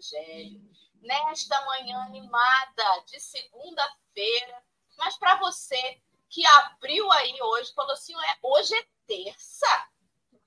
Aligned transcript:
Evangelho. 0.00 0.60
Nesta 1.02 1.60
manhã 1.66 1.98
animada 2.04 3.04
de 3.06 3.20
segunda-feira, 3.20 4.64
mas 4.96 5.16
para 5.18 5.36
você 5.36 6.00
que 6.28 6.44
abriu 6.46 7.10
aí 7.12 7.36
hoje, 7.42 7.72
falou 7.74 7.92
assim: 7.92 8.14
é, 8.14 8.38
hoje 8.42 8.74
é 8.74 8.86
terça, 9.06 9.88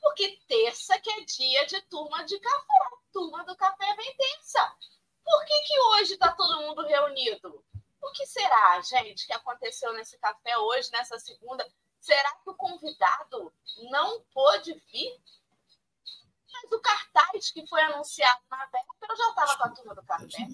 porque 0.01 0.39
terça 0.47 0.99
que 0.99 1.09
é 1.09 1.21
dia 1.21 1.65
de 1.67 1.81
turma 1.83 2.23
de 2.25 2.39
café. 2.39 2.73
Turma 3.11 3.43
do 3.45 3.55
café 3.55 3.95
vem 3.95 4.17
terça. 4.17 4.75
Por 5.23 5.45
que, 5.45 5.61
que 5.61 5.79
hoje 5.79 6.13
está 6.13 6.31
todo 6.31 6.61
mundo 6.61 6.85
reunido? 6.85 7.63
O 8.01 8.11
que 8.11 8.25
será, 8.25 8.81
gente, 8.81 9.25
que 9.25 9.33
aconteceu 9.33 9.93
nesse 9.93 10.17
café 10.17 10.57
hoje, 10.57 10.91
nessa 10.91 11.17
segunda? 11.19 11.65
Será 11.99 12.35
que 12.37 12.49
o 12.49 12.55
convidado 12.55 13.53
não 13.91 14.21
pôde 14.33 14.73
vir? 14.91 15.21
Mas 16.73 16.73
o 16.73 16.79
cartaz 16.79 17.51
que 17.51 17.67
foi 17.67 17.81
anunciado 17.81 18.39
na 18.49 18.65
véspera 18.65 19.15
já 19.15 19.29
estava 19.29 19.55
com 19.57 19.63
a 19.63 19.69
turma 19.69 19.93
do 19.95 20.03
café. 20.03 20.47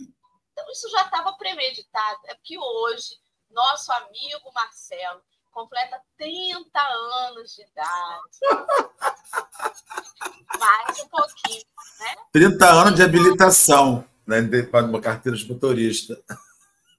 Então, 0.52 0.72
isso 0.72 0.90
já 0.90 1.04
estava 1.04 1.32
premeditado. 1.34 2.20
É 2.26 2.34
porque 2.36 2.58
hoje, 2.58 3.18
nosso 3.50 3.92
amigo 3.94 4.52
Marcelo 4.54 5.22
completa 5.52 6.02
30 6.18 6.80
anos 7.28 7.56
de 7.56 7.64
idade. 7.64 8.40
Mais 10.60 11.00
um 11.00 11.08
pouquinho, 11.08 11.64
né? 12.00 12.16
30 12.34 12.70
anos 12.70 12.96
de 12.96 13.04
habilitação, 13.04 14.04
né? 14.28 14.42
Para 14.64 14.86
uma 14.86 15.00
carteira 15.00 15.38
de 15.38 15.48
motorista. 15.48 16.22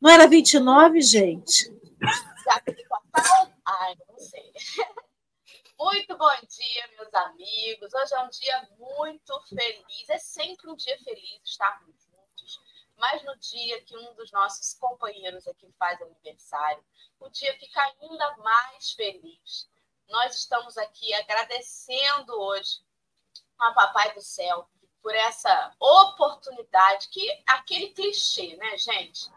Não 0.00 0.08
era 0.10 0.26
29, 0.26 1.02
gente? 1.02 1.70
Já 2.44 2.60
que 2.60 2.74
Ai, 3.66 3.96
não 4.08 4.18
sei. 4.18 4.50
Muito 5.80 6.14
bom 6.14 6.28
dia, 6.46 6.88
meus 6.98 7.14
amigos. 7.14 7.94
Hoje 7.94 8.14
é 8.14 8.20
um 8.20 8.28
dia 8.28 8.68
muito 8.78 9.40
feliz. 9.48 10.10
É 10.10 10.18
sempre 10.18 10.68
um 10.68 10.76
dia 10.76 10.98
feliz 11.02 11.40
estarmos 11.42 11.96
juntos. 12.02 12.60
Mas 12.98 13.24
no 13.24 13.34
dia 13.38 13.80
que 13.84 13.96
um 13.96 14.12
dos 14.12 14.30
nossos 14.30 14.74
companheiros 14.74 15.48
aqui 15.48 15.72
faz 15.78 15.98
aniversário, 16.02 16.84
o 17.18 17.30
dia 17.30 17.58
fica 17.58 17.80
ainda 17.82 18.36
mais 18.36 18.92
feliz. 18.92 19.70
Nós 20.10 20.36
estamos 20.36 20.76
aqui 20.76 21.14
agradecendo 21.14 22.38
hoje 22.38 22.82
a 23.58 23.72
Papai 23.72 24.12
do 24.12 24.20
Céu 24.20 24.68
por 25.02 25.14
essa 25.14 25.74
oportunidade, 25.80 27.08
que 27.08 27.42
aquele 27.46 27.88
clichê, 27.94 28.54
né, 28.56 28.76
gente? 28.76 29.30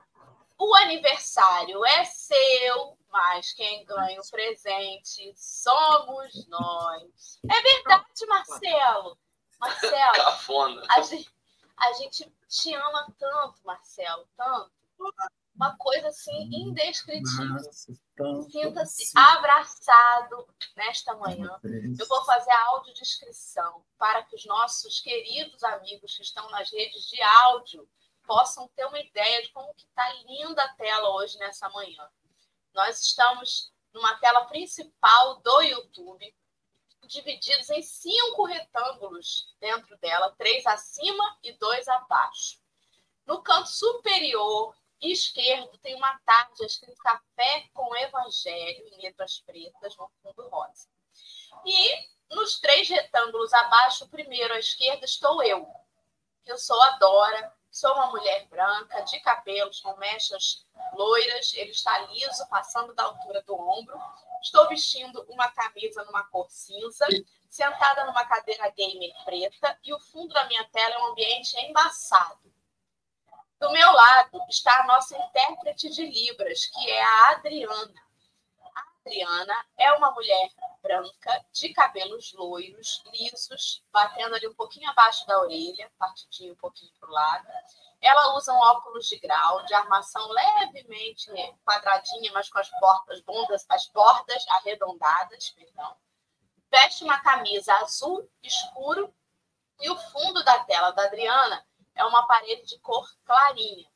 O 0.57 0.75
aniversário 0.75 1.85
é 1.85 2.03
seu, 2.03 2.97
mas 3.13 3.53
quem 3.53 3.85
ganha 3.85 4.19
o 4.19 4.27
presente 4.31 5.31
somos 5.37 6.47
nós. 6.47 7.39
É 7.47 7.61
verdade, 7.61 8.25
Marcelo. 8.27 9.17
Marcelo, 9.59 10.13
Cafona. 10.15 10.83
A, 10.89 11.01
gente, 11.03 11.29
a 11.77 11.93
gente 11.93 12.35
te 12.49 12.73
ama 12.73 13.13
tanto, 13.19 13.61
Marcelo, 13.63 14.27
tanto. 14.35 14.71
Uma 15.55 15.77
coisa 15.77 16.07
assim 16.07 16.49
indescritível. 16.51 17.59
Sinta-se 18.49 19.11
abraçado 19.15 20.47
nesta 20.75 21.13
manhã. 21.15 21.59
Eu 21.63 22.07
vou 22.07 22.25
fazer 22.25 22.49
a 22.49 22.65
audiodescrição 22.69 23.85
para 23.99 24.23
que 24.23 24.35
os 24.35 24.45
nossos 24.47 24.99
queridos 24.99 25.63
amigos 25.63 26.17
que 26.17 26.23
estão 26.23 26.49
nas 26.49 26.71
redes 26.71 27.07
de 27.07 27.21
áudio 27.21 27.87
possam 28.25 28.67
ter 28.69 28.85
uma 28.85 28.99
ideia 28.99 29.43
de 29.43 29.49
como 29.49 29.71
que 29.75 29.85
está 29.85 30.13
linda 30.25 30.63
a 30.63 30.73
tela 30.73 31.09
hoje 31.11 31.37
nessa 31.37 31.69
manhã. 31.69 32.09
Nós 32.73 33.01
estamos 33.01 33.71
numa 33.93 34.17
tela 34.19 34.45
principal 34.45 35.39
do 35.41 35.61
YouTube, 35.61 36.35
divididos 37.05 37.69
em 37.69 37.81
cinco 37.81 38.45
retângulos 38.45 39.53
dentro 39.59 39.95
dela, 39.97 40.33
três 40.37 40.65
acima 40.65 41.37
e 41.43 41.51
dois 41.53 41.87
abaixo. 41.87 42.59
No 43.25 43.41
canto 43.41 43.69
superior 43.69 44.75
esquerdo 44.99 45.77
tem 45.79 45.95
uma 45.95 46.17
tarde 46.19 46.65
escrito 46.65 46.97
Café 46.97 47.69
com 47.73 47.95
Evangelho, 47.95 48.87
em 48.87 49.01
letras 49.01 49.39
pretas, 49.39 49.95
no 49.97 50.09
fundo 50.21 50.47
rosa. 50.49 50.87
E 51.65 52.09
nos 52.33 52.59
três 52.59 52.89
retângulos 52.89 53.53
abaixo, 53.53 54.09
primeiro 54.09 54.53
à 54.53 54.59
esquerda, 54.59 55.05
estou 55.05 55.43
eu. 55.43 55.67
Eu 56.45 56.57
sou 56.57 56.81
a 56.81 56.97
Dora, 56.97 57.53
Sou 57.73 57.91
uma 57.91 58.11
mulher 58.11 58.45
branca, 58.49 59.01
de 59.01 59.19
cabelos 59.21 59.81
com 59.81 59.97
mechas 59.97 60.63
loiras, 60.93 61.55
ele 61.55 61.71
está 61.71 61.97
liso, 62.01 62.47
passando 62.47 62.93
da 62.93 63.01
altura 63.01 63.41
do 63.41 63.55
ombro. 63.55 63.99
Estou 64.43 64.69
vestindo 64.69 65.25
uma 65.27 65.49
camisa 65.49 66.03
numa 66.03 66.23
cor 66.25 66.47
cinza, 66.51 67.07
sentada 67.49 68.05
numa 68.05 68.23
cadeira 68.25 68.69
gamer 68.69 69.11
preta, 69.25 69.75
e 69.83 69.91
o 69.91 69.99
fundo 69.99 70.31
da 70.35 70.45
minha 70.45 70.63
tela 70.65 70.93
é 70.93 70.99
um 70.99 71.07
ambiente 71.07 71.57
embaçado. 71.61 72.53
Do 73.59 73.71
meu 73.71 73.91
lado 73.91 74.39
está 74.47 74.81
a 74.81 74.85
nossa 74.85 75.17
intérprete 75.17 75.89
de 75.89 76.05
Libras, 76.05 76.67
que 76.67 76.91
é 76.91 77.01
a 77.01 77.29
Adriana. 77.31 78.03
Adriana 79.05 79.65
é 79.77 79.91
uma 79.93 80.11
mulher 80.11 80.49
branca, 80.81 81.45
de 81.51 81.73
cabelos 81.73 82.33
loiros, 82.33 83.03
lisos, 83.13 83.83
batendo 83.91 84.35
ali 84.35 84.47
um 84.47 84.53
pouquinho 84.53 84.89
abaixo 84.89 85.27
da 85.27 85.39
orelha, 85.39 85.91
partidinho 85.97 86.53
um 86.53 86.57
pouquinho 86.57 86.91
para 86.99 87.09
o 87.09 87.11
lado. 87.11 87.47
Ela 88.01 88.35
usa 88.35 88.53
um 88.53 88.57
óculos 88.57 89.07
de 89.07 89.17
grau, 89.19 89.63
de 89.65 89.73
armação 89.73 90.25
levemente 90.29 91.31
quadradinha, 91.65 92.31
mas 92.33 92.49
com 92.49 92.59
as 92.59 92.69
portas 92.79 93.21
bundas, 93.21 93.65
as 93.69 93.87
bordas 93.87 94.45
arredondadas, 94.49 95.49
perdão. 95.51 95.95
Veste 96.69 97.03
uma 97.03 97.19
camisa 97.21 97.73
azul 97.75 98.29
escuro 98.41 99.13
e 99.79 99.89
o 99.89 99.97
fundo 99.97 100.43
da 100.43 100.63
tela 100.65 100.91
da 100.91 101.05
Adriana 101.05 101.65
é 101.95 102.03
uma 102.05 102.25
parede 102.25 102.65
de 102.65 102.79
cor 102.79 103.07
clarinha. 103.25 103.87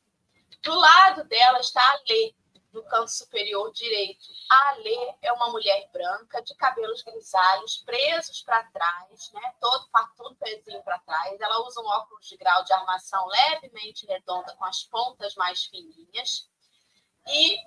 Do 0.62 0.74
lado 0.74 1.24
dela 1.24 1.60
está 1.60 1.82
a 1.82 2.00
Lê, 2.08 2.34
no 2.72 2.82
canto 2.84 3.10
superior 3.10 3.72
direito. 3.72 4.26
A 4.50 4.68
Alê 4.70 5.14
é 5.22 5.32
uma 5.32 5.50
mulher 5.50 5.88
branca, 5.92 6.42
de 6.42 6.54
cabelos 6.54 7.02
grisalhos, 7.02 7.78
presos 7.78 8.42
para 8.42 8.64
trás, 8.64 9.30
né? 9.32 9.54
todo, 9.60 9.88
todo 10.16 10.36
pezinho 10.36 10.82
para 10.82 10.98
trás. 11.00 11.40
Ela 11.40 11.66
usa 11.66 11.80
um 11.80 11.86
óculos 11.86 12.26
de 12.26 12.36
grau 12.36 12.62
de 12.64 12.72
armação 12.72 13.26
levemente 13.26 14.06
redonda, 14.06 14.54
com 14.56 14.64
as 14.64 14.82
pontas 14.82 15.34
mais 15.34 15.64
fininhas. 15.64 16.48
E 17.26 17.58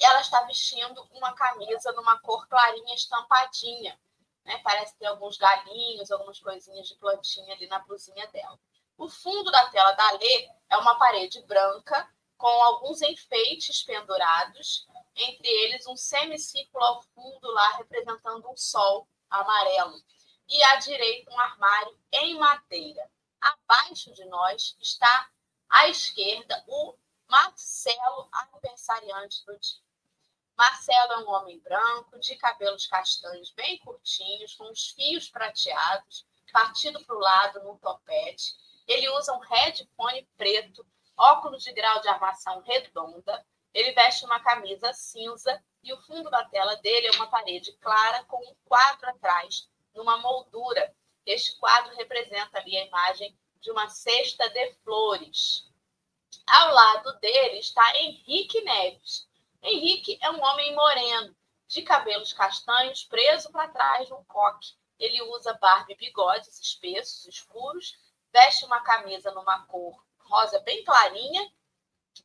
ela 0.00 0.20
está 0.20 0.42
vestindo 0.42 1.02
uma 1.12 1.32
camisa 1.34 1.92
numa 1.92 2.18
cor 2.20 2.46
clarinha 2.48 2.94
estampadinha. 2.94 3.98
Né? 4.44 4.58
Parece 4.62 4.96
ter 4.98 5.06
alguns 5.06 5.36
galinhos, 5.36 6.10
algumas 6.10 6.38
coisinhas 6.38 6.88
de 6.88 6.96
plantinha 6.96 7.54
ali 7.54 7.66
na 7.66 7.78
blusinha 7.80 8.26
dela. 8.28 8.58
O 8.96 9.08
fundo 9.08 9.50
da 9.50 9.70
tela 9.70 9.92
da 9.92 10.08
Alê 10.08 10.50
é 10.68 10.76
uma 10.76 10.98
parede 10.98 11.40
branca 11.42 12.06
com 12.40 12.46
alguns 12.46 13.02
enfeites 13.02 13.82
pendurados, 13.82 14.88
entre 15.14 15.46
eles 15.46 15.86
um 15.86 15.94
semicírculo 15.94 16.82
ao 16.82 17.02
fundo 17.02 17.46
lá 17.52 17.76
representando 17.76 18.50
um 18.50 18.56
sol 18.56 19.06
amarelo. 19.28 20.02
E 20.48 20.62
à 20.64 20.76
direita 20.76 21.30
um 21.30 21.38
armário 21.38 22.00
em 22.10 22.38
madeira. 22.38 23.08
Abaixo 23.38 24.12
de 24.14 24.24
nós 24.24 24.74
está 24.80 25.30
à 25.68 25.88
esquerda 25.88 26.64
o 26.66 26.96
Marcelo, 27.28 28.28
aniversariante 28.32 29.44
do 29.44 29.56
dia. 29.58 29.80
Marcelo 30.56 31.12
é 31.12 31.18
um 31.18 31.30
homem 31.30 31.60
branco, 31.60 32.18
de 32.18 32.36
cabelos 32.36 32.86
castanhos 32.86 33.50
bem 33.52 33.78
curtinhos, 33.78 34.54
com 34.54 34.70
os 34.70 34.88
fios 34.88 35.28
prateados, 35.28 36.26
partido 36.52 37.04
para 37.04 37.16
o 37.16 37.20
lado 37.20 37.62
num 37.62 37.76
topete. 37.76 38.54
Ele 38.86 39.08
usa 39.10 39.32
um 39.34 39.40
headphone 39.40 40.26
preto 40.36 40.84
óculos 41.20 41.62
de 41.62 41.72
grau 41.72 42.00
de 42.00 42.08
armação 42.08 42.62
redonda, 42.62 43.46
ele 43.74 43.92
veste 43.92 44.24
uma 44.24 44.40
camisa 44.40 44.92
cinza 44.94 45.62
e 45.82 45.92
o 45.92 46.00
fundo 46.02 46.30
da 46.30 46.44
tela 46.44 46.76
dele 46.76 47.08
é 47.08 47.10
uma 47.12 47.26
parede 47.26 47.72
clara 47.74 48.24
com 48.24 48.38
um 48.38 48.56
quadro 48.64 49.10
atrás, 49.10 49.68
numa 49.94 50.16
moldura. 50.18 50.94
Este 51.26 51.56
quadro 51.58 51.94
representa 51.96 52.58
ali 52.58 52.76
a 52.76 52.86
imagem 52.86 53.38
de 53.60 53.70
uma 53.70 53.88
cesta 53.88 54.48
de 54.48 54.72
flores. 54.82 55.68
Ao 56.46 56.72
lado 56.72 57.12
dele 57.20 57.58
está 57.58 57.98
Henrique 58.00 58.62
Neves. 58.62 59.28
Henrique 59.62 60.18
é 60.22 60.30
um 60.30 60.42
homem 60.42 60.74
moreno, 60.74 61.36
de 61.68 61.82
cabelos 61.82 62.32
castanhos, 62.32 63.04
preso 63.04 63.52
para 63.52 63.68
trás 63.68 64.08
num 64.08 64.24
coque. 64.24 64.74
Ele 64.98 65.22
usa 65.22 65.52
barba 65.54 65.92
e 65.92 65.96
bigodes 65.96 66.58
espessos, 66.58 67.26
escuros, 67.26 67.94
veste 68.32 68.64
uma 68.64 68.80
camisa 68.80 69.30
numa 69.32 69.66
cor 69.66 70.02
rosa 70.30 70.60
bem 70.60 70.84
clarinha, 70.84 71.52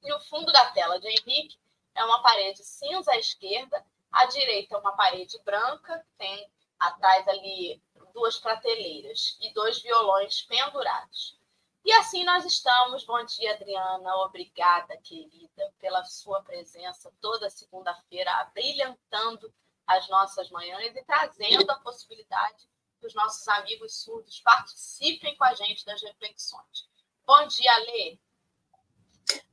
e 0.04 0.14
o 0.14 0.20
fundo 0.22 0.52
da 0.52 0.72
tela 0.72 1.00
de 1.00 1.08
Henrique 1.08 1.58
é 1.96 2.04
uma 2.06 2.22
parede 2.22 2.64
cinza 2.64 3.12
à 3.12 3.18
esquerda, 3.18 3.84
à 4.12 4.26
direita 4.26 4.78
uma 4.78 4.96
parede 4.96 5.38
branca, 5.44 6.06
tem 6.18 6.50
atrás 6.80 7.28
ali 7.28 7.82
duas 8.14 8.38
prateleiras 8.38 9.38
e 9.42 9.54
dois 9.54 9.82
violões 9.82 10.44
pendurados. 10.44 11.38
E 11.84 11.92
assim 11.94 12.24
nós 12.24 12.46
estamos. 12.46 13.06
Bom 13.06 13.24
dia, 13.26 13.54
Adriana. 13.54 14.16
Obrigada, 14.18 14.98
querida, 14.98 15.74
pela 15.80 16.04
sua 16.04 16.42
presença 16.42 17.14
toda 17.22 17.50
segunda-feira, 17.50 18.50
brilhantando 18.54 19.54
as 19.86 20.08
nossas 20.10 20.50
manhãs 20.50 20.96
e 20.96 21.04
trazendo 21.04 21.70
a 21.70 21.80
possibilidade 21.80 22.68
que 23.00 23.06
os 23.06 23.14
nossos 23.14 23.48
amigos 23.50 24.02
surdos 24.02 24.40
participem 24.40 25.36
com 25.38 25.44
a 25.44 25.54
gente 25.54 25.86
das 25.86 26.02
reflexões. 26.02 26.90
Bom 27.28 27.48
dia, 27.48 27.72
Lê. 27.80 28.18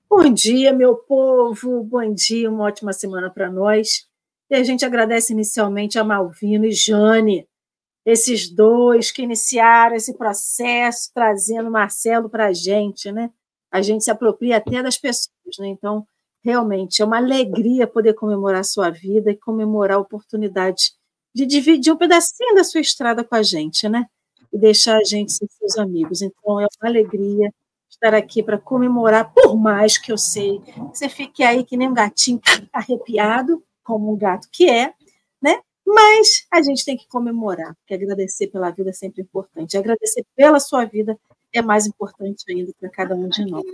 Bom 0.07 0.31
dia, 0.31 0.75
meu 0.75 0.95
povo. 0.95 1.83
Bom 1.83 2.13
dia, 2.13 2.51
uma 2.51 2.65
ótima 2.65 2.93
semana 2.93 3.31
para 3.31 3.51
nós. 3.51 4.07
E 4.51 4.55
a 4.55 4.63
gente 4.63 4.85
agradece 4.85 5.33
inicialmente 5.33 5.99
a 5.99 6.05
Malvino 6.05 6.67
e 6.67 6.73
Jane, 6.73 7.49
esses 8.05 8.51
dois 8.51 9.11
que 9.11 9.23
iniciaram 9.23 9.97
esse 9.97 10.13
processo, 10.13 11.11
trazendo 11.15 11.71
Marcelo 11.71 12.29
para 12.29 12.49
a 12.49 12.53
gente, 12.53 13.11
né? 13.11 13.31
A 13.71 13.81
gente 13.81 14.05
se 14.05 14.11
apropria 14.11 14.59
até 14.59 14.83
das 14.83 14.99
pessoas, 14.99 15.57
né? 15.59 15.69
Então, 15.69 16.07
realmente, 16.45 17.01
é 17.01 17.07
uma 17.07 17.17
alegria 17.17 17.87
poder 17.87 18.13
comemorar 18.13 18.67
sua 18.67 18.91
vida 18.91 19.31
e 19.31 19.37
comemorar 19.37 19.97
a 19.97 20.01
oportunidade 20.01 20.93
de 21.35 21.47
dividir 21.47 21.91
um 21.91 21.97
pedacinho 21.97 22.55
da 22.55 22.65
sua 22.65 22.83
estrada 22.83 23.25
com 23.25 23.35
a 23.35 23.43
gente, 23.43 23.89
né? 23.89 24.05
E 24.53 24.59
deixar 24.59 24.99
a 24.99 25.05
gente 25.05 25.33
ser 25.33 25.47
seus 25.49 25.79
amigos. 25.79 26.21
Então, 26.21 26.61
é 26.61 26.67
uma 26.83 26.91
alegria 26.91 27.51
estar 27.93 28.15
aqui 28.15 28.43
para 28.43 28.59
comemorar, 28.59 29.33
por 29.33 29.56
mais 29.56 29.99
que 29.99 30.11
eu 30.11 30.19
sei 30.19 30.61
que 30.61 30.81
você 30.81 31.09
fique 31.09 31.43
aí 31.43 31.65
que 31.65 31.77
nem 31.77 31.89
um 31.89 31.94
gatinho 31.94 32.41
arrepiado, 32.73 33.62
como 33.85 34.12
um 34.12 34.17
gato 34.17 34.49
que 34.50 34.69
é, 34.69 34.93
né? 35.41 35.61
Mas 35.87 36.47
a 36.50 36.62
gente 36.62 36.85
tem 36.85 36.97
que 36.97 37.09
comemorar, 37.09 37.75
porque 37.77 37.94
agradecer 37.94 38.47
pela 38.49 38.71
vida 38.71 38.91
é 38.91 38.93
sempre 38.93 39.23
importante. 39.23 39.77
Agradecer 39.77 40.25
pela 40.35 40.59
sua 40.59 40.85
vida 40.85 41.19
é 41.53 41.61
mais 41.61 41.87
importante 41.87 42.44
ainda 42.49 42.73
para 42.81 42.89
cada 42.89 43.15
um 43.15 43.29
de 43.29 43.44
nós. 43.44 43.65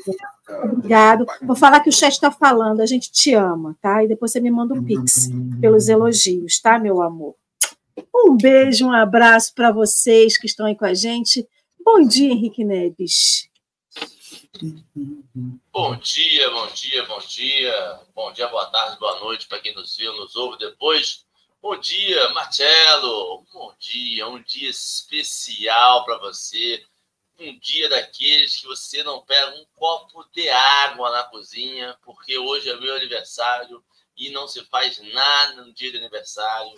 Obrigado. 0.64 1.24
Vou 1.42 1.54
falar 1.54 1.80
que 1.80 1.88
o 1.88 1.92
chat 1.92 2.12
está 2.12 2.30
falando, 2.30 2.80
a 2.80 2.86
gente 2.86 3.12
te 3.12 3.34
ama, 3.34 3.76
tá? 3.80 4.02
E 4.02 4.08
depois 4.08 4.32
você 4.32 4.40
me 4.40 4.50
manda 4.50 4.74
um 4.74 4.82
pix 4.82 5.28
pelos 5.60 5.88
elogios, 5.88 6.60
tá, 6.60 6.78
meu 6.78 7.00
amor? 7.02 7.36
Um 8.12 8.36
beijo, 8.36 8.86
um 8.86 8.92
abraço 8.92 9.54
para 9.54 9.70
vocês 9.70 10.36
que 10.36 10.46
estão 10.46 10.66
aí 10.66 10.74
com 10.74 10.86
a 10.86 10.94
gente. 10.94 11.46
Bom 11.84 12.00
dia, 12.02 12.32
Henrique 12.32 12.64
Neves. 12.64 13.47
Bom 15.70 15.94
dia, 15.98 16.50
bom 16.50 16.66
dia, 16.72 17.06
bom 17.06 17.20
dia. 17.20 18.00
Bom 18.12 18.32
dia, 18.32 18.48
boa 18.48 18.66
tarde, 18.66 18.98
boa 18.98 19.20
noite 19.20 19.46
para 19.46 19.60
quem 19.60 19.72
nos 19.72 19.96
viu, 19.96 20.12
nos 20.16 20.34
ouve 20.34 20.58
depois. 20.58 21.24
Bom 21.62 21.78
dia, 21.78 22.28
Marcelo. 22.30 23.46
Bom 23.52 23.72
dia, 23.78 24.26
um 24.26 24.42
dia 24.42 24.68
especial 24.68 26.04
para 26.04 26.18
você. 26.18 26.84
Um 27.38 27.56
dia 27.60 27.88
daqueles 27.88 28.56
que 28.56 28.66
você 28.66 29.00
não 29.04 29.24
pega 29.24 29.54
um 29.54 29.64
copo 29.76 30.28
de 30.32 30.48
água 30.48 31.08
na 31.12 31.22
cozinha, 31.22 31.96
porque 32.02 32.36
hoje 32.36 32.68
é 32.68 32.80
meu 32.80 32.96
aniversário 32.96 33.84
e 34.16 34.30
não 34.30 34.48
se 34.48 34.64
faz 34.64 34.98
nada 34.98 35.62
no 35.64 35.72
dia 35.72 35.92
de 35.92 35.98
aniversário. 35.98 36.76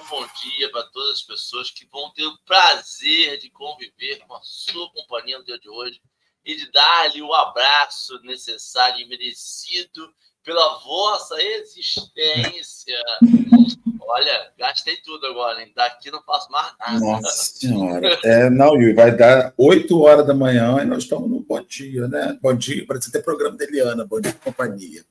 Um 0.00 0.04
bom 0.06 0.24
dia 0.42 0.70
para 0.70 0.84
todas 0.84 1.14
as 1.14 1.22
pessoas 1.22 1.72
que 1.72 1.86
vão 1.86 2.08
ter 2.12 2.24
o 2.24 2.38
prazer 2.44 3.38
de 3.38 3.50
conviver 3.50 4.24
com 4.28 4.34
a 4.36 4.42
sua 4.44 4.88
companhia 4.92 5.38
no 5.38 5.44
dia 5.44 5.58
de 5.58 5.68
hoje 5.68 6.00
e 6.46 6.54
de 6.54 6.70
dar-lhe 6.70 7.20
o 7.20 7.34
abraço 7.34 8.18
necessário 8.22 9.00
e 9.00 9.08
merecido 9.08 10.08
pela 10.44 10.78
vossa 10.78 11.34
existência. 11.42 12.96
Olha, 14.08 14.52
gastei 14.56 14.96
tudo 14.98 15.26
agora, 15.26 15.60
hein? 15.60 15.72
Daqui 15.74 16.12
não 16.12 16.22
faço 16.22 16.48
mais 16.52 16.72
nada. 16.78 17.00
Nossa 17.00 17.58
Senhora. 17.58 18.20
É, 18.22 18.48
não, 18.48 18.80
Yui, 18.80 18.94
vai 18.94 19.14
dar 19.14 19.52
8 19.58 20.00
horas 20.00 20.24
da 20.24 20.32
manhã 20.32 20.80
e 20.80 20.84
nós 20.84 21.02
estamos 21.02 21.28
no 21.28 21.40
Bom 21.40 21.60
Dia, 21.62 22.06
né? 22.06 22.38
Bom 22.40 22.54
Dia, 22.54 22.86
parece 22.86 23.10
ter 23.10 23.24
programa 23.24 23.56
da 23.56 23.64
Eliana, 23.64 24.06
Bom 24.06 24.20
Dia 24.20 24.32
Companhia. 24.32 25.04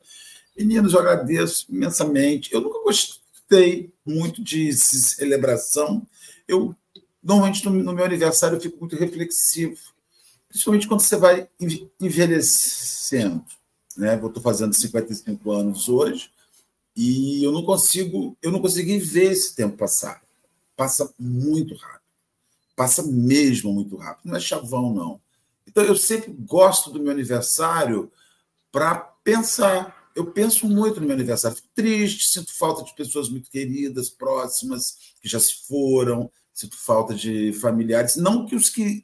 Meninos, 0.57 0.93
eu 0.93 1.01
agradeço 1.01 1.65
imensamente. 1.69 2.53
Eu 2.53 2.61
nunca 2.61 2.79
gostei 2.81 3.91
muito 4.05 4.41
de 4.41 4.71
celebração. 4.71 6.07
Eu, 6.47 6.73
normalmente, 7.21 7.65
no, 7.65 7.71
no 7.71 7.91
meu 7.91 8.05
aniversário, 8.05 8.55
eu 8.55 8.61
fico 8.61 8.79
muito 8.79 8.95
reflexivo 8.95 9.77
principalmente 10.55 10.87
quando 10.87 11.01
você 11.01 11.17
vai 11.17 11.49
envelhecendo. 11.99 13.43
Né? 13.97 14.17
Eu 14.21 14.27
estou 14.27 14.41
fazendo 14.41 14.73
55 14.73 15.51
anos 15.51 15.89
hoje 15.89 16.31
e 16.95 17.43
eu 17.43 17.51
não 17.51 17.61
consigo, 17.63 18.37
eu 18.41 18.53
não 18.53 18.61
consegui 18.61 18.97
ver 18.97 19.33
esse 19.33 19.53
tempo 19.53 19.75
passar. 19.75 20.21
Passa 20.77 21.13
muito 21.19 21.75
rápido. 21.75 22.01
Passa 22.73 23.03
mesmo 23.03 23.73
muito 23.73 23.97
rápido. 23.97 24.29
Não 24.29 24.37
é 24.37 24.39
chavão, 24.39 24.93
não. 24.93 25.19
Então, 25.67 25.83
eu 25.83 25.95
sempre 25.97 26.31
gosto 26.31 26.89
do 26.89 27.01
meu 27.01 27.11
aniversário 27.11 28.09
para 28.71 28.95
pensar. 28.95 30.09
Eu 30.15 30.27
penso 30.27 30.69
muito 30.69 31.01
no 31.01 31.05
meu 31.05 31.15
aniversário. 31.15 31.57
Fico 31.57 31.69
triste, 31.75 32.29
sinto 32.29 32.53
falta 32.53 32.81
de 32.81 32.95
pessoas 32.95 33.27
muito 33.27 33.51
queridas, 33.51 34.09
próximas, 34.09 34.97
que 35.21 35.27
já 35.27 35.39
se 35.39 35.67
foram, 35.67 36.31
sinto 36.53 36.77
falta 36.77 37.13
de 37.13 37.51
familiares. 37.53 38.15
Não 38.15 38.45
que 38.45 38.55
os 38.55 38.69
que 38.69 39.03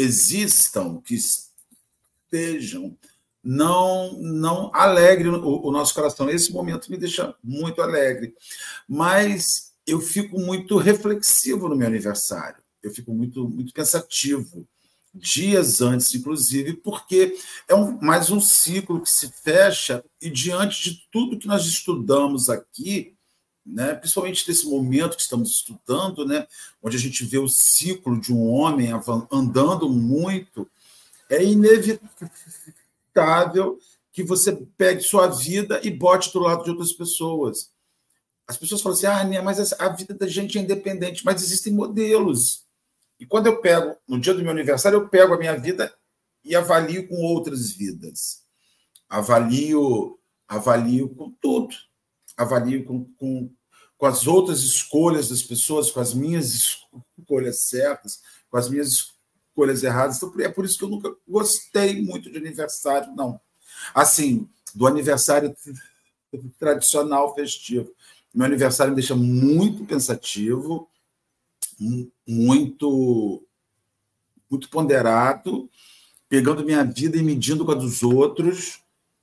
existam, 0.00 1.00
que 1.00 1.14
estejam, 1.14 2.96
não 3.42 4.12
não 4.20 4.70
alegre 4.74 5.28
o, 5.28 5.66
o, 5.66 5.72
nosso 5.72 5.94
coração. 5.94 6.28
Esse 6.28 6.52
momento 6.52 6.90
me 6.90 6.96
deixa 6.96 7.34
muito 7.42 7.80
alegre, 7.82 8.34
mas 8.88 9.72
eu 9.86 10.00
fico 10.00 10.38
muito 10.38 10.76
reflexivo 10.76 11.68
no 11.68 11.76
meu 11.76 11.86
aniversário. 11.86 12.62
Eu 12.82 12.90
fico 12.90 13.12
muito 13.12 13.48
muito 13.48 13.72
pensativo 13.72 14.66
dias 15.12 15.80
antes, 15.80 16.14
inclusive, 16.14 16.74
porque 16.74 17.36
é 17.68 17.74
um, 17.74 18.00
mais 18.00 18.30
um 18.30 18.40
ciclo 18.40 19.02
que 19.02 19.10
se 19.10 19.28
fecha 19.42 20.04
e 20.22 20.30
diante 20.30 20.90
de 20.90 21.08
tudo 21.10 21.38
que 21.38 21.48
nós 21.48 21.66
estudamos 21.66 22.48
aqui, 22.48 23.16
né, 23.64 23.94
principalmente 23.94 24.48
nesse 24.48 24.66
momento 24.66 25.16
que 25.16 25.22
estamos 25.22 25.50
estudando, 25.50 26.26
né, 26.26 26.46
onde 26.82 26.96
a 26.96 27.00
gente 27.00 27.24
vê 27.24 27.38
o 27.38 27.48
ciclo 27.48 28.20
de 28.20 28.32
um 28.32 28.48
homem 28.48 28.90
andando 29.30 29.88
muito, 29.88 30.68
é 31.28 31.44
inevitável 31.44 32.08
que 34.12 34.24
você 34.24 34.52
pegue 34.76 35.02
sua 35.02 35.28
vida 35.28 35.80
e 35.84 35.90
bote 35.90 36.32
do 36.32 36.40
lado 36.40 36.64
de 36.64 36.70
outras 36.70 36.92
pessoas. 36.92 37.70
As 38.46 38.56
pessoas 38.56 38.82
falam 38.82 38.98
assim: 38.98 39.06
ah, 39.06 39.42
mas 39.42 39.72
a 39.74 39.88
vida 39.90 40.14
da 40.14 40.26
gente 40.26 40.58
é 40.58 40.60
independente, 40.60 41.24
mas 41.24 41.40
existem 41.42 41.72
modelos. 41.72 42.64
E 43.18 43.24
quando 43.24 43.46
eu 43.46 43.60
pego, 43.60 43.96
no 44.08 44.18
dia 44.18 44.34
do 44.34 44.42
meu 44.42 44.50
aniversário, 44.50 44.96
eu 44.96 45.08
pego 45.08 45.34
a 45.34 45.38
minha 45.38 45.56
vida 45.56 45.94
e 46.44 46.56
avalio 46.56 47.06
com 47.06 47.16
outras 47.16 47.70
vidas. 47.70 48.42
Avalio, 49.08 50.18
avalio 50.48 51.08
com 51.10 51.30
tudo 51.30 51.76
avalio 52.40 52.84
com, 52.84 53.04
com, 53.16 53.50
com 53.96 54.06
as 54.06 54.26
outras 54.26 54.62
escolhas 54.62 55.28
das 55.28 55.42
pessoas, 55.42 55.90
com 55.90 56.00
as 56.00 56.14
minhas 56.14 56.78
escolhas 57.18 57.68
certas, 57.68 58.20
com 58.50 58.56
as 58.56 58.68
minhas 58.68 59.12
escolhas 59.48 59.82
erradas. 59.82 60.16
Então, 60.16 60.32
é 60.40 60.48
por 60.48 60.64
isso 60.64 60.78
que 60.78 60.84
eu 60.84 60.88
nunca 60.88 61.14
gostei 61.28 62.00
muito 62.02 62.30
de 62.30 62.38
aniversário, 62.38 63.14
não. 63.14 63.40
Assim, 63.94 64.48
do 64.74 64.86
aniversário 64.86 65.54
tradicional 66.58 67.34
festivo. 67.34 67.92
Meu 68.32 68.46
aniversário 68.46 68.92
me 68.92 68.96
deixa 68.96 69.14
muito 69.14 69.84
pensativo, 69.84 70.88
muito 72.26 73.44
muito 74.48 74.68
ponderado, 74.68 75.70
pegando 76.28 76.64
minha 76.64 76.82
vida 76.82 77.16
e 77.16 77.22
medindo 77.22 77.64
com 77.64 77.70
a 77.70 77.74
dos 77.74 78.02
outros, 78.02 78.79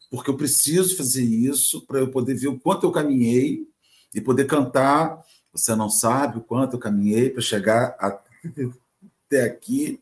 porque 0.09 0.29
eu 0.29 0.37
preciso 0.37 0.95
fazer 0.95 1.23
isso 1.23 1.85
para 1.85 1.99
eu 1.99 2.09
poder 2.09 2.35
ver 2.35 2.47
o 2.47 2.59
quanto 2.59 2.85
eu 2.85 2.91
caminhei 2.91 3.67
e 4.13 4.21
poder 4.21 4.45
cantar. 4.45 5.23
Você 5.51 5.75
não 5.75 5.89
sabe 5.89 6.37
o 6.37 6.41
quanto 6.41 6.75
eu 6.75 6.79
caminhei 6.79 7.29
para 7.29 7.41
chegar 7.41 7.95
até 7.99 9.43
aqui. 9.43 9.99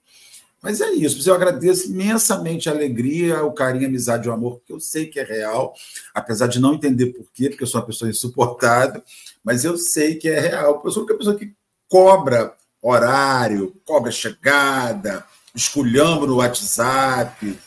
Mas 0.62 0.82
é 0.82 0.90
isso. 0.92 1.28
Eu 1.30 1.36
agradeço 1.36 1.88
imensamente 1.88 2.68
a 2.68 2.72
alegria, 2.72 3.44
o 3.44 3.54
carinho, 3.54 3.86
a 3.86 3.88
amizade, 3.88 4.28
o 4.28 4.32
amor, 4.32 4.62
que 4.66 4.74
eu 4.74 4.80
sei 4.80 5.06
que 5.06 5.20
é 5.20 5.24
real, 5.24 5.76
apesar 6.14 6.48
de 6.48 6.60
não 6.60 6.74
entender 6.74 7.08
por 7.08 7.26
quê, 7.32 7.50
porque 7.50 7.64
eu 7.64 7.68
sou 7.68 7.80
uma 7.80 7.88
pessoa 7.88 8.10
insuportável, 8.10 9.02
mas 9.44 9.64
eu 9.64 9.78
sei 9.78 10.16
que 10.16 10.28
é 10.28 10.40
real. 10.40 10.82
Eu 10.84 10.92
sou 10.92 11.04
uma 11.04 11.18
pessoa 11.18 11.38
que 11.38 11.54
cobra 11.88 12.56
horário, 12.82 13.76
cobra 13.86 14.12
chegada, 14.12 15.24
esculhamba 15.54 16.26
no 16.26 16.38
WhatsApp, 16.38 17.58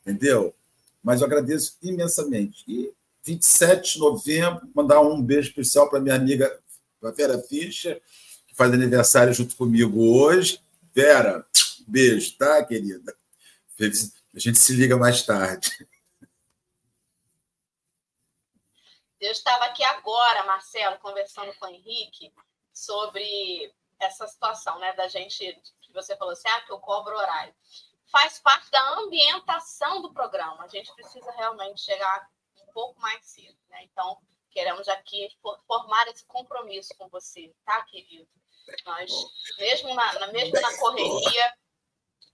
entendeu? 0.00 0.54
Mas 1.02 1.20
eu 1.20 1.26
agradeço 1.26 1.76
imensamente. 1.82 2.64
E 2.66 2.92
27 3.24 3.94
de 3.94 3.98
novembro, 3.98 4.68
mandar 4.74 5.00
um 5.00 5.22
beijo 5.22 5.48
especial 5.48 5.88
para 5.88 6.00
minha 6.00 6.14
amiga 6.14 6.60
Vera 7.14 7.38
Fischer, 7.38 8.00
que 8.46 8.54
faz 8.54 8.72
aniversário 8.72 9.32
junto 9.32 9.56
comigo 9.56 10.00
hoje. 10.18 10.60
Vera, 10.94 11.46
beijo, 11.86 12.36
tá, 12.36 12.64
querida? 12.64 13.14
A 14.34 14.38
gente 14.38 14.58
se 14.58 14.74
liga 14.74 14.96
mais 14.96 15.22
tarde. 15.24 15.70
Eu 19.20 19.32
estava 19.32 19.66
aqui 19.66 19.84
agora, 19.84 20.44
Marcelo, 20.44 20.98
conversando 20.98 21.52
com 21.54 21.66
o 21.66 21.68
Henrique 21.68 22.32
sobre 22.72 23.72
essa 23.98 24.26
situação, 24.26 24.78
né, 24.78 24.94
da 24.94 25.08
gente, 25.08 25.60
que 25.82 25.92
você 25.92 26.16
falou 26.16 26.32
assim, 26.32 26.48
ah, 26.48 26.60
que 26.62 26.72
eu 26.72 26.78
cobro 26.78 27.14
horário 27.14 27.52
faz 28.10 28.38
parte 28.38 28.70
da 28.70 28.98
ambientação 28.98 30.02
do 30.02 30.12
programa. 30.12 30.64
A 30.64 30.68
gente 30.68 30.92
precisa 30.94 31.30
realmente 31.32 31.80
chegar 31.80 32.28
um 32.62 32.72
pouco 32.72 33.00
mais 33.00 33.24
cedo. 33.24 33.56
Né? 33.68 33.84
Então, 33.84 34.18
Queremos 34.50 34.88
aqui 34.88 35.28
formar 35.66 36.08
esse 36.08 36.24
compromisso 36.26 36.92
com 36.98 37.08
você, 37.08 37.54
tá, 37.64 37.82
querido? 37.82 38.28
Nós, 38.84 39.12
mesmo 39.58 39.94
na, 39.94 40.26
mesmo 40.32 40.60
na 40.60 40.76
correria, 40.76 41.54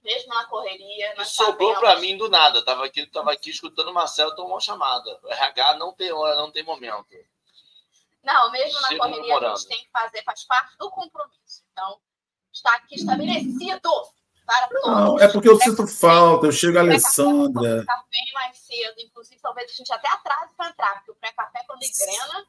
mesmo 0.02 0.35
na 0.35 0.45
correria. 0.47 1.14
Nós 1.16 1.28
sobrou 1.28 1.75
para 1.78 1.97
mim 1.97 2.16
do 2.16 2.28
nada. 2.28 2.64
Tava 2.64 2.87
aqui, 2.87 3.06
tava 3.06 3.33
aqui 3.33 3.50
escutando 3.50 3.88
o 3.88 3.95
Marcelo 3.95 4.35
tomou 4.35 4.52
uma 4.52 4.61
chamada. 4.61 5.21
O 5.23 5.28
RH 5.28 5.75
não 5.75 5.92
tem 5.92 6.11
hora, 6.11 6.37
não 6.37 6.50
tem 6.50 6.62
momento. 6.62 7.06
Não, 8.23 8.50
mesmo 8.50 8.80
na 8.80 8.97
correria 8.97 9.37
a 9.37 9.54
gente 9.54 9.68
tem 9.68 9.85
que 9.85 9.90
fazer, 9.90 10.23
faz 10.25 10.45
parte 10.45 10.76
do 10.78 10.90
compromisso. 10.90 11.64
Então, 11.73 12.00
está 12.50 12.75
aqui 12.76 12.95
estabelecido 12.95 13.90
para. 14.47 14.69
Não, 14.71 15.19
é 15.19 15.29
porque 15.29 15.49
eu 15.49 15.59
sinto 15.59 15.87
falta, 15.87 16.47
eu 16.47 16.53
chego 16.53 16.79
a 16.79 16.83
Alessandra. 16.83 17.81
Está 17.81 18.05
bem 18.11 18.33
mais 18.33 18.57
cedo, 18.59 18.95
inclusive 18.99 19.41
talvez 19.41 19.71
a 19.71 19.75
gente 19.75 19.93
até 19.93 20.09
atrase 20.09 20.55
para 20.57 20.71
entrar, 20.71 20.95
porque 20.95 21.11
o 21.11 21.15
pré-café 21.17 21.65
quando 21.67 21.83
engrena, 21.83 22.47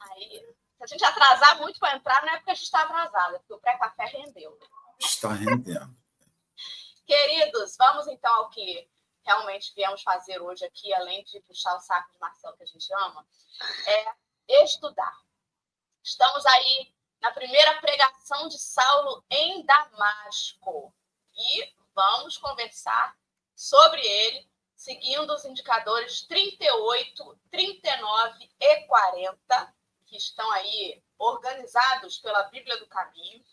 aí 0.00 0.54
se 0.76 0.84
a 0.84 0.86
gente 0.86 1.04
atrasar 1.04 1.58
muito 1.60 1.78
para 1.78 1.96
entrar, 1.96 2.22
não 2.22 2.32
é 2.32 2.36
porque 2.38 2.50
a 2.50 2.54
gente 2.54 2.64
está 2.64 2.82
atrasada, 2.82 3.36
é 3.36 3.38
porque 3.38 3.54
o 3.54 3.60
pré-café 3.60 4.04
rendeu. 4.06 4.58
Está 4.98 5.32
rendendo. 5.32 5.96
Queridos, 7.06 7.76
vamos 7.78 8.08
então 8.08 8.34
ao 8.34 8.50
que 8.50 8.88
realmente 9.24 9.72
viemos 9.74 10.02
fazer 10.02 10.40
hoje 10.40 10.64
aqui, 10.64 10.92
além 10.92 11.22
de 11.24 11.40
puxar 11.40 11.76
o 11.76 11.80
saco 11.80 12.12
de 12.12 12.18
Marcelo 12.18 12.56
que 12.56 12.64
a 12.64 12.66
gente 12.66 12.92
ama, 12.94 13.24
é 13.86 14.64
estudar. 14.64 15.16
Estamos 16.02 16.44
aí 16.46 16.92
na 17.20 17.30
primeira 17.30 17.80
pregação 17.80 18.48
de 18.48 18.58
Saulo 18.58 19.24
em 19.30 19.64
Damasco 19.64 20.92
e 21.36 21.72
vamos 21.94 22.36
conversar 22.36 23.16
sobre 23.54 24.00
ele, 24.00 24.50
seguindo 24.74 25.32
os 25.32 25.44
indicadores 25.44 26.22
38, 26.22 27.40
39 27.50 28.50
e 28.60 28.80
40, 28.86 29.74
que 30.06 30.16
estão 30.16 30.50
aí 30.52 31.02
organizados 31.18 32.18
pela 32.18 32.42
Bíblia 32.44 32.76
do 32.78 32.86
Caminho. 32.86 33.44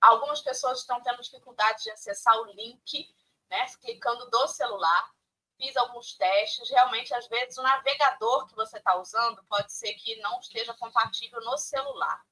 Algumas 0.00 0.42
pessoas 0.42 0.80
estão 0.80 1.02
tendo 1.02 1.22
dificuldade 1.22 1.84
de 1.84 1.90
acessar 1.90 2.38
o 2.38 2.52
link, 2.52 3.14
né, 3.48 3.66
clicando 3.80 4.28
do 4.30 4.46
celular. 4.48 5.10
Fiz 5.56 5.76
alguns 5.76 6.14
testes. 6.14 6.68
Realmente, 6.68 7.14
às 7.14 7.26
vezes, 7.28 7.56
o 7.56 7.62
navegador 7.62 8.46
que 8.46 8.54
você 8.54 8.76
está 8.76 8.96
usando 8.96 9.42
pode 9.44 9.72
ser 9.72 9.94
que 9.94 10.16
não 10.16 10.38
esteja 10.40 10.74
compatível 10.74 11.40
no 11.40 11.56
celular. 11.56 12.22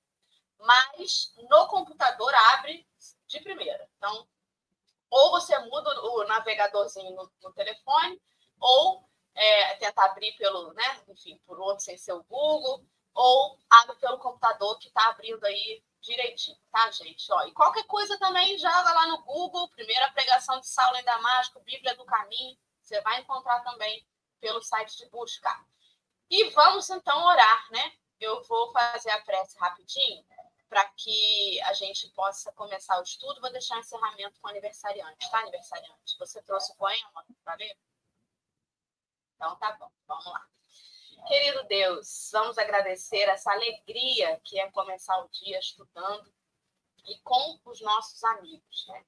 Mas 0.59 1.33
no 1.49 1.67
computador 1.69 2.33
abre 2.53 2.87
de 3.27 3.41
primeira. 3.41 3.89
Então, 3.97 4.29
ou 5.13 5.31
você 5.31 5.57
muda 5.59 5.91
o 6.07 6.25
navegadorzinho 6.25 7.15
no, 7.15 7.31
no 7.43 7.53
telefone, 7.53 8.19
ou 8.59 9.07
é, 9.35 9.75
tenta 9.77 10.03
abrir 10.05 10.33
pelo, 10.39 10.73
né, 10.73 11.03
enfim, 11.07 11.39
por 11.47 11.61
outro 11.61 11.85
sem 11.85 11.99
ser 11.99 12.15
o 12.15 12.25
Google, 12.25 12.83
ou 13.13 13.59
abre 13.69 13.95
pelo 13.97 14.19
computador 14.19 14.79
que 14.79 14.89
está 14.89 15.11
abrindo 15.11 15.45
aí 15.45 15.85
direitinho, 16.01 16.57
tá, 16.73 16.91
gente? 16.91 17.31
Ó, 17.31 17.43
e 17.43 17.53
qualquer 17.53 17.85
coisa 17.85 18.19
também 18.19 18.57
joga 18.57 18.91
lá 18.91 19.07
no 19.09 19.23
Google, 19.23 19.69
primeira 19.69 20.11
pregação 20.13 20.59
de 20.59 20.67
Saulo 20.67 20.97
em 20.97 21.05
Damasco, 21.05 21.61
Bíblia 21.61 21.95
do 21.95 22.07
Caminho, 22.07 22.57
você 22.81 22.99
vai 23.03 23.21
encontrar 23.21 23.61
também 23.61 24.07
pelo 24.41 24.63
site 24.63 24.97
de 24.97 25.11
busca. 25.11 25.55
E 26.31 26.49
vamos 26.51 26.89
então 26.89 27.23
orar, 27.27 27.67
né? 27.71 27.93
Eu 28.19 28.43
vou 28.45 28.73
fazer 28.73 29.11
a 29.11 29.21
prece 29.21 29.59
rapidinho 29.59 30.25
para 30.73 30.89
que 30.97 31.61
a 31.65 31.75
gente 31.75 32.09
possa 32.13 32.51
começar 32.53 32.99
o 32.99 33.03
estudo. 33.03 33.43
Vou 33.43 33.53
deixar 33.53 33.77
o 33.77 33.81
encerramento 33.81 34.41
com 34.41 34.49
o 34.49 34.51
aniversariante, 34.51 35.31
tá, 35.31 35.41
aniversariante? 35.41 36.17
Você 36.19 36.43
trouxe 36.45 36.73
o 36.73 36.77
poema 36.77 37.27
para 37.45 37.57
ler? 37.57 37.77
Então 39.37 39.55
tá 39.57 39.73
bom, 39.73 39.93
vamos 40.07 40.25
lá. 40.25 40.49
Querido 41.29 41.63
Deus, 41.65 42.31
vamos 42.33 42.57
agradecer 42.57 43.29
essa 43.29 43.53
alegria 43.53 44.41
que 44.43 44.59
é 44.59 44.71
começar 44.71 45.19
o 45.19 45.29
dia 45.29 45.59
estudando 45.59 46.33
e 47.05 47.19
com 47.19 47.61
os 47.67 47.83
nossos 47.83 48.25
amigos, 48.25 48.87
né? 48.89 49.05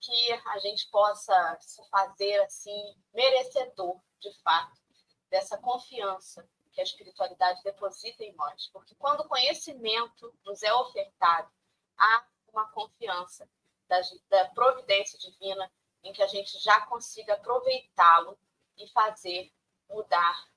Que 0.00 0.32
a 0.32 0.58
gente 0.60 0.88
possa 0.88 1.58
se 1.60 1.86
fazer 1.90 2.40
assim 2.44 2.96
merecedor, 3.12 4.00
de 4.18 4.32
fato, 4.40 4.80
dessa 5.28 5.58
confiança 5.58 6.48
que 6.72 6.80
a 6.80 6.84
espiritualidade 6.84 7.62
deposita 7.62 8.24
em 8.24 8.34
nós. 8.34 8.68
Porque 8.72 8.94
quando 8.96 9.20
o 9.20 9.28
conhecimento 9.28 10.34
nos 10.44 10.62
é 10.62 10.72
ofertado, 10.72 11.50
há 11.96 12.26
uma 12.48 12.68
confiança 12.70 13.48
da, 13.88 14.00
da 14.28 14.48
providência 14.50 15.18
divina 15.18 15.70
em 16.02 16.12
que 16.12 16.22
a 16.22 16.26
gente 16.26 16.58
já 16.58 16.80
consiga 16.86 17.34
aproveitá-lo 17.34 18.38
e 18.76 18.88
fazer 18.88 19.52
mudar 19.88 20.50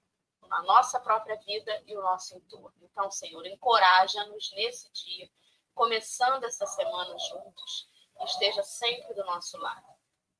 a 0.49 0.61
nossa 0.63 0.99
própria 0.99 1.35
vida 1.37 1.83
e 1.85 1.95
o 1.97 2.01
nosso 2.01 2.35
entorno. 2.35 2.73
Então, 2.81 3.11
Senhor, 3.11 3.45
encoraja-nos 3.45 4.51
nesse 4.53 4.91
dia, 4.91 5.29
começando 5.73 6.43
essa 6.45 6.65
semana 6.65 7.17
juntos, 7.19 7.89
esteja 8.23 8.63
sempre 8.63 9.13
do 9.13 9.25
nosso 9.25 9.57
lado. 9.57 9.85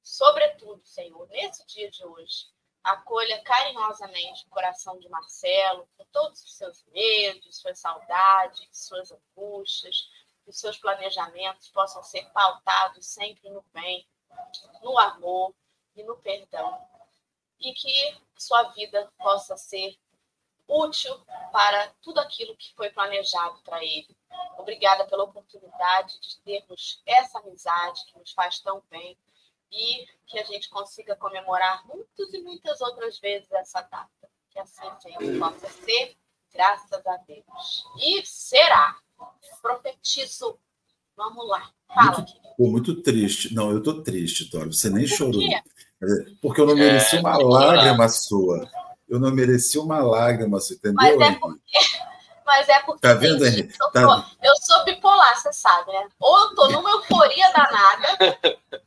Sobretudo, 0.02 0.86
Senhor, 0.86 1.28
nesse 1.30 1.66
dia 1.66 1.90
de 1.90 2.06
hoje, 2.06 2.46
acolha 2.86 3.42
carinhosamente 3.42 4.46
o 4.46 4.50
coração 4.50 5.00
de 5.00 5.10
Marcelo, 5.10 5.88
com 5.98 6.06
todos 6.06 6.44
os 6.44 6.56
seus 6.56 6.86
medos, 6.94 7.58
suas 7.58 7.80
saudades, 7.80 8.70
suas 8.72 9.12
angústias, 9.12 10.08
que 10.44 10.52
os 10.52 10.60
seus 10.60 10.78
planejamentos 10.78 11.70
possam 11.70 12.04
ser 12.04 12.24
pautados 12.32 13.08
sempre 13.08 13.50
no 13.50 13.64
bem, 13.74 14.08
no 14.84 14.98
amor 15.00 15.54
e 15.96 16.04
no 16.04 16.16
perdão. 16.18 16.80
E 17.60 17.74
que 17.74 18.18
sua 18.38 18.64
vida 18.74 19.12
possa 19.18 19.58
ser 19.58 19.98
útil 20.68 21.20
para 21.52 21.90
tudo 22.02 22.20
aquilo 22.20 22.56
que 22.56 22.74
foi 22.76 22.92
planejado 22.92 23.60
para 23.64 23.84
ele. 23.84 24.16
Obrigada 24.58 25.06
pela 25.08 25.24
oportunidade 25.24 26.20
de 26.20 26.40
termos 26.42 27.02
essa 27.06 27.40
amizade 27.40 28.06
que 28.06 28.20
nos 28.20 28.32
faz 28.32 28.60
tão 28.60 28.84
bem 28.90 29.18
e 29.72 30.06
que 30.28 30.40
a 30.40 30.44
gente 30.44 30.70
consiga 30.70 31.16
comemorar 31.16 31.86
muitas 31.88 32.34
e 32.34 32.42
muitas 32.42 32.82
outras 32.82 33.20
vezes 33.20 33.52
essa 33.52 33.82
data. 33.82 34.10
Que 34.50 34.60
assim, 34.60 34.88
Senhor, 35.02 35.40
possa 35.40 35.68
ser, 35.68 36.16
graças 36.54 37.06
a 37.06 37.18
Deus. 37.28 37.86
E 38.02 38.26
será. 38.26 38.96
Profetizo. 39.62 40.58
Vamos 41.16 41.48
lá. 41.48 41.72
Fala, 41.94 42.18
muito, 42.18 42.34
pô, 42.58 42.68
muito 42.68 43.02
triste. 43.02 43.54
Não, 43.54 43.72
eu 43.72 43.82
tô 43.82 44.02
triste, 44.02 44.50
Dora. 44.50 44.68
Você 44.68 44.90
nem 44.90 45.08
Por 45.08 45.16
chorou. 45.16 45.40
Quê? 45.40 45.62
Porque 46.42 46.62
eu 46.62 46.66
não 46.66 46.76
mereci 46.76 47.16
é, 47.16 47.20
uma 47.20 47.38
lágrima 47.38 48.10
sua. 48.10 48.70
Eu 49.08 49.20
não 49.20 49.32
mereci 49.32 49.78
uma 49.80 50.00
lágrima, 50.00 50.60
você 50.60 50.74
entendeu? 50.74 50.96
Mas 50.96 51.20
é 51.20 51.40
porque. 51.40 51.78
Mas 52.46 52.70
é 52.70 52.80
porque. 52.82 53.02
Tá 53.02 53.14
vendo, 53.16 53.46
Henrique? 53.46 53.76
Eu, 53.82 53.92
tá... 53.92 54.32
eu 54.44 54.56
sou 54.58 54.86
bipolar, 54.86 55.36
você 55.36 55.52
sabe, 55.52 55.92
né? 55.92 56.08
Ou 56.20 56.40
eu 56.40 56.56
tô 56.56 56.68
numa 56.70 56.92
euforia 56.92 57.52
danada, 57.52 58.40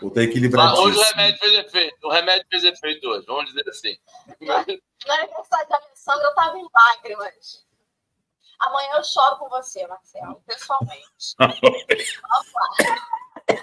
Ou 0.00 0.10
tá 0.10 0.22
equilibrado. 0.22 0.80
Hoje 0.80 0.96
o 0.96 1.02
remédio 1.02 1.38
fez 1.40 1.52
efeito. 1.54 2.06
O 2.06 2.10
remédio 2.10 2.46
fez 2.48 2.64
efeito 2.64 3.08
hoje, 3.08 3.26
vamos 3.26 3.46
dizer 3.46 3.68
assim. 3.68 3.98
No 4.40 5.12
aniversário 5.12 5.68
da 5.68 5.76
Alessandra, 5.76 6.24
eu 6.24 6.30
estava 6.30 6.58
em 6.58 6.68
lágrimas. 6.72 7.66
Amanhã 8.60 8.92
eu 8.94 9.04
choro 9.04 9.38
com 9.38 9.48
você, 9.48 9.86
Marcelo, 9.86 10.42
pessoalmente. 10.46 11.34
Vamos 11.38 12.52
lá. 12.52 13.56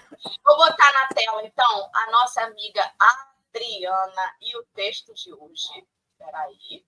Vou 0.44 0.58
botar 0.58 0.94
na 0.94 1.08
tela, 1.10 1.46
então, 1.46 1.90
a 1.94 2.12
nossa 2.12 2.42
amiga 2.44 2.94
Adriana 2.98 4.36
e 4.42 4.58
o 4.58 4.64
texto 4.74 5.14
de 5.14 5.34
hoje. 5.34 5.86
Espera 6.12 6.40
aí. 6.40 6.86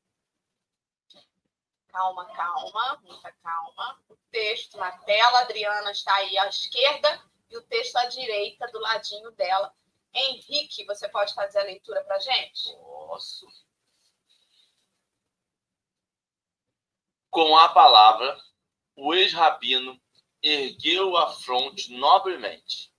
Calma, 1.89 2.25
calma, 2.33 3.01
muita 3.03 3.31
calma. 3.43 3.99
O 4.09 4.15
texto 4.31 4.77
na 4.77 4.91
tela, 4.99 5.41
Adriana 5.41 5.91
está 5.91 6.15
aí 6.15 6.37
à 6.37 6.47
esquerda 6.47 7.21
e 7.49 7.57
o 7.57 7.61
texto 7.63 7.95
à 7.95 8.05
direita, 8.05 8.67
do 8.71 8.79
ladinho 8.79 9.31
dela. 9.31 9.73
Henrique, 10.13 10.85
você 10.85 11.07
pode 11.09 11.33
fazer 11.33 11.59
a 11.59 11.63
leitura 11.63 12.03
para 12.03 12.19
gente? 12.19 12.73
Posso. 12.73 13.47
Com 17.29 17.55
a 17.57 17.69
palavra, 17.69 18.39
o 18.95 19.13
ex-rabino 19.13 20.01
ergueu 20.41 21.15
a 21.17 21.31
fronte 21.31 21.91
nobremente, 21.93 22.91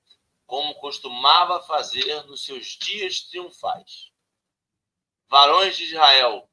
como 0.47 0.75
costumava 0.76 1.62
fazer 1.62 2.25
nos 2.25 2.45
seus 2.45 2.67
dias 2.78 3.23
triunfais. 3.23 4.12
Varões 5.28 5.76
de 5.76 5.85
Israel, 5.85 6.49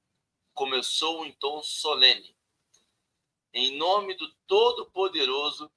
começou 0.54 1.26
em 1.26 1.32
tom 1.34 1.62
solene. 1.62 2.36
Em 3.54 3.78
nome 3.78 4.16
do 4.16 4.34
Todo-Poderoso, 4.48 5.72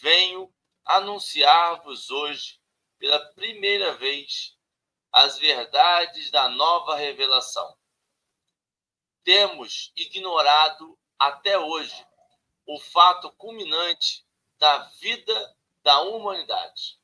venho 0.00 0.52
anunciar-vos 0.84 2.10
hoje, 2.10 2.60
pela 2.98 3.18
primeira 3.34 3.94
vez, 3.94 4.56
as 5.10 5.38
verdades 5.38 6.30
da 6.30 6.48
nova 6.48 6.96
revelação. 6.96 7.76
Temos 9.24 9.92
ignorado 9.96 10.98
até 11.18 11.58
hoje 11.58 12.06
o 12.66 12.80
fato 12.80 13.30
culminante 13.32 14.26
da 14.58 14.78
vida 15.00 15.56
da 15.82 16.00
humanidade. 16.00 16.98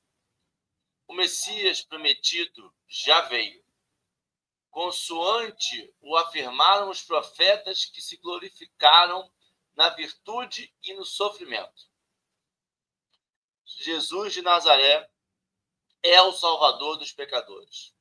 O 1.07 1.15
Messias 1.15 1.83
prometido 1.83 2.75
já 2.87 3.23
veio. 3.23 3.65
consoante 4.71 5.93
o 6.01 6.17
afirmaram 6.17 6.91
os 6.91 7.03
profetas 7.03 7.85
que 7.85 8.01
se 8.01 8.17
glorificaram 8.19 9.29
na 9.75 9.89
virtude 9.91 10.73
e 10.83 10.95
no 10.95 11.05
sofrimento. 11.05 11.89
Jesus 13.77 14.33
de 14.33 14.41
Nazaré 14.41 15.11
é 16.03 16.23
o 16.23 16.33
Salvador 16.33 16.97
dos 16.97 17.13
pecadores. 17.13 17.95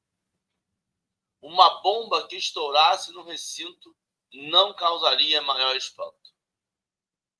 Uma 1.41 1.81
bomba 1.81 2.27
que 2.27 2.37
estourasse 2.37 3.11
no 3.11 3.23
recinto 3.23 3.95
não 4.33 4.73
causaria 4.73 5.41
maior 5.41 5.75
espanto. 5.75 6.33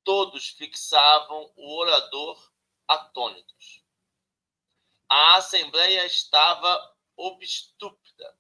Todos 0.03 0.49
fixavam 0.49 1.51
o 1.55 1.77
orador 1.77 2.51
atônitos. 2.87 3.83
A 5.09 5.37
assembleia 5.37 6.05
estava 6.05 6.95
obstúpida. 7.15 8.37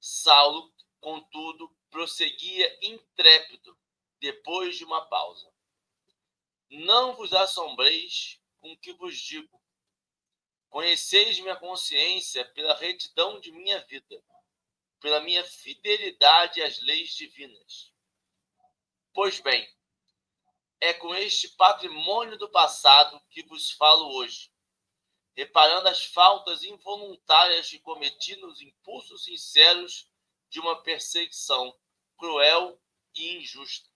Saulo, 0.00 0.72
contudo, 1.00 1.74
prosseguia 1.90 2.78
intrépido 2.82 3.78
depois 4.18 4.76
de 4.76 4.84
uma 4.84 5.06
pausa. 5.06 5.51
Não 6.74 7.14
vos 7.14 7.34
assombreis 7.34 8.40
com 8.58 8.72
o 8.72 8.78
que 8.78 8.94
vos 8.94 9.18
digo. 9.18 9.62
Conheceis 10.70 11.38
minha 11.38 11.54
consciência 11.54 12.46
pela 12.52 12.74
retidão 12.74 13.38
de 13.40 13.52
minha 13.52 13.78
vida, 13.84 14.24
pela 14.98 15.20
minha 15.20 15.44
fidelidade 15.44 16.62
às 16.62 16.80
leis 16.80 17.14
divinas. 17.14 17.92
Pois 19.12 19.38
bem, 19.40 19.70
é 20.80 20.94
com 20.94 21.14
este 21.14 21.50
patrimônio 21.50 22.38
do 22.38 22.48
passado 22.48 23.20
que 23.28 23.42
vos 23.42 23.72
falo 23.72 24.14
hoje, 24.14 24.50
reparando 25.36 25.88
as 25.88 26.06
faltas 26.06 26.62
involuntárias 26.62 27.68
que 27.68 27.80
cometi 27.80 28.34
nos 28.36 28.62
impulsos 28.62 29.24
sinceros 29.24 30.08
de 30.48 30.58
uma 30.58 30.82
perseguição 30.82 31.78
cruel 32.16 32.80
e 33.14 33.36
injusta. 33.36 33.90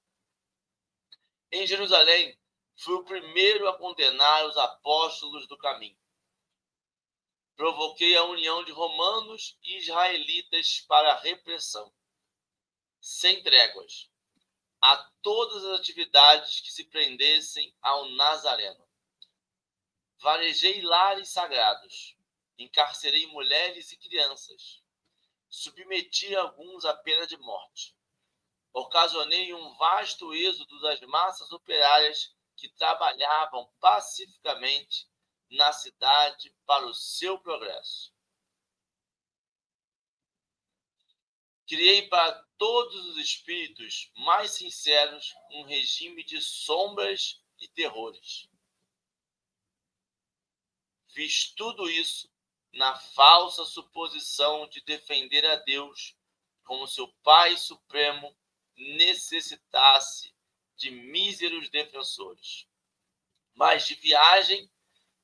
Em 1.51 1.67
Jerusalém, 1.67 2.39
fui 2.77 2.95
o 2.95 3.05
primeiro 3.05 3.69
a 3.69 3.79
condenar 3.79 4.47
os 4.47 4.57
apóstolos 4.57 5.47
do 5.49 5.57
caminho. 5.57 5.99
Provoquei 7.57 8.15
a 8.17 8.25
união 8.25 8.63
de 8.65 8.73
romanos 8.73 9.59
e 9.63 9.79
israelitas 9.79 10.85
para 10.87 11.13
a 11.13 11.21
repressão, 11.21 11.91
sem 13.01 13.43
tréguas, 13.43 14.11
a 14.81 14.97
todas 15.23 15.65
as 15.65 15.81
atividades 15.81 16.61
que 16.61 16.71
se 16.71 16.85
prendessem 16.85 17.75
ao 17.81 18.11
Nazareno. 18.11 18.87
Varejei 20.19 20.83
lares 20.83 21.31
sagrados, 21.31 22.15
encarcerei 22.59 23.27
mulheres 23.29 23.91
e 23.91 23.97
crianças, 23.97 24.83
submeti 25.49 26.35
alguns 26.37 26.85
à 26.85 26.95
pena 26.95 27.27
de 27.27 27.39
morte. 27.39 27.97
Ocasionei 28.73 29.55
um 29.55 29.75
vasto 29.79 30.35
êxodo 30.35 30.79
das 30.81 31.01
massas 31.03 31.51
operárias 31.53 32.36
que 32.57 32.69
trabalhavam 32.71 33.71
pacificamente 33.81 35.09
na 35.51 35.73
cidade 35.73 36.55
para 36.65 36.87
o 36.87 36.95
seu 36.95 37.39
progresso. 37.39 38.13
Criei 41.67 42.09
para 42.09 42.33
todos 42.57 43.07
os 43.07 43.19
espíritos 43.19 44.11
mais 44.17 44.53
sinceros 44.53 45.35
um 45.51 45.65
regime 45.65 46.23
de 46.25 46.41
sombras 46.41 47.43
e 47.59 47.69
terrores. 47.69 48.49
Fiz 51.09 51.53
tudo 51.55 51.91
isso 51.91 52.31
na 52.73 52.95
falsa 52.95 53.65
suposição 53.65 54.69
de 54.69 54.81
defender 54.83 55.45
a 55.47 55.57
Deus 55.57 56.15
como 56.63 56.87
seu 56.87 57.09
Pai 57.23 57.57
Supremo 57.57 58.37
necessitasse 58.77 60.36
de 60.77 60.91
míseros 60.91 61.69
defensores. 61.71 62.67
Mas 63.55 63.87
de 63.87 63.95
viagem, 63.95 64.71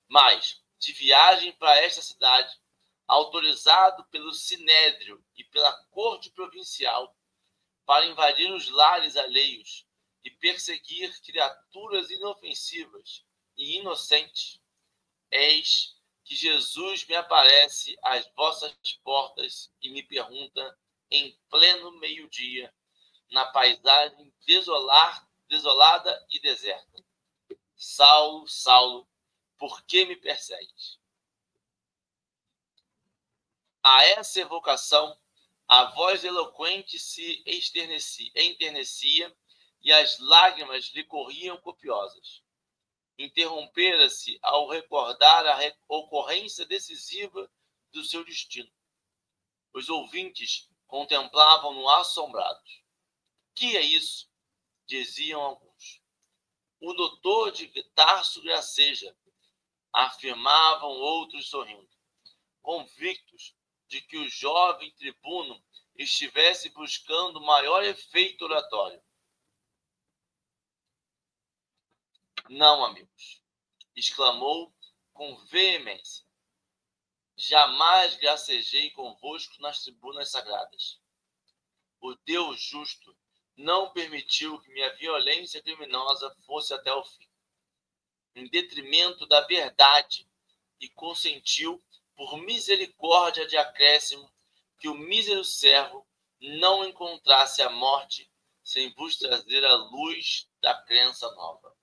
mas 0.09 0.63
de 0.79 0.93
viagem 0.93 1.53
para 1.53 1.79
esta 1.81 2.03
cidade, 2.03 2.61
autorizado 3.07 4.05
pelo 4.07 4.33
Sinédrio 4.33 5.25
e 5.37 5.45
pela 5.45 5.73
Corte 5.91 6.31
Provincial 6.31 7.17
para 7.85 8.07
invadir 8.07 8.51
os 8.53 8.69
lares 8.69 9.17
alheios 9.17 9.87
e 10.25 10.31
perseguir 10.31 11.21
criaturas 11.23 12.11
inofensivas 12.11 13.25
e 13.57 13.79
inocentes, 13.79 14.61
eis 15.31 15.97
que 16.25 16.35
Jesus 16.35 17.05
me 17.07 17.15
aparece 17.15 17.99
às 18.03 18.27
vossas 18.35 18.75
portas 19.03 19.73
e 19.83 19.91
me 19.91 20.03
pergunta 20.03 20.79
em 21.11 21.39
pleno 21.51 21.91
meio-dia, 21.99 22.73
na 23.31 23.47
paisagem 23.47 24.33
desolar 24.47 25.29
desolada 25.53 26.27
e 26.31 26.41
deserta. 26.41 27.05
Saulo, 27.77 28.49
Saulo, 28.49 29.07
por 29.59 29.83
que 29.85 30.07
me 30.07 30.17
persegues? 30.17 30.99
A 33.83 34.03
essa 34.05 34.41
evocação, 34.41 35.15
a 35.69 35.91
voz 35.91 36.25
eloquente 36.25 36.99
se 36.99 37.45
enternecia 38.35 39.37
e 39.83 39.93
as 39.93 40.19
lágrimas 40.21 40.87
lhe 40.95 41.05
corriam 41.05 41.61
copiosas. 41.61 42.43
Interrompera-se 43.19 44.39
ao 44.41 44.71
recordar 44.71 45.45
a 45.47 45.59
ocorrência 45.87 46.65
decisiva 46.65 47.51
do 47.93 48.03
seu 48.03 48.25
destino. 48.25 48.73
Os 49.75 49.91
ouvintes 49.91 50.71
contemplavam-no 50.87 51.87
assombrados. 51.91 52.83
Que 53.55 53.77
é 53.77 53.83
isso? 53.83 54.32
Diziam 54.93 55.41
alguns. 55.41 56.03
O 56.79 56.93
doutor 56.93 57.51
de 57.51 57.67
Tarso 57.95 58.43
Graceja, 58.43 59.17
afirmavam 59.91 60.91
outros 60.91 61.49
sorrindo, 61.49 61.89
convictos 62.61 63.55
de 63.89 64.03
que 64.03 64.19
o 64.19 64.29
jovem 64.29 64.91
tribuno 64.93 65.63
estivesse 65.97 66.69
buscando 66.71 67.41
maior 67.41 67.83
efeito 67.85 68.45
oratório. 68.45 69.03
Não, 72.51 72.85
amigos, 72.85 73.43
exclamou 73.97 74.75
com 75.13 75.37
veemência. 75.47 76.27
Jamais 77.37 78.17
gracejei 78.17 78.91
convosco 78.91 79.61
nas 79.61 79.83
tribunas 79.83 80.31
sagradas. 80.31 81.01
O 82.01 82.15
Deus 82.15 82.61
justo 82.61 83.17
não 83.57 83.93
permitiu 83.93 84.61
que 84.61 84.73
minha 84.73 84.95
violência 84.97 85.63
criminosa 85.63 86.35
fosse 86.47 86.73
até 86.73 86.93
o 86.93 87.05
fim, 87.05 87.29
em 88.35 88.49
detrimento 88.49 89.27
da 89.27 89.41
verdade, 89.43 90.29
e 90.81 90.89
consentiu, 90.89 91.83
por 92.17 92.37
misericórdia 92.39 93.47
de 93.47 93.57
acréscimo, 93.57 94.31
que 94.79 94.89
o 94.89 94.95
mísero 94.95 95.45
servo 95.45 96.07
não 96.41 96.85
encontrasse 96.85 97.63
a 97.63 97.71
morte 97.71 98.31
sem 98.63 98.93
vos 98.95 99.17
trazer 99.17 99.65
a 99.65 99.75
luz 99.77 100.49
da 100.61 100.83
crença 100.83 101.31
nova. 101.33 101.77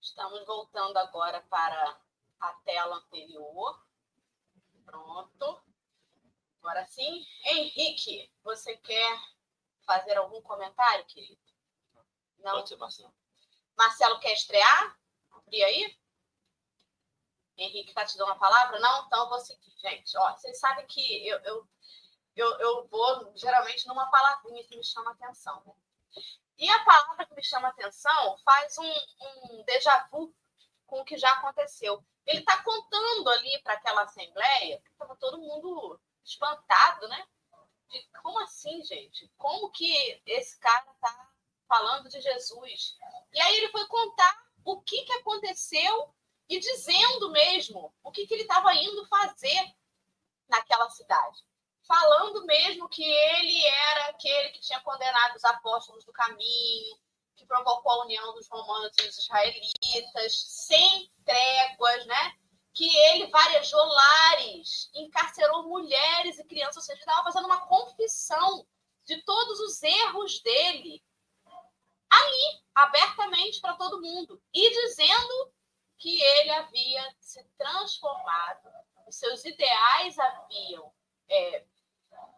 Estamos 0.00 0.46
voltando 0.46 0.96
agora 0.96 1.40
para 1.42 2.00
a 2.40 2.52
tela 2.64 2.96
anterior. 2.96 3.84
Pronto. 4.84 5.65
Agora 6.66 6.84
sim, 6.86 7.24
Henrique, 7.44 8.28
você 8.42 8.76
quer 8.78 9.20
fazer 9.86 10.16
algum 10.16 10.42
comentário, 10.42 11.06
querido? 11.06 11.40
Não. 12.40 12.54
Pode 12.54 12.70
ser, 12.70 12.76
Marcelo. 12.76 13.14
Marcelo 13.78 14.18
quer 14.18 14.32
estrear? 14.32 14.98
Abrir 15.30 15.62
aí? 15.62 15.96
Henrique 17.56 17.90
está 17.90 18.04
te 18.04 18.18
dando 18.18 18.32
a 18.32 18.36
palavra? 18.36 18.80
Não? 18.80 19.06
Então 19.06 19.22
eu 19.22 19.28
vou 19.28 19.38
seguir, 19.38 19.72
gente. 19.78 20.18
Ó, 20.18 20.32
vocês 20.32 20.58
sabem 20.58 20.84
que 20.88 21.28
eu, 21.28 21.38
eu, 21.44 21.68
eu, 22.34 22.58
eu 22.58 22.88
vou 22.88 23.32
geralmente 23.36 23.86
numa 23.86 24.10
palavrinha 24.10 24.64
que 24.64 24.76
me 24.76 24.84
chama 24.84 25.12
atenção. 25.12 25.62
Né? 25.64 25.72
E 26.58 26.68
a 26.68 26.84
palavra 26.84 27.26
que 27.26 27.34
me 27.36 27.44
chama 27.44 27.68
atenção 27.68 28.38
faz 28.38 28.76
um, 28.76 28.92
um 29.52 29.62
déjà 29.62 30.08
vu 30.10 30.34
com 30.84 31.00
o 31.00 31.04
que 31.04 31.16
já 31.16 31.30
aconteceu. 31.30 32.04
Ele 32.26 32.40
está 32.40 32.60
contando 32.64 33.30
ali 33.30 33.62
para 33.62 33.74
aquela 33.74 34.02
assembleia, 34.02 34.82
estava 34.84 35.14
todo 35.14 35.38
mundo 35.38 36.00
espantado, 36.26 37.08
né? 37.08 37.26
De 37.88 38.02
como 38.22 38.40
assim, 38.40 38.82
gente? 38.84 39.30
Como 39.38 39.70
que 39.70 40.22
esse 40.26 40.58
cara 40.58 40.84
tá 41.00 41.30
falando 41.68 42.08
de 42.08 42.20
Jesus? 42.20 42.98
E 43.32 43.40
aí 43.40 43.56
ele 43.58 43.68
foi 43.70 43.86
contar 43.86 44.46
o 44.64 44.82
que, 44.82 45.04
que 45.04 45.12
aconteceu 45.12 46.14
e 46.48 46.58
dizendo 46.58 47.30
mesmo 47.30 47.94
o 48.02 48.10
que, 48.10 48.26
que 48.26 48.34
ele 48.34 48.42
estava 48.42 48.74
indo 48.74 49.06
fazer 49.06 49.74
naquela 50.48 50.90
cidade. 50.90 51.44
Falando 51.86 52.44
mesmo 52.44 52.88
que 52.88 53.04
ele 53.04 53.64
era 53.64 54.06
aquele 54.06 54.50
que 54.50 54.60
tinha 54.60 54.80
condenado 54.80 55.36
os 55.36 55.44
apóstolos 55.44 56.04
do 56.04 56.12
caminho, 56.12 56.98
que 57.36 57.46
provocou 57.46 57.92
a 57.92 58.04
união 58.04 58.34
dos 58.34 58.48
romanos 58.48 58.92
e 58.98 59.06
dos 59.06 59.18
israelitas, 59.18 60.36
sem 60.48 61.12
tréguas, 61.24 62.06
né? 62.06 62.36
Que 62.76 62.94
ele 62.94 63.28
varejou 63.28 63.82
lares, 63.82 64.90
encarcerou 64.94 65.62
mulheres 65.62 66.38
e 66.38 66.44
crianças, 66.44 66.76
ou 66.76 66.82
seja, 66.82 66.98
estava 66.98 67.24
fazendo 67.24 67.46
uma 67.46 67.66
confissão 67.66 68.66
de 69.06 69.22
todos 69.22 69.58
os 69.60 69.82
erros 69.82 70.40
dele. 70.40 71.02
Ali, 72.10 72.62
abertamente 72.74 73.62
para 73.62 73.76
todo 73.76 74.02
mundo, 74.02 74.42
e 74.52 74.70
dizendo 74.70 75.54
que 75.96 76.20
ele 76.20 76.50
havia 76.50 77.16
se 77.18 77.42
transformado, 77.56 78.68
os 79.06 79.16
seus 79.16 79.42
ideais 79.46 80.18
haviam 80.18 80.92
é, 81.30 81.64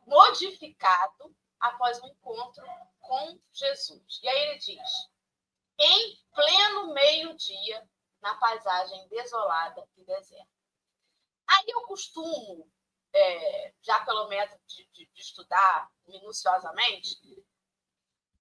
modificado 0.07 1.35
após 1.59 1.99
o 1.99 2.05
um 2.05 2.09
encontro 2.11 2.65
com 3.01 3.41
Jesus. 3.53 4.21
E 4.23 4.29
aí 4.29 4.51
ele 4.51 4.59
diz: 4.61 5.09
em 5.81 6.17
pleno 6.33 6.95
meio-dia, 6.95 7.91
na 8.21 8.35
paisagem 8.37 9.09
desolada 9.09 9.89
e 9.97 10.05
deserta. 10.05 10.49
Aí 11.47 11.65
eu 11.69 11.83
costumo, 11.83 12.71
é, 13.13 13.75
já 13.83 14.05
pelo 14.05 14.29
método 14.29 14.61
de, 14.67 14.87
de, 14.93 15.07
de, 15.07 15.21
estudar 15.21 15.91
minuciosamente, 16.07 17.17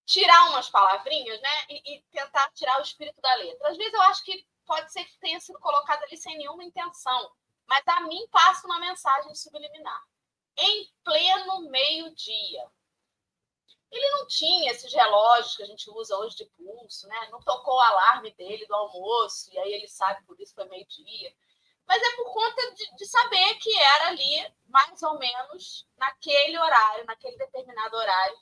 tirar 0.05 0.49
umas 0.49 0.69
palavrinhas 0.69 1.39
né, 1.41 1.65
e, 1.69 1.95
e 1.95 2.01
tentar 2.11 2.51
tirar 2.51 2.79
o 2.79 2.83
espírito 2.83 3.19
da 3.21 3.33
letra. 3.35 3.69
Às 3.69 3.77
vezes 3.77 3.93
eu 3.93 4.01
acho 4.03 4.23
que 4.23 4.47
pode 4.65 4.91
ser 4.91 5.05
que 5.05 5.17
tenha 5.19 5.39
sido 5.39 5.59
colocado 5.59 6.03
ali 6.03 6.17
sem 6.17 6.37
nenhuma 6.37 6.63
intenção, 6.63 7.31
mas 7.65 7.87
a 7.87 8.01
mim 8.01 8.27
passa 8.29 8.67
uma 8.67 8.79
mensagem 8.79 9.33
subliminar. 9.35 10.01
Em 10.57 10.91
pleno 11.03 11.69
meio-dia, 11.69 12.69
ele 13.91 14.09
não 14.11 14.27
tinha 14.27 14.71
esses 14.71 14.93
relógios 14.93 15.55
que 15.55 15.63
a 15.63 15.65
gente 15.65 15.89
usa 15.89 16.17
hoje 16.17 16.35
de 16.35 16.45
pulso, 16.45 17.07
né? 17.07 17.27
Não 17.31 17.39
tocou 17.41 17.75
o 17.75 17.79
alarme 17.79 18.31
dele 18.31 18.65
do 18.65 18.75
almoço, 18.75 19.51
e 19.53 19.59
aí 19.59 19.73
ele 19.73 19.87
sabe 19.87 20.25
por 20.25 20.39
isso 20.39 20.53
foi 20.53 20.65
meio-dia. 20.65 21.33
Mas 21.87 22.03
é 22.03 22.15
por 22.17 22.33
conta 22.33 22.73
de, 22.73 22.95
de, 22.97 23.05
saber 23.05 23.55
que 23.55 23.73
era 23.77 24.07
ali, 24.09 24.53
mais 24.67 25.01
ou 25.03 25.17
menos, 25.17 25.87
naquele 25.97 26.57
horário, 26.59 27.05
naquele 27.05 27.37
determinado 27.37 27.95
horário. 27.95 28.37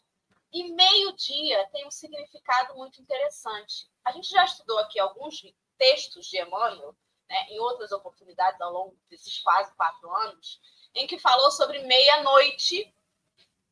E 0.51 0.71
meio-dia 0.71 1.69
tem 1.71 1.85
um 1.85 1.91
significado 1.91 2.75
muito 2.75 2.99
interessante. 2.99 3.87
A 4.03 4.11
gente 4.11 4.29
já 4.29 4.43
estudou 4.45 4.79
aqui 4.79 4.99
alguns 4.99 5.43
textos 5.77 6.25
de 6.25 6.41
Emmanuel, 6.41 6.95
né, 7.29 7.47
em 7.49 7.59
outras 7.59 7.91
oportunidades 7.91 8.59
ao 8.61 8.71
longo 8.71 8.97
desses 9.09 9.39
quase 9.39 9.75
quatro 9.75 10.09
anos, 10.15 10.59
em 10.95 11.05
que 11.05 11.19
falou 11.19 11.51
sobre 11.51 11.79
meia-noite 11.79 12.94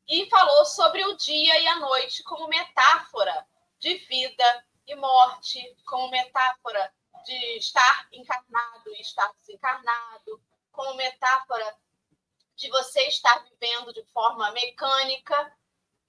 e 0.07 0.29
falou 0.29 0.65
sobre 0.65 1.03
o 1.05 1.15
dia 1.15 1.59
e 1.59 1.67
a 1.67 1.79
noite 1.79 2.23
como 2.23 2.47
metáfora 2.47 3.47
de 3.79 3.95
vida 3.95 4.65
e 4.85 4.95
morte, 4.95 5.59
como 5.85 6.09
metáfora 6.09 6.93
de 7.25 7.57
estar 7.57 8.07
encarnado 8.11 8.89
e 8.95 9.01
estar 9.01 9.31
desencarnado, 9.39 10.41
como 10.71 10.95
metáfora 10.95 11.77
de 12.55 12.69
você 12.69 13.07
estar 13.07 13.43
vivendo 13.43 13.93
de 13.93 14.03
forma 14.05 14.51
mecânica, 14.51 15.57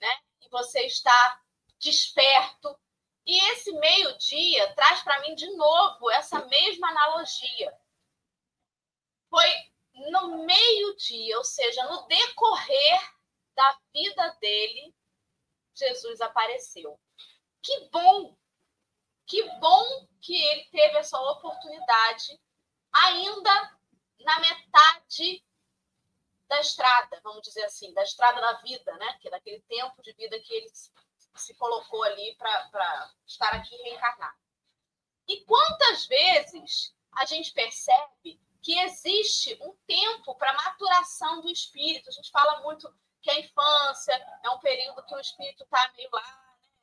né? 0.00 0.20
E 0.40 0.48
você 0.48 0.86
estar 0.86 1.42
desperto. 1.78 2.76
E 3.24 3.38
esse 3.52 3.72
meio-dia 3.72 4.74
traz 4.74 5.02
para 5.02 5.20
mim 5.20 5.34
de 5.34 5.48
novo 5.56 6.10
essa 6.10 6.44
mesma 6.46 6.88
analogia. 6.88 7.72
Foi 9.30 9.48
no 10.10 10.44
meio-dia, 10.44 11.38
ou 11.38 11.44
seja, 11.44 11.84
no 11.84 12.06
decorrer 12.06 13.13
da 13.54 13.78
vida 13.92 14.36
dele, 14.40 14.94
Jesus 15.74 16.20
apareceu. 16.20 16.98
Que 17.62 17.88
bom! 17.90 18.36
Que 19.26 19.42
bom 19.58 20.06
que 20.20 20.36
ele 20.36 20.64
teve 20.64 20.98
essa 20.98 21.18
oportunidade 21.18 22.40
ainda 22.92 23.78
na 24.20 24.40
metade 24.40 25.44
da 26.46 26.60
estrada, 26.60 27.20
vamos 27.22 27.42
dizer 27.42 27.64
assim, 27.64 27.92
da 27.94 28.02
estrada 28.02 28.40
da 28.40 28.60
vida, 28.60 28.92
né? 28.98 29.18
Que 29.20 29.28
é 29.28 29.30
daquele 29.30 29.60
tempo 29.62 30.02
de 30.02 30.12
vida 30.12 30.38
que 30.40 30.52
ele 30.52 30.70
se 31.34 31.54
colocou 31.54 32.02
ali 32.04 32.36
para 32.36 33.12
estar 33.26 33.54
aqui 33.54 33.74
reencarnado. 33.76 34.36
E 35.26 35.40
quantas 35.44 36.06
vezes 36.06 36.94
a 37.12 37.24
gente 37.24 37.52
percebe 37.52 38.40
que 38.62 38.78
existe 38.80 39.58
um 39.62 39.74
tempo 39.86 40.34
para 40.36 40.52
maturação 40.52 41.40
do 41.40 41.50
espírito? 41.50 42.08
A 42.08 42.12
gente 42.12 42.30
fala 42.30 42.60
muito 42.60 42.92
que 43.24 43.30
a 43.30 43.40
infância 43.40 44.12
é 44.42 44.50
um 44.50 44.58
período 44.58 45.02
que 45.02 45.14
o 45.14 45.18
espírito 45.18 45.64
está 45.64 45.90
meio 45.96 46.10
lá, 46.12 46.20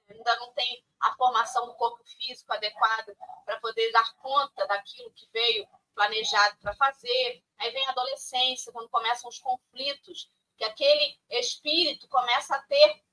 né? 0.08 0.16
ainda 0.16 0.36
não 0.38 0.52
tem 0.54 0.84
a 1.00 1.14
formação 1.14 1.68
do 1.68 1.76
corpo 1.76 2.04
físico 2.04 2.52
adequada 2.52 3.16
para 3.46 3.60
poder 3.60 3.92
dar 3.92 4.12
conta 4.16 4.66
daquilo 4.66 5.12
que 5.12 5.30
veio 5.32 5.68
planejado 5.94 6.58
para 6.58 6.74
fazer. 6.74 7.44
Aí 7.60 7.70
vem 7.70 7.86
a 7.86 7.92
adolescência, 7.92 8.72
quando 8.72 8.90
começam 8.90 9.30
os 9.30 9.38
conflitos, 9.38 10.32
que 10.58 10.64
aquele 10.64 11.20
espírito 11.30 12.08
começa 12.08 12.56
a 12.56 12.62
ter 12.64 13.04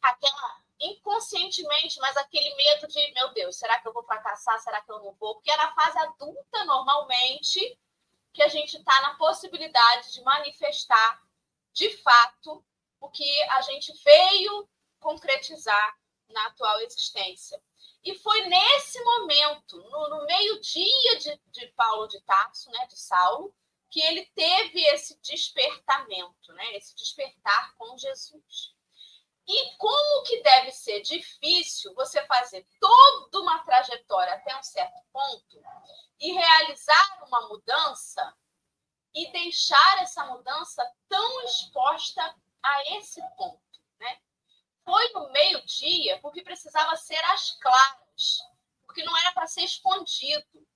aquela 0.00 0.62
inconscientemente, 0.80 1.98
mas 1.98 2.16
aquele 2.16 2.54
medo 2.54 2.86
de, 2.86 3.12
meu 3.12 3.32
Deus, 3.34 3.56
será 3.56 3.80
que 3.80 3.88
eu 3.88 3.92
vou 3.92 4.04
fracassar? 4.04 4.56
Será 4.60 4.80
que 4.80 4.92
eu 4.92 5.00
não 5.00 5.12
vou? 5.14 5.34
Porque 5.34 5.50
é 5.50 5.56
na 5.56 5.74
fase 5.74 5.98
adulta, 5.98 6.64
normalmente, 6.64 7.76
que 8.32 8.40
a 8.40 8.48
gente 8.48 8.76
está 8.76 9.00
na 9.00 9.16
possibilidade 9.16 10.12
de 10.12 10.22
manifestar, 10.22 11.20
de 11.72 11.90
fato, 11.98 12.64
o 13.00 13.08
que 13.08 13.42
a 13.50 13.60
gente 13.62 13.92
veio 14.04 14.68
concretizar 15.00 15.96
na 16.28 16.46
atual 16.46 16.80
existência. 16.80 17.60
E 18.04 18.14
foi 18.14 18.40
nesse 18.42 19.02
momento, 19.02 19.76
no, 19.76 20.08
no 20.10 20.26
meio-dia 20.26 21.18
de, 21.18 21.40
de, 21.46 21.66
Paulo 21.68 22.06
de 22.06 22.20
Tarso, 22.22 22.70
né, 22.70 22.86
de 22.86 22.98
Saulo, 22.98 23.54
que 23.90 24.00
ele 24.00 24.26
teve 24.34 24.80
esse 24.88 25.18
despertamento, 25.20 26.52
né, 26.52 26.76
esse 26.76 26.94
despertar 26.94 27.74
com 27.76 27.96
Jesus. 27.96 28.74
E 29.46 29.76
como 29.76 30.24
que 30.24 30.42
deve 30.42 30.70
ser 30.72 31.00
difícil 31.00 31.94
você 31.94 32.24
fazer 32.26 32.66
toda 32.78 33.40
uma 33.40 33.58
trajetória 33.64 34.34
até 34.34 34.54
um 34.56 34.62
certo 34.62 35.00
ponto 35.10 35.62
e 36.20 36.32
realizar 36.32 37.24
uma 37.26 37.48
mudança 37.48 38.36
e 39.14 39.32
deixar 39.32 40.02
essa 40.02 40.24
mudança 40.26 40.86
tão 41.08 41.44
exposta 41.44 42.34
a 42.62 42.96
esse 42.96 43.20
ponto. 43.36 43.62
Né? 43.98 44.18
Foi 44.84 45.12
no 45.12 45.30
meio-dia 45.30 46.18
porque 46.20 46.42
precisava 46.42 46.96
ser 46.96 47.22
às 47.26 47.52
claras, 47.60 48.38
porque 48.86 49.02
não 49.02 49.16
era 49.18 49.32
para 49.32 49.46
ser 49.46 49.62
escondido, 49.62 50.66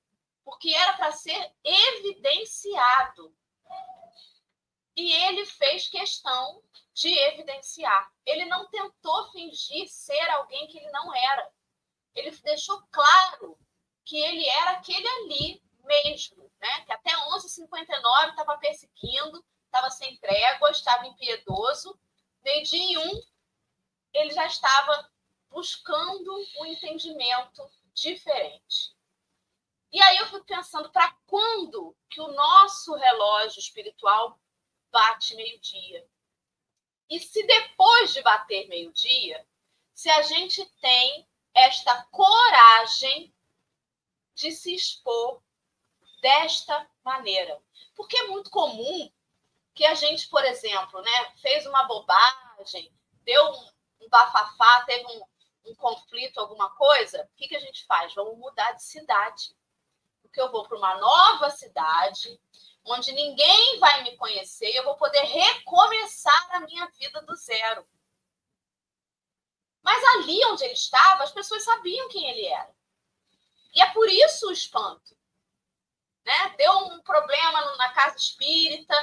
porque 0.45 0.73
era 0.75 0.95
para 0.95 1.13
ser 1.13 1.55
evidenciado. 1.65 3.35
E 4.95 5.13
ele 5.13 5.47
fez 5.47 5.89
questão 5.89 6.63
de 6.93 7.09
evidenciar. 7.09 8.13
Ele 8.27 8.45
não 8.45 8.69
tentou 8.69 9.31
fingir 9.33 9.89
ser 9.89 10.29
alguém 10.31 10.67
que 10.69 10.79
ele 10.79 10.91
não 10.91 11.15
era. 11.15 11.51
Ele 12.15 12.31
deixou 12.31 12.83
claro 12.91 13.59
que 14.05 14.19
ele 14.19 14.47
era 14.47 14.73
aquele 14.73 15.09
ali 15.09 15.63
mesmo, 15.85 16.51
né? 16.61 16.85
Que 16.85 16.93
até 16.93 17.11
11h59 17.11 18.31
estava 18.31 18.59
perseguindo, 18.59 19.45
estava 19.73 19.91
sem 19.91 20.17
trégua, 20.19 20.71
estava 20.71 21.07
impiedoso. 21.07 21.99
Meio-dia 22.45 22.83
em 22.83 22.99
um, 22.99 23.23
ele 24.13 24.31
já 24.31 24.45
estava 24.47 25.11
buscando 25.49 26.47
um 26.59 26.67
entendimento 26.67 27.71
diferente. 27.95 28.95
E 29.91 30.03
aí 30.03 30.19
eu 30.19 30.27
fico 30.27 30.45
pensando, 30.45 30.91
para 30.91 31.11
quando 31.27 31.97
que 32.11 32.21
o 32.21 32.33
nosso 32.33 32.95
relógio 32.95 33.59
espiritual 33.61 34.39
bate 34.91 35.35
meio-dia? 35.35 36.07
E 37.09 37.19
se 37.21 37.43
depois 37.47 38.13
de 38.13 38.23
bater 38.23 38.69
meio-dia, 38.69 39.47
se 39.95 40.11
a 40.11 40.23
gente 40.23 40.65
tem 40.81 41.29
esta 41.55 42.05
coragem 42.05 43.35
de 44.35 44.51
se 44.51 44.75
expor 44.75 45.43
desta 46.21 46.91
maneira? 47.05 47.63
Porque 47.95 48.17
é 48.17 48.29
muito 48.29 48.51
comum 48.51 49.11
que 49.75 49.85
a 49.87 49.95
gente, 49.95 50.29
por 50.29 50.45
exemplo, 50.45 51.01
né, 51.01 51.33
fez 51.41 51.67
uma 51.67 51.85
bobagem, 51.85 52.93
deu 53.25 53.45
um, 53.45 53.71
um 54.03 54.09
bafafá, 54.09 54.85
teve 54.85 55.07
um, 55.07 55.71
um, 55.71 55.75
conflito, 55.75 56.39
alguma 56.39 56.71
coisa, 56.71 57.23
o 57.23 57.37
que, 57.37 57.49
que 57.49 57.57
a 57.57 57.61
gente 57.61 57.85
faz? 57.87 58.15
Vamos 58.15 58.39
mudar 58.39 58.73
de 58.73 58.83
cidade. 58.83 59.57
Porque 60.23 60.41
eu 60.41 60.51
vou 60.51 60.67
para 60.67 60.79
uma 60.79 60.97
nova 60.99 61.51
cidade, 61.51 62.41
onde 62.85 63.13
ninguém 63.13 63.79
vai 63.79 64.03
me 64.03 64.17
conhecer, 64.17 64.71
e 64.71 64.77
eu 64.77 64.85
vou 64.85 64.97
poder 64.97 65.23
recomeçar 65.23 66.49
a 66.57 66.61
minha 66.61 66.87
vida 66.99 67.23
do 67.23 67.35
zero. 67.37 67.87
Mas 69.83 70.03
ali 70.17 70.45
onde 70.47 70.65
ele 70.65 70.75
estava, 70.75 71.25
as 71.25 71.33
pessoas 71.33 71.65
sabiam 71.65 72.09
quem 72.09 72.29
ele 72.31 72.47
era. 72.47 72.75
E 73.75 73.83
é 73.83 73.91
por 73.93 74.09
isso 74.09 74.49
o 74.49 74.53
espanto. 74.53 75.17
Né? 76.25 76.55
Deu 76.57 76.73
um 76.87 77.01
problema 77.03 77.77
na 77.77 77.93
casa 77.93 78.17
espírita, 78.17 78.95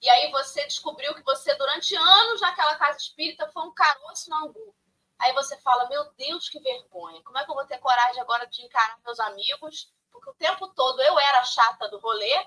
e 0.00 0.08
aí 0.08 0.30
você 0.30 0.64
descobriu 0.64 1.14
que 1.14 1.22
você, 1.22 1.54
durante 1.54 1.94
anos 1.94 2.40
naquela 2.40 2.76
casa 2.76 2.98
espírita, 2.98 3.50
foi 3.52 3.62
um 3.62 3.74
caroço 3.74 4.30
no 4.30 4.36
angu. 4.36 4.74
Aí 5.18 5.32
você 5.32 5.56
fala, 5.60 5.88
meu 5.88 6.12
Deus, 6.14 6.48
que 6.48 6.60
vergonha. 6.60 7.22
Como 7.22 7.38
é 7.38 7.44
que 7.44 7.50
eu 7.50 7.54
vou 7.54 7.66
ter 7.66 7.78
coragem 7.78 8.20
agora 8.20 8.46
de 8.46 8.62
encarar 8.62 8.98
meus 9.04 9.18
amigos? 9.20 9.92
Porque 10.12 10.30
o 10.30 10.34
tempo 10.34 10.68
todo 10.68 11.00
eu 11.00 11.18
era 11.18 11.44
chata 11.44 11.88
do 11.88 11.98
rolê, 11.98 12.46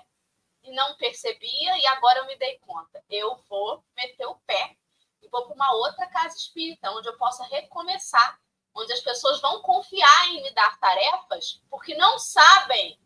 e 0.62 0.72
não 0.72 0.94
percebia, 0.96 1.78
e 1.78 1.86
agora 1.86 2.20
eu 2.20 2.26
me 2.26 2.36
dei 2.36 2.58
conta. 2.58 3.02
Eu 3.08 3.36
vou 3.48 3.84
meter 3.96 4.26
o 4.26 4.36
pé 4.40 4.76
e 5.22 5.28
vou 5.28 5.46
para 5.46 5.54
uma 5.54 5.72
outra 5.74 6.06
casa 6.08 6.36
espírita, 6.36 6.90
onde 6.92 7.08
eu 7.08 7.16
possa 7.16 7.44
recomeçar, 7.44 8.38
onde 8.74 8.92
as 8.92 9.00
pessoas 9.00 9.40
vão 9.40 9.62
confiar 9.62 10.28
em 10.28 10.42
me 10.42 10.50
dar 10.52 10.78
tarefas, 10.78 11.62
porque 11.70 11.94
não 11.94 12.18
sabem 12.18 13.00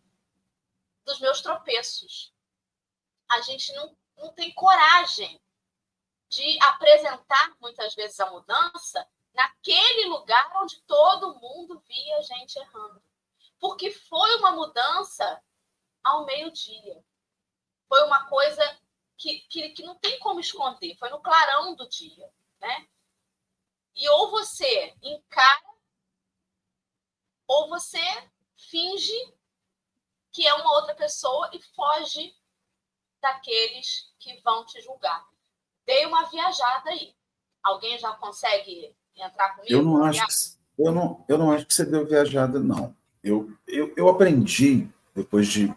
dos 1.05 1.21
meus 1.21 1.41
tropeços. 1.41 2.33
A 3.31 3.41
gente 3.41 3.73
não, 3.73 3.97
não 4.17 4.33
tem 4.33 4.53
coragem 4.55 5.41
de 6.29 6.59
apresentar 6.63 7.57
muitas 7.61 7.95
vezes 7.95 8.19
a 8.21 8.31
mudança 8.31 9.09
naquele 9.33 10.07
lugar 10.09 10.53
onde 10.63 10.81
todo 10.83 11.39
mundo 11.39 11.81
via 11.87 12.19
a 12.19 12.23
gente 12.23 12.57
errando. 12.57 13.03
Porque 13.59 13.91
foi 13.91 14.37
uma 14.37 14.53
mudança 14.53 15.43
ao 16.03 16.25
meio-dia. 16.25 17.05
Foi 17.89 18.03
uma 18.05 18.27
coisa 18.29 18.63
que, 19.17 19.41
que, 19.49 19.71
que 19.71 19.83
não 19.83 19.97
tem 19.97 20.19
como 20.19 20.41
esconder, 20.41 20.97
foi 20.97 21.09
no 21.11 21.21
clarão 21.21 21.75
do 21.75 21.89
dia. 21.89 22.33
Né? 22.61 22.89
E 23.95 24.09
ou 24.09 24.31
você 24.31 24.95
encara, 25.03 25.75
ou 27.47 27.69
você 27.69 28.01
finge 28.57 29.35
que 30.33 30.47
é 30.47 30.55
uma 30.55 30.73
outra 30.73 30.95
pessoa 30.95 31.49
e 31.53 31.63
foge 31.63 32.37
daqueles 33.25 34.13
que 34.21 34.39
vão 34.43 34.67
te 34.67 34.83
julgar. 34.83 35.25
Dei 35.87 36.05
uma 36.05 36.29
viajada 36.29 36.91
aí. 36.91 37.15
Alguém 37.63 37.99
já 37.99 38.13
consegue 38.13 38.95
entrar 39.17 39.57
comigo? 39.57 39.73
Eu 39.73 39.83
não 39.83 40.05
acho 40.05 40.27
que, 40.27 40.83
eu 40.83 40.93
não, 40.93 41.25
eu 41.27 41.39
não 41.39 41.51
acho 41.51 41.65
que 41.65 41.73
você 41.73 41.87
deu 41.87 42.07
viajada, 42.07 42.61
não. 42.61 42.95
Eu, 43.23 43.51
eu, 43.67 43.95
eu 43.97 44.09
aprendi, 44.11 44.87
depois 45.15 45.49
de, 45.49 45.75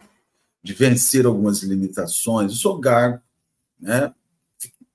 de 0.62 0.74
vencer 0.74 1.26
algumas 1.26 1.64
limitações, 1.64 2.52
eu 2.52 2.58
sou 2.58 2.78
gago, 2.78 3.22
né? 3.80 4.14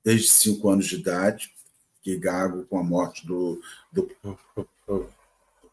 desde 0.04 0.28
cinco 0.28 0.68
anos 0.68 0.86
de 0.86 0.96
idade, 0.96 1.54
que 2.02 2.18
gago 2.18 2.66
com 2.66 2.78
a 2.78 2.82
morte 2.82 3.26
do, 3.26 3.62
do, 3.90 4.10
do 4.86 5.08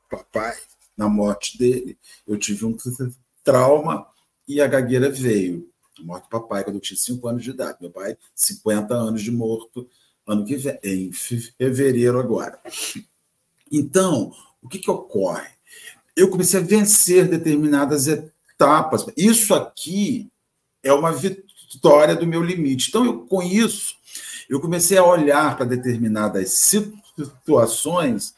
papai, 0.09 0.55
na 0.95 1.09
morte 1.09 1.57
dele, 1.57 1.97
eu 2.27 2.37
tive 2.37 2.65
um 2.65 2.77
trauma 3.43 4.07
e 4.47 4.61
a 4.61 4.67
gagueira 4.67 5.09
veio. 5.09 5.68
Morte 6.03 6.27
papai, 6.29 6.63
quando 6.63 6.75
eu 6.75 6.81
tinha 6.81 6.97
cinco 6.97 7.27
anos 7.27 7.43
de 7.43 7.51
idade. 7.51 7.77
Meu 7.81 7.91
pai, 7.91 8.17
50 8.35 8.93
anos 8.93 9.21
de 9.21 9.31
morto, 9.31 9.87
ano 10.25 10.45
que 10.45 10.55
vem, 10.55 10.79
em 10.83 11.11
fevereiro 11.11 12.19
agora. 12.19 12.59
Então, 13.71 14.31
o 14.61 14.67
que, 14.67 14.79
que 14.79 14.91
ocorre? 14.91 15.49
Eu 16.15 16.29
comecei 16.29 16.59
a 16.59 16.63
vencer 16.63 17.27
determinadas 17.27 18.07
etapas. 18.07 19.05
Isso 19.15 19.53
aqui 19.53 20.29
é 20.83 20.91
uma 20.91 21.11
vitória 21.11 22.15
do 22.15 22.27
meu 22.27 22.43
limite. 22.43 22.89
Então, 22.89 23.05
eu, 23.05 23.25
com 23.25 23.41
isso, 23.41 23.95
eu 24.49 24.59
comecei 24.59 24.97
a 24.97 25.05
olhar 25.05 25.55
para 25.55 25.65
determinadas 25.65 26.51
situações 26.51 28.33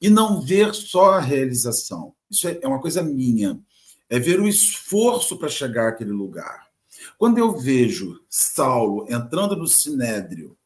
e 0.00 0.10
não 0.10 0.40
ver 0.40 0.74
só 0.74 1.12
a 1.12 1.20
realização. 1.20 2.14
Isso 2.30 2.48
é, 2.48 2.58
é 2.62 2.66
uma 2.66 2.80
coisa 2.80 3.02
minha. 3.02 3.60
É 4.08 4.18
ver 4.18 4.40
o 4.40 4.48
esforço 4.48 5.38
para 5.38 5.48
chegar 5.48 5.88
àquele 5.88 6.10
lugar. 6.10 6.66
Quando 7.18 7.38
eu 7.38 7.58
vejo 7.58 8.20
Saulo 8.28 9.06
entrando 9.08 9.56
no 9.56 9.66
sinédrio 9.66 10.56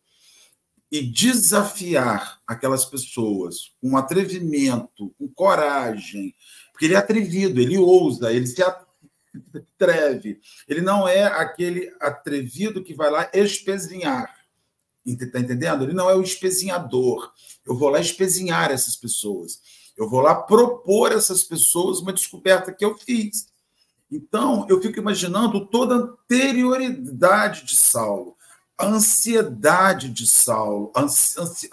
e 0.90 1.02
desafiar 1.02 2.40
aquelas 2.46 2.84
pessoas 2.84 3.72
com 3.80 3.96
atrevimento, 3.96 5.14
com 5.18 5.28
coragem, 5.28 6.34
porque 6.72 6.84
ele 6.86 6.94
é 6.94 6.98
atrevido, 6.98 7.60
ele 7.60 7.78
ousa, 7.78 8.32
ele 8.32 8.46
se 8.46 8.62
atreve. 8.62 10.40
Ele 10.68 10.80
não 10.80 11.08
é 11.08 11.24
aquele 11.24 11.92
atrevido 12.00 12.82
que 12.82 12.94
vai 12.94 13.10
lá 13.10 13.30
espezinhar. 13.32 14.34
Está 15.04 15.38
entendendo? 15.38 15.84
Ele 15.84 15.92
não 15.92 16.10
é 16.10 16.14
o 16.14 16.22
espezinhador. 16.22 17.32
Eu 17.64 17.76
vou 17.76 17.88
lá 17.88 18.00
espezinhar 18.00 18.70
essas 18.70 18.96
pessoas. 18.96 19.60
Eu 19.96 20.08
vou 20.08 20.20
lá 20.20 20.34
propor 20.34 21.12
a 21.12 21.16
essas 21.16 21.42
pessoas 21.42 22.00
uma 22.00 22.12
descoberta 22.12 22.72
que 22.72 22.84
eu 22.84 22.96
fiz. 22.98 23.46
Então, 24.10 24.66
eu 24.68 24.80
fico 24.80 24.98
imaginando 24.98 25.66
toda 25.66 25.94
a 25.94 25.98
anterioridade 25.98 27.64
de 27.64 27.76
Saulo, 27.76 28.36
a 28.78 28.86
ansiedade 28.86 30.08
de 30.10 30.26
Saulo, 30.26 30.92
a 30.94 31.02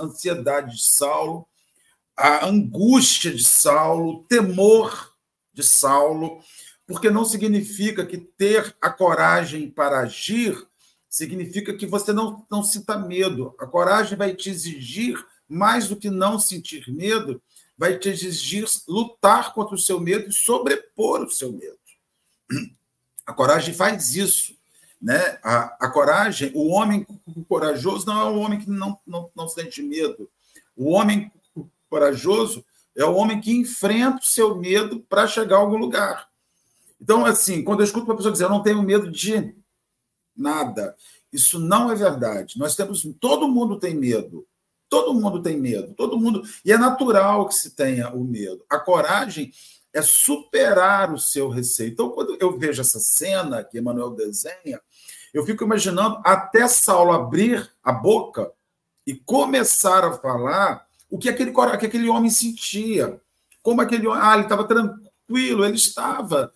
ansiedade 0.04 0.76
de 0.76 0.84
Saulo, 0.84 1.48
a 2.18 2.46
angústia 2.48 3.32
de 3.34 3.44
Saulo, 3.44 4.10
o 4.10 4.24
temor 4.24 5.14
de 5.54 5.64
Saulo, 5.64 6.42
porque 6.88 7.10
não 7.10 7.24
significa 7.24 8.06
que 8.06 8.18
ter 8.18 8.76
a 8.82 8.90
coragem 8.90 9.70
para 9.70 10.00
agir 10.00 10.58
significa 11.10 11.76
que 11.76 11.86
você 11.86 12.12
não, 12.12 12.44
não 12.50 12.64
sinta 12.64 12.98
medo. 12.98 13.54
A 13.60 13.68
coragem 13.68 14.18
vai 14.18 14.34
te 14.36 14.50
exigir, 14.50 15.24
mais 15.48 15.88
do 15.88 15.96
que 15.96 16.10
não 16.10 16.40
sentir 16.40 16.92
medo, 16.92 17.40
vai 17.78 18.00
te 18.00 18.10
exigir 18.10 18.66
lutar 18.88 19.54
contra 19.54 19.76
o 19.76 19.80
seu 19.80 20.00
medo 20.00 20.30
e 20.30 20.34
sobrepor 20.34 21.22
o 21.22 21.30
seu 21.30 21.52
medo. 21.52 21.78
A 23.26 23.34
coragem 23.34 23.74
faz 23.74 24.16
isso. 24.16 24.56
Né? 25.02 25.38
A, 25.44 25.86
a 25.86 25.90
coragem, 25.90 26.52
o 26.56 26.70
homem 26.70 27.06
corajoso 27.48 28.06
não 28.06 28.22
é 28.22 28.24
o 28.30 28.40
homem 28.40 28.60
que 28.60 28.70
não, 28.70 28.98
não, 29.06 29.30
não 29.36 29.48
sente 29.48 29.82
medo. 29.82 30.30
O 30.76 30.92
homem 30.92 31.32
corajoso 31.90 32.64
é 32.96 33.04
o 33.04 33.16
homem 33.16 33.42
que 33.42 33.52
enfrenta 33.52 34.20
o 34.20 34.26
seu 34.26 34.56
medo 34.56 35.00
para 35.10 35.28
chegar 35.28 35.58
a 35.58 35.60
algum 35.60 35.78
lugar. 35.78 36.30
Então, 37.02 37.26
assim, 37.26 37.64
quando 37.64 37.82
eu 37.82 37.86
escuto 37.86 38.06
uma 38.06 38.16
pessoa 38.16 38.32
dizer 38.32 38.46
eu 38.46 38.50
não 38.50 38.64
tenho 38.64 38.82
medo 38.82 39.12
de 39.12 39.54
nada, 40.36 40.96
isso 41.32 41.60
não 41.60 41.92
é 41.92 41.96
verdade. 41.96 42.58
Nós 42.58 42.76
temos, 42.76 43.06
todo 43.20 43.48
mundo 43.48 43.78
tem 43.78 43.94
medo. 43.94 44.48
Todo 44.88 45.14
mundo 45.14 45.42
tem 45.42 45.60
medo, 45.60 45.96
todo 45.96 46.20
mundo. 46.20 46.44
E 46.64 46.72
é 46.72 46.78
natural 46.78 47.48
que 47.48 47.56
se 47.56 47.72
tenha 47.72 48.12
o 48.12 48.24
medo. 48.24 48.64
A 48.70 48.78
coragem 48.78 49.52
é 49.94 50.02
superar 50.02 51.14
o 51.14 51.20
seu 51.20 51.48
receio. 51.50 51.92
Então, 51.92 52.10
quando 52.10 52.36
eu 52.40 52.58
vejo 52.58 52.82
essa 52.82 53.00
cena 53.00 53.64
que 53.64 53.78
Emmanuel 53.78 54.10
desenha, 54.10 54.82
eu 55.34 55.46
fico 55.46 55.64
imaginando 55.64 56.20
até 56.24 56.68
Saulo 56.68 57.12
abrir 57.12 57.72
a 57.84 57.92
boca 57.92 58.52
e 59.06 59.16
começar 59.16 60.04
a 60.04 60.14
falar 60.14 60.88
o 61.10 61.18
que 61.18 61.30
aquele, 61.30 61.52
que 61.52 61.86
aquele 61.86 62.10
homem 62.10 62.32
sentia. 62.32 63.22
Como 63.62 63.82
aquele 63.82 64.08
homem. 64.08 64.22
Ah, 64.22 64.34
ele 64.34 64.44
estava 64.44 64.64
tranquilo, 64.64 65.64
ele 65.64 65.76
estava 65.76 66.52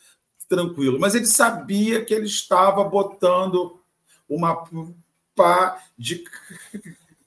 tranquilo, 0.50 1.00
mas 1.00 1.14
ele 1.14 1.26
sabia 1.26 2.04
que 2.04 2.14
ele 2.14 2.26
estava 2.26 2.84
botando 2.84 3.80
uma 4.30 4.64
pá 5.36 5.78
de 5.98 6.24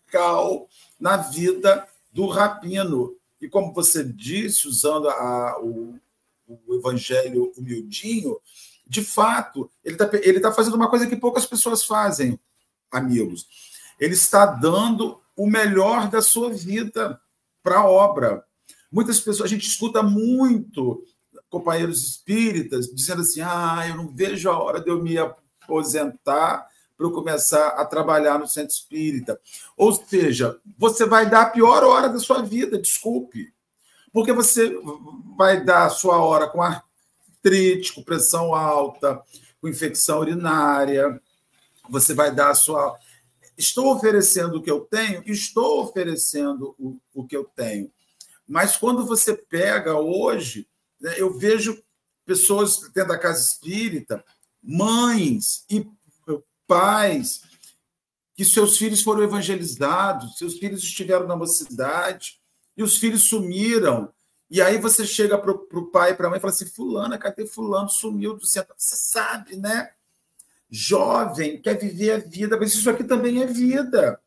cal 0.08 0.68
na 0.98 1.16
vida 1.18 1.86
do 2.12 2.26
rabino. 2.26 3.16
E 3.40 3.48
como 3.48 3.72
você 3.72 4.04
disse, 4.04 4.68
usando 4.68 5.08
a, 5.08 5.58
o, 5.60 5.98
o 6.46 6.74
evangelho 6.74 7.52
humildinho, 7.56 8.38
de 8.86 9.02
fato, 9.02 9.70
ele 9.84 9.94
está 9.94 10.10
ele 10.14 10.40
tá 10.40 10.52
fazendo 10.52 10.74
uma 10.74 10.90
coisa 10.90 11.06
que 11.06 11.16
poucas 11.16 11.46
pessoas 11.46 11.84
fazem, 11.84 12.38
amigos. 12.90 13.46
Ele 13.98 14.14
está 14.14 14.46
dando 14.46 15.20
o 15.36 15.46
melhor 15.46 16.10
da 16.10 16.20
sua 16.20 16.50
vida 16.50 17.20
para 17.62 17.78
a 17.78 17.88
obra. 17.88 18.44
Muitas 18.90 19.20
pessoas, 19.20 19.48
a 19.48 19.54
gente 19.54 19.66
escuta 19.66 20.02
muito 20.02 21.04
companheiros 21.48 22.04
espíritas 22.04 22.86
dizendo 22.86 23.22
assim: 23.22 23.40
ah, 23.40 23.86
eu 23.88 23.96
não 23.96 24.08
vejo 24.08 24.50
a 24.50 24.58
hora 24.58 24.80
de 24.80 24.90
eu 24.90 25.02
me 25.02 25.16
aposentar 25.18 26.66
para 27.00 27.06
eu 27.06 27.12
começar 27.12 27.68
a 27.68 27.84
trabalhar 27.86 28.38
no 28.38 28.46
centro 28.46 28.74
espírita. 28.74 29.40
Ou 29.74 29.90
seja, 29.90 30.60
você 30.76 31.06
vai 31.06 31.30
dar 31.30 31.40
a 31.40 31.50
pior 31.50 31.82
hora 31.82 32.10
da 32.10 32.18
sua 32.18 32.42
vida, 32.42 32.76
desculpe. 32.78 33.54
Porque 34.12 34.34
você 34.34 34.78
vai 35.34 35.64
dar 35.64 35.86
a 35.86 35.88
sua 35.88 36.18
hora 36.18 36.46
com 36.46 36.60
artrite, 36.60 37.94
com 37.94 38.02
pressão 38.02 38.54
alta, 38.54 39.18
com 39.62 39.68
infecção 39.68 40.18
urinária, 40.18 41.18
você 41.88 42.12
vai 42.12 42.34
dar 42.34 42.50
a 42.50 42.54
sua. 42.54 42.94
Estou 43.56 43.94
oferecendo 43.94 44.58
o 44.58 44.62
que 44.62 44.70
eu 44.70 44.80
tenho, 44.80 45.22
estou 45.24 45.82
oferecendo 45.82 46.74
o, 46.78 47.00
o 47.14 47.26
que 47.26 47.34
eu 47.34 47.44
tenho. 47.56 47.90
Mas 48.46 48.76
quando 48.76 49.06
você 49.06 49.34
pega 49.34 49.98
hoje, 49.98 50.68
né, 51.00 51.14
eu 51.16 51.38
vejo 51.38 51.82
pessoas 52.26 52.78
dentro 52.92 53.08
da 53.08 53.18
casa 53.18 53.40
espírita, 53.40 54.22
mães 54.62 55.64
e 55.70 55.86
pais, 56.70 57.42
que 58.36 58.44
seus 58.44 58.78
filhos 58.78 59.02
foram 59.02 59.24
evangelizados, 59.24 60.38
seus 60.38 60.56
filhos 60.56 60.84
estiveram 60.84 61.26
na 61.26 61.34
mocidade 61.34 62.38
e 62.76 62.82
os 62.84 62.96
filhos 62.96 63.24
sumiram. 63.24 64.12
E 64.48 64.62
aí 64.62 64.78
você 64.78 65.04
chega 65.04 65.36
para 65.36 65.50
o 65.50 65.86
pai 65.86 66.12
e 66.12 66.14
para 66.14 66.28
a 66.28 66.30
mãe 66.30 66.38
e 66.38 66.40
fala 66.40 66.52
assim: 66.52 66.66
Fulana, 66.66 67.18
cadê 67.18 67.44
Fulano? 67.44 67.88
Sumiu 67.88 68.36
do 68.36 68.46
centro. 68.46 68.72
Você 68.78 68.94
sabe, 68.94 69.56
né? 69.56 69.90
Jovem, 70.70 71.60
quer 71.60 71.76
viver 71.76 72.12
a 72.12 72.18
vida, 72.18 72.56
mas 72.56 72.72
isso 72.72 72.88
aqui 72.88 73.02
também 73.02 73.42
é 73.42 73.46
vida. 73.46 74.20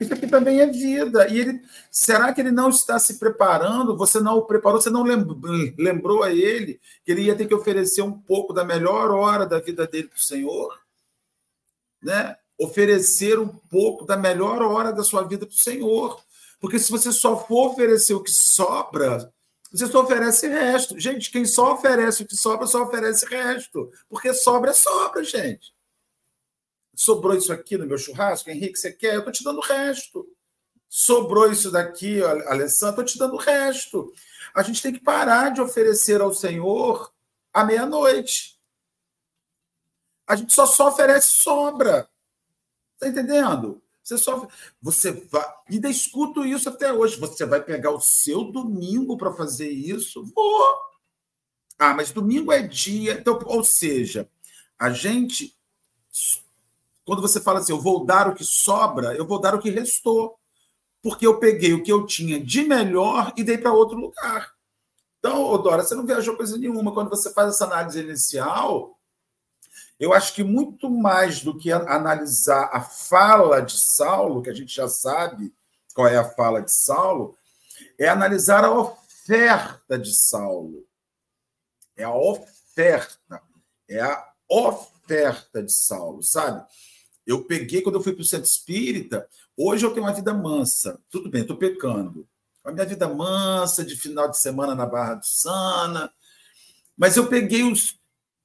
Isso 0.00 0.12
aqui 0.12 0.26
também 0.26 0.60
é 0.60 0.66
vida. 0.66 1.28
E 1.28 1.38
ele, 1.38 1.62
será 1.92 2.32
que 2.32 2.40
ele 2.40 2.50
não 2.50 2.70
está 2.70 2.98
se 2.98 3.20
preparando? 3.20 3.96
Você 3.96 4.18
não 4.18 4.38
o 4.38 4.42
preparou? 4.42 4.80
Você 4.80 4.90
não 4.90 5.04
lembrou 5.78 6.24
a 6.24 6.32
ele 6.32 6.80
que 7.04 7.12
ele 7.12 7.22
ia 7.22 7.36
ter 7.36 7.46
que 7.46 7.54
oferecer 7.54 8.02
um 8.02 8.12
pouco 8.12 8.52
da 8.52 8.64
melhor 8.64 9.12
hora 9.12 9.46
da 9.46 9.60
vida 9.60 9.86
dele 9.86 10.08
para 10.08 10.18
o 10.18 10.22
Senhor? 10.22 10.82
Né? 12.02 12.36
Oferecer 12.58 13.38
um 13.38 13.48
pouco 13.48 14.04
da 14.04 14.16
melhor 14.16 14.62
hora 14.62 14.92
da 14.92 15.04
sua 15.04 15.22
vida 15.22 15.46
para 15.46 15.54
o 15.54 15.62
Senhor. 15.62 16.20
Porque 16.60 16.78
se 16.78 16.90
você 16.90 17.12
só 17.12 17.36
for 17.46 17.72
oferecer 17.72 18.14
o 18.14 18.22
que 18.22 18.30
sobra, 18.30 19.32
você 19.70 19.86
só 19.86 20.02
oferece 20.02 20.48
resto. 20.48 20.98
Gente, 20.98 21.30
quem 21.30 21.44
só 21.44 21.74
oferece 21.74 22.22
o 22.22 22.26
que 22.26 22.36
sobra, 22.36 22.66
só 22.66 22.82
oferece 22.82 23.26
resto. 23.26 23.90
Porque 24.08 24.32
sobra 24.34 24.70
é 24.70 24.74
sobra, 24.74 25.24
gente 25.24 25.72
sobrou 26.94 27.34
isso 27.34 27.52
aqui 27.52 27.76
no 27.76 27.86
meu 27.86 27.98
churrasco, 27.98 28.50
Henrique, 28.50 28.78
você 28.78 28.92
quer? 28.92 29.14
Eu 29.14 29.18
estou 29.18 29.32
te 29.32 29.44
dando 29.44 29.58
o 29.58 29.62
resto. 29.62 30.26
Sobrou 30.88 31.50
isso 31.50 31.70
daqui, 31.70 32.22
Alessandro, 32.22 33.02
estou 33.02 33.04
te 33.04 33.18
dando 33.18 33.34
o 33.34 33.38
resto. 33.38 34.12
A 34.54 34.62
gente 34.62 34.82
tem 34.82 34.92
que 34.92 35.00
parar 35.00 35.50
de 35.50 35.60
oferecer 35.60 36.20
ao 36.20 36.34
Senhor 36.34 37.12
à 37.52 37.64
meia-noite. 37.64 38.51
A 40.26 40.36
gente 40.36 40.52
só, 40.52 40.66
só 40.66 40.88
oferece 40.88 41.36
sobra. 41.36 42.08
Está 42.94 43.08
entendendo? 43.08 43.82
Você 44.02 44.18
só. 44.18 44.46
Você 44.80 45.12
vai. 45.12 45.44
Ainda 45.68 45.88
escuto 45.88 46.44
isso 46.44 46.68
até 46.68 46.92
hoje. 46.92 47.18
Você 47.18 47.44
vai 47.44 47.62
pegar 47.62 47.90
o 47.90 48.00
seu 48.00 48.44
domingo 48.44 49.16
para 49.16 49.32
fazer 49.32 49.70
isso? 49.70 50.24
Vou. 50.34 50.66
Ah, 51.78 51.94
mas 51.94 52.12
domingo 52.12 52.52
é 52.52 52.62
dia. 52.62 53.14
Então, 53.14 53.38
ou 53.46 53.64
seja, 53.64 54.28
a 54.78 54.90
gente 54.90 55.56
quando 57.04 57.22
você 57.22 57.40
fala 57.40 57.58
assim, 57.58 57.72
eu 57.72 57.80
vou 57.80 58.04
dar 58.04 58.28
o 58.28 58.34
que 58.34 58.44
sobra, 58.44 59.14
eu 59.14 59.26
vou 59.26 59.40
dar 59.40 59.54
o 59.54 59.58
que 59.58 59.70
restou. 59.70 60.38
Porque 61.02 61.26
eu 61.26 61.38
peguei 61.38 61.72
o 61.72 61.82
que 61.82 61.92
eu 61.92 62.06
tinha 62.06 62.38
de 62.38 62.62
melhor 62.62 63.32
e 63.36 63.42
dei 63.42 63.58
para 63.58 63.72
outro 63.72 63.98
lugar. 63.98 64.52
Então, 65.18 65.44
Odora, 65.44 65.82
você 65.82 65.96
não 65.96 66.06
viajou 66.06 66.36
coisa 66.36 66.56
nenhuma. 66.56 66.92
Quando 66.92 67.10
você 67.10 67.32
faz 67.32 67.48
essa 67.48 67.64
análise 67.64 68.00
inicial, 68.00 68.96
eu 70.02 70.12
acho 70.12 70.34
que 70.34 70.42
muito 70.42 70.90
mais 70.90 71.44
do 71.44 71.56
que 71.56 71.70
analisar 71.70 72.68
a 72.72 72.80
fala 72.80 73.62
de 73.62 73.78
Saulo, 73.78 74.42
que 74.42 74.50
a 74.50 74.52
gente 74.52 74.74
já 74.74 74.88
sabe 74.88 75.54
qual 75.94 76.08
é 76.08 76.16
a 76.16 76.28
fala 76.28 76.60
de 76.60 76.74
Saulo, 76.74 77.38
é 77.96 78.08
analisar 78.08 78.64
a 78.64 78.72
oferta 78.72 79.96
de 79.96 80.12
Saulo. 80.12 80.84
É 81.96 82.02
a 82.02 82.12
oferta. 82.12 83.40
É 83.88 84.00
a 84.00 84.28
oferta 84.50 85.62
de 85.62 85.72
Saulo, 85.72 86.20
sabe? 86.20 86.66
Eu 87.24 87.44
peguei, 87.44 87.80
quando 87.80 87.94
eu 87.94 88.02
fui 88.02 88.12
para 88.12 88.22
o 88.22 88.26
centro 88.26 88.50
espírita, 88.50 89.28
hoje 89.56 89.86
eu 89.86 89.94
tenho 89.94 90.04
uma 90.04 90.12
vida 90.12 90.34
mansa. 90.34 91.00
Tudo 91.10 91.30
bem, 91.30 91.42
estou 91.42 91.56
pecando. 91.56 92.28
A 92.64 92.72
minha 92.72 92.86
vida 92.86 93.06
mansa, 93.06 93.84
de 93.84 93.94
final 93.94 94.28
de 94.28 94.36
semana 94.36 94.74
na 94.74 94.84
Barra 94.84 95.14
do 95.14 95.26
Sana. 95.26 96.12
Mas 96.96 97.16
eu 97.16 97.28
peguei 97.28 97.62
os 97.62 98.01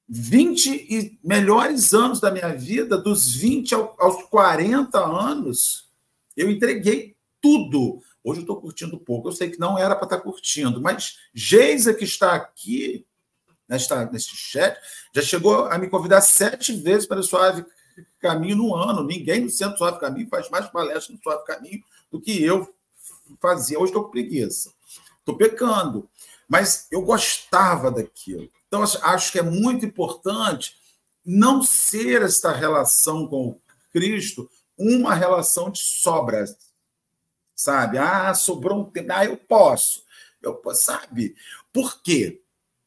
20 0.09 1.19
melhores 1.23 1.93
anos 1.93 2.19
da 2.19 2.31
minha 2.31 2.53
vida, 2.55 2.97
dos 2.97 3.33
20 3.35 3.75
aos 3.75 4.23
40 4.29 4.97
anos, 4.99 5.87
eu 6.35 6.49
entreguei 6.49 7.15
tudo. 7.41 8.01
Hoje 8.23 8.39
eu 8.39 8.41
estou 8.41 8.61
curtindo 8.61 8.97
pouco. 8.99 9.27
Eu 9.27 9.33
sei 9.33 9.49
que 9.49 9.59
não 9.59 9.77
era 9.77 9.95
para 9.95 10.05
estar 10.05 10.17
tá 10.17 10.23
curtindo, 10.23 10.81
mas 10.81 11.17
Geisa, 11.33 11.93
que 11.93 12.05
está 12.05 12.35
aqui 12.35 13.05
nesta, 13.67 14.05
neste 14.05 14.35
chat, 14.35 14.77
já 15.13 15.21
chegou 15.21 15.65
a 15.65 15.77
me 15.77 15.89
convidar 15.89 16.21
sete 16.21 16.73
vezes 16.73 17.05
para 17.05 17.19
a 17.19 17.23
Suave 17.23 17.65
Caminho 18.19 18.55
no 18.55 18.75
ano. 18.75 19.03
Ninguém 19.03 19.41
no 19.41 19.49
Centro 19.49 19.77
Suave 19.77 19.99
Caminho 19.99 20.29
faz 20.29 20.49
mais 20.49 20.67
palestras 20.67 21.09
no 21.09 21.21
Suave 21.21 21.45
Caminho 21.45 21.83
do 22.11 22.21
que 22.21 22.41
eu 22.43 22.73
fazia. 23.41 23.77
Hoje 23.77 23.91
estou 23.91 24.05
com 24.05 24.11
preguiça. 24.11 24.71
Estou 25.19 25.35
pecando. 25.35 26.09
Mas 26.47 26.87
eu 26.91 27.01
gostava 27.01 27.91
daquilo. 27.91 28.49
Então, 28.67 28.83
acho 28.83 29.31
que 29.31 29.39
é 29.39 29.43
muito 29.43 29.85
importante 29.85 30.77
não 31.25 31.61
ser 31.61 32.21
esta 32.21 32.51
relação 32.51 33.27
com 33.27 33.59
Cristo 33.91 34.49
uma 34.77 35.13
relação 35.13 35.71
de 35.71 35.79
sobras. 35.79 36.55
Sabe? 37.55 37.97
Ah, 37.97 38.33
sobrou 38.33 38.81
um 38.81 38.85
tempo. 38.85 39.11
Ah, 39.11 39.25
eu 39.25 39.37
posso. 39.37 40.03
Eu 40.41 40.55
posso, 40.55 40.85
sabe? 40.85 41.35
Por 41.73 42.01
quê? 42.01 42.41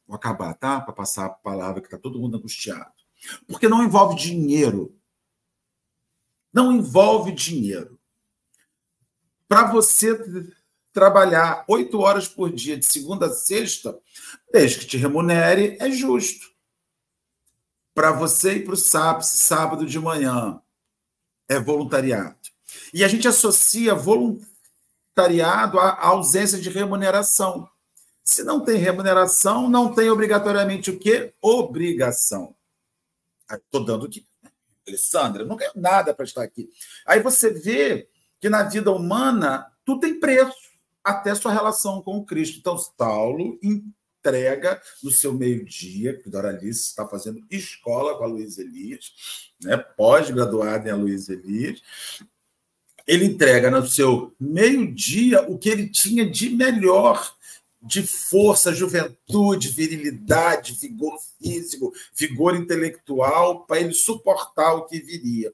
Vou 0.07 0.16
acabar, 0.16 0.55
tá? 0.55 0.81
Para 0.81 0.93
passar 0.93 1.27
a 1.27 1.31
palavra 1.31 1.81
que 1.81 1.87
está 1.88 1.99
todo 1.99 2.21
mundo 2.21 2.37
angustiado. 2.37 2.93
Porque 3.49 3.69
não 3.69 3.83
envolve 3.83 4.16
dinheiro 4.16 4.95
não 6.53 6.73
envolve 6.73 7.33
dinheiro. 7.33 7.99
Para 9.49 9.71
você 9.71 10.14
trabalhar 10.92 11.64
oito 11.68 12.00
horas 12.00 12.26
por 12.26 12.53
dia, 12.53 12.76
de 12.76 12.85
segunda 12.85 13.26
a 13.26 13.31
sexta, 13.31 13.98
desde 14.53 14.81
que 14.81 14.87
te 14.87 14.96
remunere, 14.96 15.76
é 15.81 15.90
justo. 15.90 16.50
Para 17.94 18.12
você 18.12 18.55
ir 18.55 18.64
para 18.64 18.74
o 18.74 18.76
SAPS 18.76 19.26
sábado 19.26 19.87
de 19.87 19.98
manhã, 19.98 20.61
é 21.48 21.59
voluntariado. 21.59 22.37
E 22.94 23.05
a 23.05 23.09
gente 23.09 23.26
associa 23.26 23.94
voluntariado 23.94 25.79
à 25.79 26.07
ausência 26.07 26.59
de 26.59 26.70
remuneração. 26.70 27.68
Se 28.22 28.44
não 28.44 28.64
tem 28.64 28.76
remuneração, 28.76 29.68
não 29.68 29.92
tem 29.92 30.09
obrigatoriamente 30.09 30.90
o 30.90 30.98
quê? 30.98 31.35
Obrigação. 31.42 32.55
Estou 33.50 33.85
dando 33.85 34.09
que 34.09 34.24
Alessandra, 34.87 35.44
não 35.44 35.57
ganho 35.57 35.72
nada 35.74 36.14
para 36.14 36.24
estar 36.24 36.42
aqui. 36.42 36.70
Aí 37.07 37.20
você 37.20 37.50
vê 37.50 38.09
que 38.40 38.48
na 38.48 38.62
vida 38.62 38.90
humana 38.90 39.70
tudo 39.85 40.00
tem 40.00 40.18
preço, 40.18 40.69
até 41.11 41.35
sua 41.35 41.53
relação 41.53 42.03
com 42.03 42.25
Cristo. 42.25 42.59
Então, 42.59 42.79
Saulo 42.79 43.59
entrega 43.62 44.81
no 45.03 45.11
seu 45.11 45.33
meio-dia, 45.33 46.18
que 46.18 46.29
Doralice 46.29 46.88
está 46.88 47.07
fazendo 47.07 47.44
escola 47.51 48.16
com 48.16 48.25
a 48.25 48.27
Luiz 48.27 48.59
Elias, 48.59 49.12
né, 49.62 49.77
pós-graduada 49.77 50.90
em 50.90 50.94
Luiz 50.94 51.29
Elias. 51.29 51.83
Ele 53.07 53.25
entrega 53.25 53.70
no 53.70 53.87
seu 53.87 54.35
meio-dia 54.38 55.42
o 55.51 55.59
que 55.59 55.68
ele 55.68 55.88
tinha 55.88 56.29
de 56.29 56.51
melhor 56.51 57.35
de 57.83 58.07
força, 58.07 58.75
juventude, 58.75 59.70
virilidade, 59.70 60.75
vigor 60.75 61.18
físico, 61.38 61.92
vigor 62.14 62.55
intelectual, 62.55 63.64
para 63.64 63.81
ele 63.81 63.94
suportar 63.94 64.75
o 64.75 64.85
que 64.85 65.01
viria. 65.01 65.53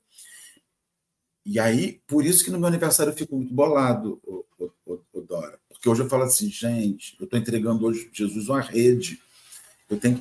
E 1.49 1.61
aí, 1.61 2.01
por 2.09 2.27
isso 2.27 2.45
que 2.45 2.51
no 2.51 2.59
meu 2.59 2.67
aniversário 2.67 3.13
eu 3.13 3.17
fico 3.17 3.37
muito 3.37 3.55
bolado, 3.55 4.21
o, 4.27 4.45
o, 4.59 4.99
o, 5.15 5.21
Dora. 5.21 5.57
Porque 5.69 5.89
hoje 5.89 6.03
eu 6.03 6.09
falo 6.09 6.25
assim, 6.25 6.51
gente, 6.51 7.17
eu 7.21 7.25
estou 7.25 7.39
entregando 7.39 7.87
hoje 7.87 8.11
Jesus 8.13 8.49
uma 8.49 8.61
rede. 8.61 9.21
Eu 9.89 9.97
tenho 9.97 10.21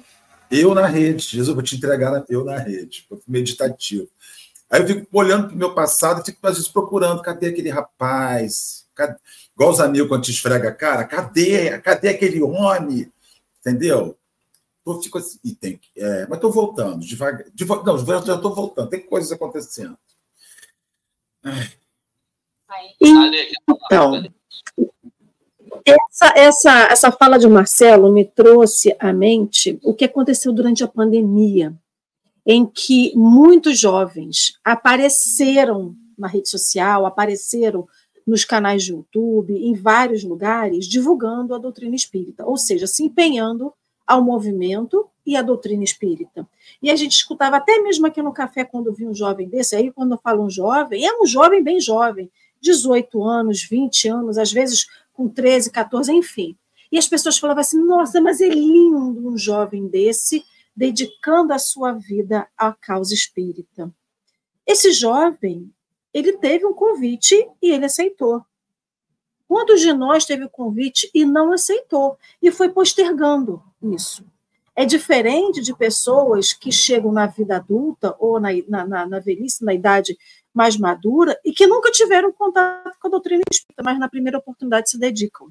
eu 0.51 0.75
na 0.75 0.85
rede, 0.85 1.23
Jesus, 1.25 1.51
vou 1.51 1.63
te 1.63 1.75
entregar 1.75 2.23
eu 2.29 2.45
na 2.45 2.59
rede, 2.59 3.07
meditativo. 3.27 4.07
Aí 4.69 4.81
eu 4.81 4.87
fico 4.87 5.07
olhando 5.11 5.47
para 5.47 5.55
o 5.55 5.57
meu 5.57 5.73
passado 5.73 6.21
e 6.21 6.25
fico, 6.25 6.45
às 6.45 6.57
vezes, 6.57 6.69
procurando, 6.69 7.23
cadê 7.23 7.47
aquele 7.47 7.69
rapaz? 7.69 8.85
Cadê? 8.93 9.15
Igual 9.55 9.71
os 9.71 9.79
amigos 9.79 10.07
quando 10.07 10.23
te 10.23 10.31
esfrega 10.31 10.69
a 10.69 10.73
cara, 10.75 11.05
cadê? 11.05 11.79
Cadê 11.79 12.09
aquele 12.09 12.43
homem? 12.43 13.11
Entendeu? 13.59 14.15
Eu 14.85 15.01
fico 15.01 15.17
assim, 15.17 15.39
e 15.43 15.55
tem. 15.55 15.81
É, 15.97 16.27
mas 16.27 16.37
estou 16.37 16.51
voltando, 16.51 16.99
devagar. 16.99 17.47
devagar 17.51 17.85
não, 17.85 17.97
já 17.97 18.35
estou 18.35 18.53
voltando, 18.53 18.89
tem 18.89 19.01
coisas 19.01 19.31
acontecendo. 19.31 19.97
Então, 22.99 24.23
essa, 25.85 26.33
essa, 26.35 26.87
essa 26.91 27.11
fala 27.11 27.37
de 27.37 27.47
Marcelo 27.47 28.11
me 28.11 28.25
trouxe 28.25 28.95
à 28.99 29.13
mente 29.13 29.79
o 29.83 29.93
que 29.93 30.05
aconteceu 30.05 30.51
durante 30.51 30.83
a 30.83 30.87
pandemia, 30.87 31.73
em 32.45 32.65
que 32.65 33.13
muitos 33.15 33.79
jovens 33.79 34.59
apareceram 34.63 35.95
na 36.17 36.27
rede 36.27 36.49
social, 36.49 37.05
apareceram 37.05 37.87
nos 38.25 38.43
canais 38.43 38.83
de 38.83 38.91
YouTube, 38.91 39.53
em 39.53 39.73
vários 39.73 40.23
lugares, 40.23 40.87
divulgando 40.87 41.53
a 41.53 41.59
doutrina 41.59 41.95
espírita, 41.95 42.45
ou 42.45 42.57
seja, 42.57 42.87
se 42.87 43.03
empenhando 43.03 43.71
ao 44.05 44.23
movimento 44.23 45.07
e 45.25 45.35
à 45.35 45.41
doutrina 45.41 45.83
espírita. 45.83 46.47
E 46.81 46.91
a 46.91 46.95
gente 46.95 47.13
escutava 47.13 47.57
até 47.57 47.79
mesmo 47.79 48.05
aqui 48.05 48.21
no 48.21 48.33
café 48.33 48.63
quando 48.63 48.93
vi 48.93 49.07
um 49.07 49.13
jovem 49.13 49.47
desse, 49.47 49.75
aí 49.75 49.91
quando 49.91 50.13
eu 50.13 50.19
falo 50.19 50.43
um 50.43 50.49
jovem, 50.49 51.05
é 51.05 51.19
um 51.19 51.25
jovem 51.25 51.63
bem 51.63 51.79
jovem, 51.79 52.29
18 52.61 53.23
anos, 53.23 53.63
20 53.63 54.07
anos, 54.07 54.37
às 54.37 54.51
vezes 54.51 54.87
com 55.13 55.27
13, 55.27 55.71
14, 55.71 56.11
enfim. 56.11 56.55
E 56.91 56.97
as 56.97 57.07
pessoas 57.07 57.37
falavam 57.37 57.61
assim: 57.61 57.83
nossa, 57.83 58.21
mas 58.21 58.41
é 58.41 58.47
lindo 58.47 59.27
um 59.27 59.37
jovem 59.37 59.87
desse 59.87 60.43
dedicando 60.75 61.53
a 61.53 61.59
sua 61.59 61.93
vida 61.93 62.47
à 62.57 62.71
causa 62.73 63.13
espírita. 63.13 63.93
Esse 64.67 64.91
jovem, 64.91 65.71
ele 66.13 66.33
teve 66.33 66.65
um 66.65 66.73
convite 66.73 67.35
e 67.61 67.71
ele 67.71 67.85
aceitou. 67.85 68.43
Quantos 69.47 69.79
de 69.79 69.93
nós 69.93 70.25
teve 70.25 70.43
o 70.43 70.49
convite 70.49 71.09
e 71.13 71.23
não 71.23 71.53
aceitou? 71.53 72.17
E 72.41 72.51
foi 72.51 72.69
postergando 72.69 73.61
isso. 73.93 74.25
é 74.75 74.85
diferente 74.85 75.61
de 75.61 75.73
pessoas 75.73 76.51
que 76.51 76.71
chegam 76.71 77.11
na 77.11 77.25
vida 77.27 77.55
adulta 77.55 78.13
ou 78.19 78.39
na, 78.39 78.49
na, 78.67 79.05
na 79.07 79.19
velhice, 79.19 79.63
na 79.63 79.73
idade 79.73 80.17
mais 80.53 80.77
madura, 80.77 81.39
e 81.45 81.51
que 81.51 81.65
nunca 81.65 81.91
tiveram 81.91 82.31
contato 82.31 82.97
com 82.99 83.07
a 83.07 83.11
doutrina 83.11 83.43
espírita, 83.51 83.83
mas 83.83 83.97
na 83.97 84.09
primeira 84.09 84.37
oportunidade 84.37 84.89
se 84.89 84.99
dedicam. 84.99 85.49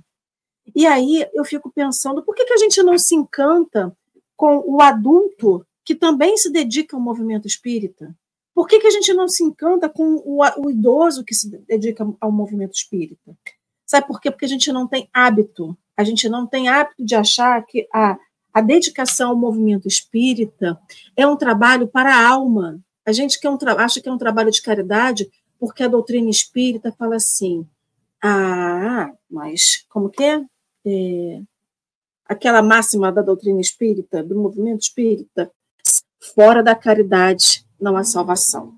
E 0.74 0.86
aí 0.86 1.26
eu 1.32 1.44
fico 1.44 1.70
pensando, 1.70 2.22
por 2.22 2.34
que, 2.34 2.44
que 2.44 2.52
a 2.52 2.58
gente 2.58 2.82
não 2.82 2.98
se 2.98 3.14
encanta 3.14 3.94
com 4.36 4.62
o 4.66 4.80
adulto 4.80 5.66
que 5.84 5.94
também 5.94 6.36
se 6.36 6.50
dedica 6.50 6.96
ao 6.96 7.02
movimento 7.02 7.46
espírita? 7.46 8.14
Por 8.54 8.66
que, 8.66 8.78
que 8.78 8.86
a 8.86 8.90
gente 8.90 9.12
não 9.12 9.28
se 9.28 9.42
encanta 9.42 9.88
com 9.88 10.22
o, 10.24 10.40
o 10.58 10.70
idoso 10.70 11.24
que 11.24 11.34
se 11.34 11.50
dedica 11.50 12.06
ao 12.20 12.32
movimento 12.32 12.74
espírita? 12.74 13.36
Sabe 13.94 14.08
por 14.08 14.20
quê? 14.20 14.28
Porque 14.28 14.44
a 14.44 14.48
gente 14.48 14.72
não 14.72 14.88
tem 14.88 15.08
hábito. 15.14 15.78
A 15.96 16.02
gente 16.02 16.28
não 16.28 16.48
tem 16.48 16.68
hábito 16.68 17.04
de 17.04 17.14
achar 17.14 17.64
que 17.64 17.86
a, 17.94 18.18
a 18.52 18.60
dedicação 18.60 19.30
ao 19.30 19.36
movimento 19.36 19.86
espírita 19.86 20.76
é 21.16 21.24
um 21.24 21.36
trabalho 21.36 21.86
para 21.86 22.12
a 22.12 22.28
alma. 22.28 22.80
A 23.06 23.12
gente 23.12 23.38
que 23.38 23.46
é 23.46 23.50
um 23.50 23.56
acha 23.78 24.00
que 24.00 24.08
é 24.08 24.12
um 24.12 24.18
trabalho 24.18 24.50
de 24.50 24.60
caridade 24.60 25.30
porque 25.60 25.84
a 25.84 25.88
doutrina 25.88 26.28
espírita 26.28 26.90
fala 26.98 27.14
assim: 27.14 27.64
ah, 28.20 29.12
mas 29.30 29.86
como 29.88 30.10
que 30.10 30.24
é? 30.24 30.44
é 30.84 31.40
aquela 32.26 32.64
máxima 32.64 33.12
da 33.12 33.22
doutrina 33.22 33.60
espírita, 33.60 34.24
do 34.24 34.34
movimento 34.34 34.82
espírita, 34.82 35.52
fora 36.34 36.64
da 36.64 36.74
caridade 36.74 37.64
não 37.80 37.96
há 37.96 38.02
salvação. 38.02 38.76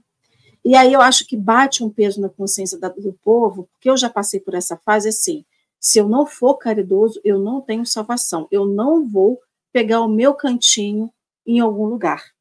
E 0.67 0.75
aí 0.75 0.93
eu 0.93 1.01
acho 1.01 1.25
que 1.25 1.37
bate 1.37 1.85
um 1.85 1.89
peso 1.89 2.21
na 2.21 2.29
consciência 2.29 2.77
do 2.77 3.13
povo, 3.23 3.69
porque 3.71 3.89
eu 3.89 3.97
já 3.97 4.11
passei 4.11 4.41
por 4.41 4.53
essa 4.53 4.77
fase 4.77 5.11
assim, 5.11 5.45
se 5.79 5.97
eu 5.97 6.09
não 6.09 6.27
for 6.27 6.57
caridoso, 6.57 7.21
eu 7.23 7.39
não 7.39 7.61
tenho 7.61 7.87
salvação. 7.87 8.49
Eu 8.51 8.67
não 8.67 9.07
vou 9.07 9.41
pegar 9.73 10.01
o 10.01 10.09
meu 10.09 10.35
cantinho 10.35 11.09
em 11.47 11.61
algum 11.61 11.87
lugar. 11.87 12.33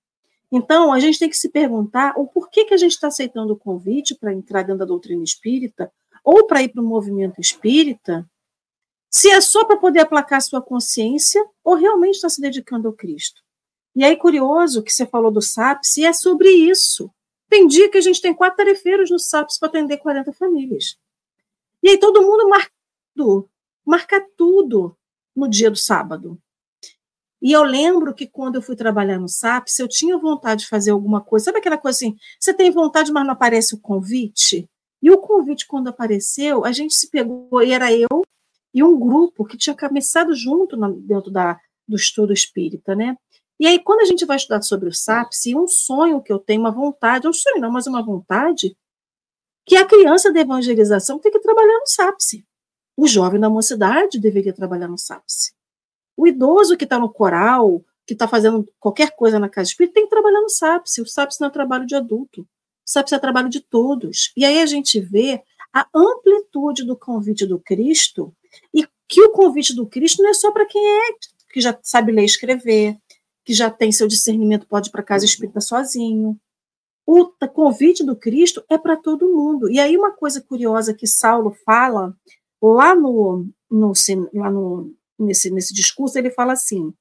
Então, 0.51 0.91
a 0.91 0.99
gente 0.99 1.19
tem 1.19 1.29
que 1.29 1.37
se 1.37 1.49
perguntar 1.49 2.15
o 2.17 2.25
porquê 2.25 2.65
que 2.65 2.73
a 2.73 2.77
gente 2.77 2.93
está 2.93 3.09
aceitando 3.09 3.53
o 3.53 3.57
convite 3.57 4.15
para 4.15 4.33
entrar 4.33 4.63
dentro 4.63 4.79
da 4.79 4.85
doutrina 4.85 5.23
espírita 5.23 5.91
ou 6.23 6.47
para 6.47 6.63
ir 6.63 6.69
para 6.69 6.81
o 6.81 6.87
movimento 6.87 7.39
espírita, 7.39 8.27
se 9.07 9.29
é 9.29 9.39
só 9.39 9.65
para 9.65 9.77
poder 9.77 9.99
aplacar 9.99 10.41
sua 10.41 10.63
consciência 10.63 11.45
ou 11.63 11.75
realmente 11.75 12.15
está 12.15 12.29
se 12.29 12.41
dedicando 12.41 12.87
ao 12.87 12.93
Cristo. 12.95 13.43
E 13.95 14.03
aí, 14.03 14.17
curioso 14.17 14.81
que 14.81 14.91
você 14.91 15.05
falou 15.05 15.29
do 15.29 15.43
SAPS, 15.43 15.97
e 15.97 16.05
é 16.05 16.11
sobre 16.11 16.49
isso. 16.49 17.11
Tem 17.49 17.67
dia 17.67 17.89
que 17.89 17.97
a 17.97 18.01
gente 18.01 18.21
tem 18.21 18.33
quatro 18.33 18.57
tarefeiros 18.57 19.09
no 19.09 19.19
SAPS 19.19 19.57
para 19.57 19.69
atender 19.69 19.97
40 19.97 20.33
famílias. 20.33 20.97
E 21.81 21.89
aí 21.89 21.97
todo 21.99 22.21
mundo 22.21 22.49
marca 22.49 22.71
tudo, 23.15 23.49
marca 23.85 24.27
tudo 24.35 24.97
no 25.35 25.47
dia 25.47 25.69
do 25.69 25.77
sábado. 25.77 26.39
E 27.41 27.51
eu 27.51 27.63
lembro 27.63 28.13
que 28.13 28.25
quando 28.25 28.55
eu 28.55 28.61
fui 28.61 28.75
trabalhar 28.75 29.19
no 29.19 29.27
SAPS, 29.27 29.77
eu 29.77 29.87
tinha 29.87 30.17
vontade 30.17 30.61
de 30.61 30.67
fazer 30.67 30.91
alguma 30.91 31.21
coisa. 31.21 31.45
Sabe 31.45 31.59
aquela 31.59 31.77
coisa 31.77 31.95
assim, 31.95 32.17
você 32.39 32.53
tem 32.53 32.71
vontade, 32.71 33.11
mas 33.11 33.23
não 33.23 33.33
aparece 33.33 33.75
o 33.75 33.79
convite? 33.79 34.67
E 35.01 35.11
o 35.11 35.19
convite, 35.19 35.67
quando 35.67 35.87
apareceu, 35.87 36.65
a 36.65 36.71
gente 36.71 36.97
se 36.97 37.07
pegou, 37.09 37.61
e 37.61 37.71
era 37.71 37.93
eu 37.93 38.25
e 38.73 38.83
um 38.83 38.99
grupo 38.99 39.45
que 39.45 39.57
tinha 39.57 39.75
começado 39.77 40.33
junto 40.33 40.75
dentro 41.01 41.29
da, 41.29 41.59
do 41.87 41.95
estudo 41.95 42.33
espírita, 42.33 42.95
né? 42.95 43.15
E 43.59 43.67
aí, 43.67 43.79
quando 43.79 44.01
a 44.01 44.05
gente 44.05 44.25
vai 44.25 44.37
estudar 44.37 44.61
sobre 44.61 44.89
o 44.89 44.93
SAPS, 44.93 45.45
um 45.55 45.67
sonho 45.67 46.21
que 46.21 46.31
eu 46.31 46.39
tenho, 46.39 46.59
uma 46.59 46.71
vontade, 46.71 47.27
um 47.27 47.33
sonho 47.33 47.61
não, 47.61 47.71
mas 47.71 47.87
uma 47.87 48.03
vontade, 48.03 48.75
que 49.65 49.75
a 49.75 49.85
criança 49.85 50.31
da 50.31 50.41
evangelização 50.41 51.19
tem 51.19 51.31
que 51.31 51.39
trabalhar 51.39 51.79
no 51.79 51.87
SAPS. 51.87 52.43
O 52.97 53.07
jovem 53.07 53.39
da 53.39 53.49
mocidade 53.49 54.19
deveria 54.19 54.53
trabalhar 54.53 54.87
no 54.87 54.97
SAPS. 54.97 55.53
O 56.15 56.27
idoso 56.27 56.77
que 56.77 56.83
está 56.83 56.99
no 56.99 57.09
coral, 57.09 57.83
que 58.05 58.13
está 58.13 58.27
fazendo 58.27 58.67
qualquer 58.79 59.15
coisa 59.15 59.39
na 59.39 59.49
casa 59.49 59.69
espírita, 59.69 59.95
tem 59.95 60.03
que 60.03 60.09
trabalhar 60.09 60.41
no 60.41 60.49
SAPS. 60.49 60.97
O 60.99 61.05
SAPS 61.05 61.39
não 61.39 61.47
é 61.47 61.51
trabalho 61.51 61.85
de 61.85 61.95
adulto. 61.95 62.41
O 62.41 62.47
SAPS 62.85 63.13
é 63.13 63.19
trabalho 63.19 63.49
de 63.49 63.59
todos. 63.59 64.31
E 64.37 64.45
aí 64.45 64.61
a 64.61 64.65
gente 64.65 64.99
vê 64.99 65.41
a 65.73 65.87
amplitude 65.93 66.85
do 66.85 66.95
convite 66.95 67.45
do 67.45 67.59
Cristo 67.59 68.33
e 68.73 68.87
que 69.07 69.21
o 69.21 69.31
convite 69.31 69.75
do 69.75 69.87
Cristo 69.87 70.21
não 70.21 70.29
é 70.29 70.33
só 70.33 70.51
para 70.51 70.65
quem 70.65 70.81
é 70.81 71.01
que 71.51 71.59
já 71.59 71.77
sabe 71.81 72.11
ler 72.11 72.23
e 72.23 72.25
escrever, 72.25 72.97
que 73.45 73.53
já 73.53 73.69
tem 73.69 73.91
seu 73.91 74.07
discernimento, 74.07 74.67
pode 74.67 74.89
ir 74.89 74.91
para 74.91 75.03
casa 75.03 75.23
espírita 75.23 75.61
sozinho. 75.61 76.37
O 77.05 77.27
convite 77.53 78.03
do 78.03 78.15
Cristo 78.15 78.63
é 78.67 78.77
para 78.77 78.97
todo 78.97 79.31
mundo. 79.31 79.69
E 79.69 79.79
aí, 79.79 79.95
uma 79.95 80.11
coisa 80.11 80.41
curiosa 80.41 80.93
que 80.93 81.05
Saulo 81.05 81.55
fala, 81.63 82.17
lá 82.61 82.95
no, 82.95 83.47
no, 83.69 83.93
lá 84.33 84.49
no 84.49 84.91
nesse, 85.17 85.51
nesse 85.51 85.73
discurso, 85.73 86.17
ele 86.17 86.31
fala 86.31 86.53
assim: 86.53 86.91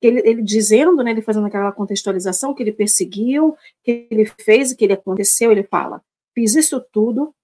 ele, 0.00 0.20
ele, 0.20 0.42
dizendo, 0.42 1.02
né, 1.02 1.10
ele 1.10 1.22
fazendo 1.22 1.46
aquela 1.46 1.72
contextualização 1.72 2.54
que 2.54 2.62
ele 2.62 2.72
perseguiu, 2.72 3.56
que 3.82 4.06
ele 4.10 4.24
fez, 4.24 4.72
que 4.72 4.84
ele 4.84 4.92
aconteceu, 4.92 5.50
ele 5.50 5.64
fala: 5.64 6.00
fiz 6.32 6.54
isso 6.54 6.80
tudo 6.92 7.34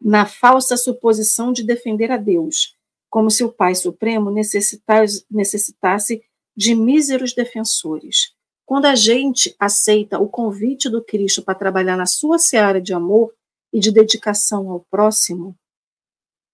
na 0.00 0.24
falsa 0.24 0.78
suposição 0.78 1.52
de 1.52 1.62
defender 1.62 2.10
a 2.10 2.16
Deus, 2.16 2.74
como 3.10 3.30
se 3.30 3.44
o 3.44 3.52
Pai 3.52 3.74
Supremo 3.74 4.30
necessitasse, 4.30 5.26
necessitasse 5.30 6.22
de 6.56 6.74
míseros 6.74 7.32
defensores. 7.34 8.32
Quando 8.66 8.86
a 8.86 8.94
gente 8.94 9.54
aceita 9.58 10.18
o 10.18 10.28
convite 10.28 10.88
do 10.88 11.02
Cristo 11.02 11.42
para 11.42 11.54
trabalhar 11.54 11.96
na 11.96 12.06
sua 12.06 12.38
seara 12.38 12.80
de 12.80 12.92
amor 12.92 13.32
e 13.72 13.80
de 13.80 13.90
dedicação 13.90 14.70
ao 14.70 14.86
próximo, 14.90 15.56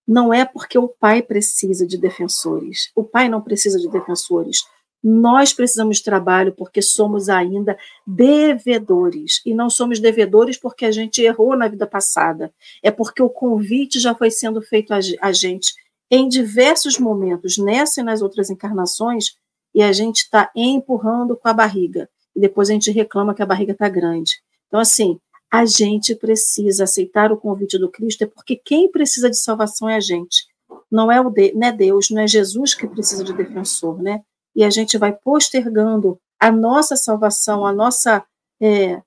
não 0.07 0.33
é 0.33 0.45
porque 0.45 0.79
o 0.79 0.89
Pai 0.89 1.21
precisa 1.21 1.87
de 1.87 1.99
defensores. 1.99 2.91
O 2.95 3.03
Pai 3.03 3.29
não 3.29 3.43
precisa 3.43 3.79
de 3.79 3.89
defensores. 3.91 4.65
Nós 5.03 5.53
precisamos 5.53 5.99
de 5.99 6.05
trabalho 6.05 6.53
porque 6.53 6.81
somos 6.81 7.29
ainda 7.29 7.77
devedores. 8.07 9.43
E 9.45 9.53
não 9.53 9.69
somos 9.69 9.99
devedores 9.99 10.57
porque 10.57 10.85
a 10.85 10.91
gente 10.91 11.21
errou 11.21 11.57
na 11.57 11.69
vida 11.69 11.87
passada. 11.87 12.53
É 12.83 12.91
porque 12.91 13.23
o 13.23 13.29
convite 13.29 13.99
já 13.99 14.15
foi 14.15 14.31
sendo 14.31 14.63
feito 14.63 14.93
a 14.95 15.33
gente 15.33 15.75
em 16.11 16.29
diversos 16.29 16.99
momentos, 16.99 17.59
nessa 17.59 18.01
e 18.01 18.05
nas 18.05 18.23
outras 18.23 18.49
encarnações, 18.49 19.37
e 19.77 19.83
a 19.83 19.93
gente 19.93 20.23
está 20.23 20.51
empurrando 20.57 21.37
com 21.37 21.49
a 21.49 21.53
barriga. 21.53 22.09
E 22.35 22.41
depois 22.41 22.69
a 22.69 22.73
gente 22.73 22.91
reclama 22.91 23.33
que 23.33 23.43
a 23.43 23.47
barriga 23.47 23.73
está 23.73 23.89
grande. 23.89 24.33
Então, 24.67 24.81
assim, 24.81 25.21
a 25.53 25.65
gente 25.65 26.17
precisa 26.17 26.83
aceitar 26.83 27.31
o 27.31 27.37
convite 27.37 27.79
do 27.79 27.89
Cristo, 27.89 28.25
é 28.25 28.27
porque 28.27 28.57
quem 28.57 28.91
precisa 28.91 29.31
de 29.31 29.39
salvação 29.39 29.89
é 29.89 29.95
a 29.95 30.01
gente. 30.01 30.47
Não 30.91 31.13
é, 31.13 31.21
o 31.21 31.31
de, 31.31 31.53
não 31.53 31.69
é 31.69 31.73
Deus, 31.73 32.11
não 32.11 32.23
é 32.23 32.27
Jesus 32.27 32.75
que 32.75 32.89
precisa 32.89 33.23
de 33.23 33.33
defensor, 33.33 34.03
né? 34.03 34.23
e 34.57 34.65
a 34.65 34.71
gente 34.71 34.97
vai 34.97 35.13
postergando 35.13 36.19
a 36.41 36.51
nossa 36.51 36.97
salvação, 36.97 37.67
a 37.67 37.73
nossa 37.73 38.25
é, 38.59 39.03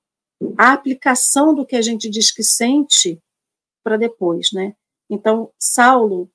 a 0.55 0.72
aplicação 0.74 1.55
do 1.55 1.65
que 1.65 1.76
a 1.76 1.82
gente 1.82 2.07
diz 2.07 2.32
que 2.32 2.43
sente 2.43 3.20
para 3.84 3.97
depois, 3.97 4.51
né? 4.53 4.76
Então, 5.09 5.51
Saulo, 5.57 6.30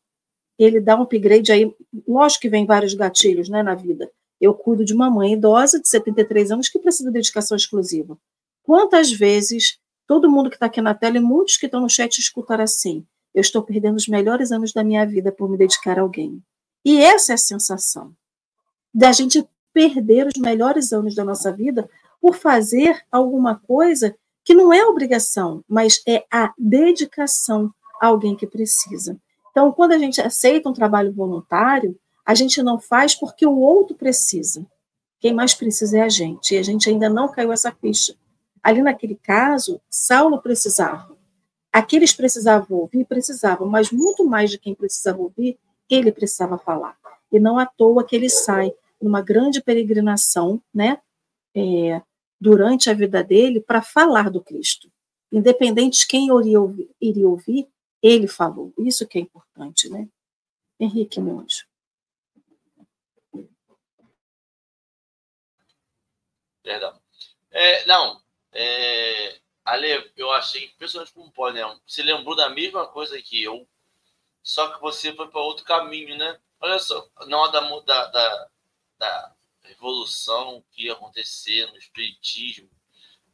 ele 0.58 0.80
dá 0.80 0.96
um 0.96 1.02
upgrade 1.02 1.52
aí, 1.52 1.72
lógico 2.06 2.42
que 2.42 2.48
vem 2.48 2.66
vários 2.66 2.92
gatilhos, 2.92 3.48
né, 3.48 3.62
na 3.62 3.76
vida. 3.76 4.10
Eu 4.44 4.52
cuido 4.52 4.84
de 4.84 4.92
uma 4.92 5.08
mãe 5.08 5.32
idosa 5.32 5.80
de 5.80 5.88
73 5.88 6.50
anos 6.50 6.68
que 6.68 6.78
precisa 6.78 7.08
de 7.08 7.14
dedicação 7.14 7.56
exclusiva. 7.56 8.18
Quantas 8.62 9.10
vezes 9.10 9.78
todo 10.06 10.30
mundo 10.30 10.50
que 10.50 10.56
está 10.56 10.66
aqui 10.66 10.82
na 10.82 10.92
tela 10.92 11.16
e 11.16 11.20
muitos 11.20 11.54
que 11.54 11.64
estão 11.64 11.80
no 11.80 11.88
chat 11.88 12.18
escutaram 12.18 12.62
assim: 12.62 13.06
eu 13.34 13.40
estou 13.40 13.62
perdendo 13.62 13.96
os 13.96 14.06
melhores 14.06 14.52
anos 14.52 14.70
da 14.70 14.84
minha 14.84 15.06
vida 15.06 15.32
por 15.32 15.48
me 15.48 15.56
dedicar 15.56 15.98
a 15.98 16.02
alguém. 16.02 16.42
E 16.84 17.00
essa 17.00 17.32
é 17.32 17.36
a 17.36 17.38
sensação 17.38 18.12
da 18.92 19.12
gente 19.12 19.48
perder 19.72 20.26
os 20.26 20.38
melhores 20.38 20.92
anos 20.92 21.14
da 21.14 21.24
nossa 21.24 21.50
vida 21.50 21.88
por 22.20 22.34
fazer 22.34 23.02
alguma 23.10 23.56
coisa 23.56 24.14
que 24.44 24.52
não 24.52 24.74
é 24.74 24.84
obrigação, 24.84 25.64
mas 25.66 26.02
é 26.06 26.22
a 26.30 26.52
dedicação 26.58 27.72
a 27.98 28.08
alguém 28.08 28.36
que 28.36 28.46
precisa. 28.46 29.18
Então, 29.50 29.72
quando 29.72 29.92
a 29.92 29.98
gente 29.98 30.20
aceita 30.20 30.68
um 30.68 30.74
trabalho 30.74 31.14
voluntário, 31.14 31.98
a 32.24 32.34
gente 32.34 32.62
não 32.62 32.78
faz 32.78 33.14
porque 33.14 33.46
o 33.46 33.58
outro 33.58 33.94
precisa. 33.94 34.66
Quem 35.20 35.32
mais 35.32 35.54
precisa 35.54 35.98
é 35.98 36.02
a 36.02 36.08
gente, 36.08 36.54
e 36.54 36.58
a 36.58 36.62
gente 36.62 36.88
ainda 36.88 37.08
não 37.08 37.28
caiu 37.28 37.52
essa 37.52 37.72
ficha. 37.72 38.14
Ali 38.62 38.82
naquele 38.82 39.14
caso, 39.14 39.80
Saulo 39.88 40.40
precisava. 40.40 41.16
Aqueles 41.72 42.12
precisavam 42.12 42.78
ouvir, 42.78 43.04
precisavam, 43.04 43.68
mas 43.68 43.90
muito 43.90 44.24
mais 44.24 44.50
de 44.50 44.58
quem 44.58 44.74
precisava 44.74 45.20
ouvir, 45.20 45.58
ele 45.90 46.12
precisava 46.12 46.56
falar. 46.56 46.96
E 47.30 47.38
não 47.38 47.58
à 47.58 47.66
toa 47.66 48.04
que 48.04 48.14
ele 48.16 48.30
sai 48.30 48.72
numa 49.00 49.20
grande 49.20 49.60
peregrinação, 49.60 50.62
né, 50.72 50.98
é, 51.54 52.00
durante 52.40 52.88
a 52.88 52.94
vida 52.94 53.22
dele, 53.22 53.60
para 53.60 53.82
falar 53.82 54.30
do 54.30 54.40
Cristo. 54.40 54.90
Independente 55.30 56.00
de 56.00 56.06
quem 56.06 56.28
iria 56.28 56.60
ouvir, 56.60 56.90
iria 57.00 57.28
ouvir, 57.28 57.68
ele 58.02 58.28
falou. 58.28 58.72
Isso 58.78 59.06
que 59.06 59.18
é 59.18 59.20
importante, 59.20 59.88
né? 59.88 60.08
Henrique, 60.78 61.20
meu 61.20 61.40
anjo. 61.40 61.64
Perdão. 66.64 66.98
É, 67.50 67.84
não, 67.84 68.22
é, 68.50 69.38
Ale, 69.62 70.10
eu 70.16 70.32
achei, 70.32 70.68
pessoas 70.78 71.10
como 71.10 71.30
pode, 71.30 71.58
né? 71.58 71.80
Você 71.86 72.02
lembrou 72.02 72.34
da 72.34 72.48
mesma 72.48 72.88
coisa 72.88 73.20
que 73.20 73.40
eu, 73.42 73.68
só 74.42 74.72
que 74.72 74.80
você 74.80 75.12
foi 75.14 75.28
para 75.28 75.42
outro 75.42 75.64
caminho, 75.64 76.16
né? 76.16 76.40
Olha 76.58 76.78
só, 76.78 77.06
na 77.26 77.38
hora 77.38 77.52
da, 77.82 78.06
da, 78.06 78.48
da 78.98 79.34
revolução 79.62 80.64
que 80.72 80.86
ia 80.86 80.94
acontecer 80.94 81.66
no 81.70 81.76
espiritismo, 81.76 82.70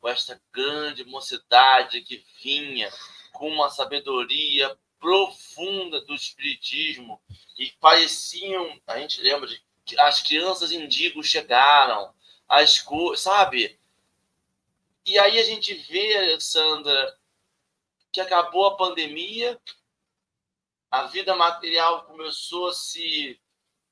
com 0.01 0.09
esta 0.09 0.43
grande 0.53 1.05
mocidade 1.05 2.01
que 2.01 2.25
vinha 2.43 2.93
com 3.33 3.49
uma 3.49 3.71
sabedoria 3.71 4.77
profunda 4.99 6.01
do 6.01 6.15
espiritismo 6.15 7.23
e 7.57 7.71
pareciam, 7.81 8.81
a 8.89 8.99
gente 8.99 9.21
lembra 9.21 9.49
de 9.49 9.63
as 9.99 10.21
crianças 10.21 10.73
indigos 10.73 11.27
chegaram, 11.27 12.13
as 12.51 12.79
coisas, 12.81 13.21
sabe? 13.21 13.81
E 15.07 15.17
aí 15.21 15.39
a 15.39 15.45
gente 15.45 15.73
vê, 15.73 16.41
Sandra, 16.41 17.17
que 18.11 18.21
acabou 18.21 18.67
a 18.67 18.77
pandemia, 18.77 19.63
a 20.91 21.05
vida 21.05 21.37
material 21.37 22.07
começou 22.07 22.67
a 22.69 22.75
se 22.75 23.41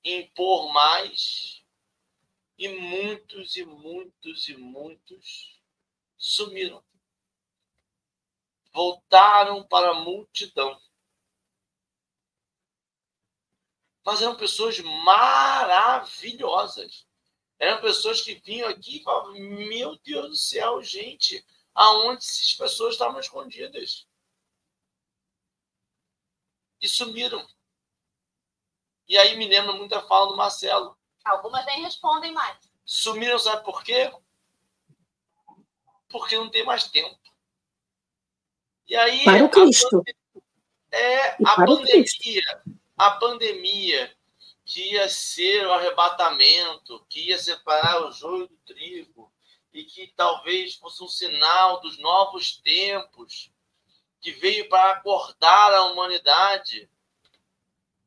impor 0.03 0.73
mais, 0.73 1.63
e 2.59 2.67
muitos 2.69 3.55
e 3.55 3.65
muitos 3.65 4.49
e 4.49 4.57
muitos 4.57 5.63
sumiram. 6.17 6.83
Voltaram 8.73 9.63
para 9.63 9.91
a 9.91 9.95
multidão. 9.95 10.77
Mas 14.05 14.21
eram 14.21 14.37
pessoas 14.37 14.81
maravilhosas. 14.81 17.08
Eram 17.59 17.81
pessoas 17.81 18.21
que 18.21 18.35
vinham 18.35 18.69
aqui 18.69 18.99
e 18.99 19.03
falavam: 19.03 19.33
Meu 19.33 19.97
Deus 19.99 20.29
do 20.29 20.37
céu, 20.37 20.83
gente, 20.83 21.45
aonde 21.75 22.19
essas 22.19 22.55
pessoas 22.55 22.95
estavam 22.95 23.19
escondidas? 23.19 24.07
E 26.81 26.89
sumiram. 26.89 27.45
E 29.09 29.19
aí 29.19 29.37
me 29.37 29.49
lembra 29.49 29.73
muito 29.73 29.95
a 29.95 30.07
fala 30.07 30.29
do 30.29 30.37
Marcelo. 30.37 30.97
Algumas 31.25 31.65
nem 31.67 31.83
respondem 31.83 32.33
mais. 32.33 32.57
Sumiram, 32.85 33.39
sabe 33.39 33.65
por 33.65 33.83
quê? 33.83 34.13
Porque 36.09 36.37
não 36.37 36.51
tem 36.51 36.65
mais 36.65 36.85
tempo. 36.85 37.19
E 38.87 38.95
aí. 38.95 39.25
Para 39.25 39.45
o 39.45 39.51
Cristo. 39.51 40.03
É, 40.91 41.31
a 41.45 41.67
pandemia, 41.67 42.63
a 42.97 43.11
pandemia 43.13 44.18
que 44.69 44.93
ia 44.93 45.09
ser 45.09 45.67
o 45.67 45.73
arrebatamento, 45.73 47.03
que 47.09 47.31
ia 47.31 47.39
separar 47.39 48.05
o 48.05 48.13
joio 48.13 48.47
do 48.47 48.57
trigo, 48.67 49.33
e 49.73 49.83
que 49.83 50.13
talvez 50.15 50.75
fosse 50.75 51.03
um 51.03 51.09
sinal 51.09 51.81
dos 51.81 51.99
novos 51.99 52.59
tempos, 52.59 53.51
que 54.21 54.31
veio 54.33 54.69
para 54.69 54.93
acordar 54.93 55.73
a 55.73 55.85
humanidade, 55.87 56.89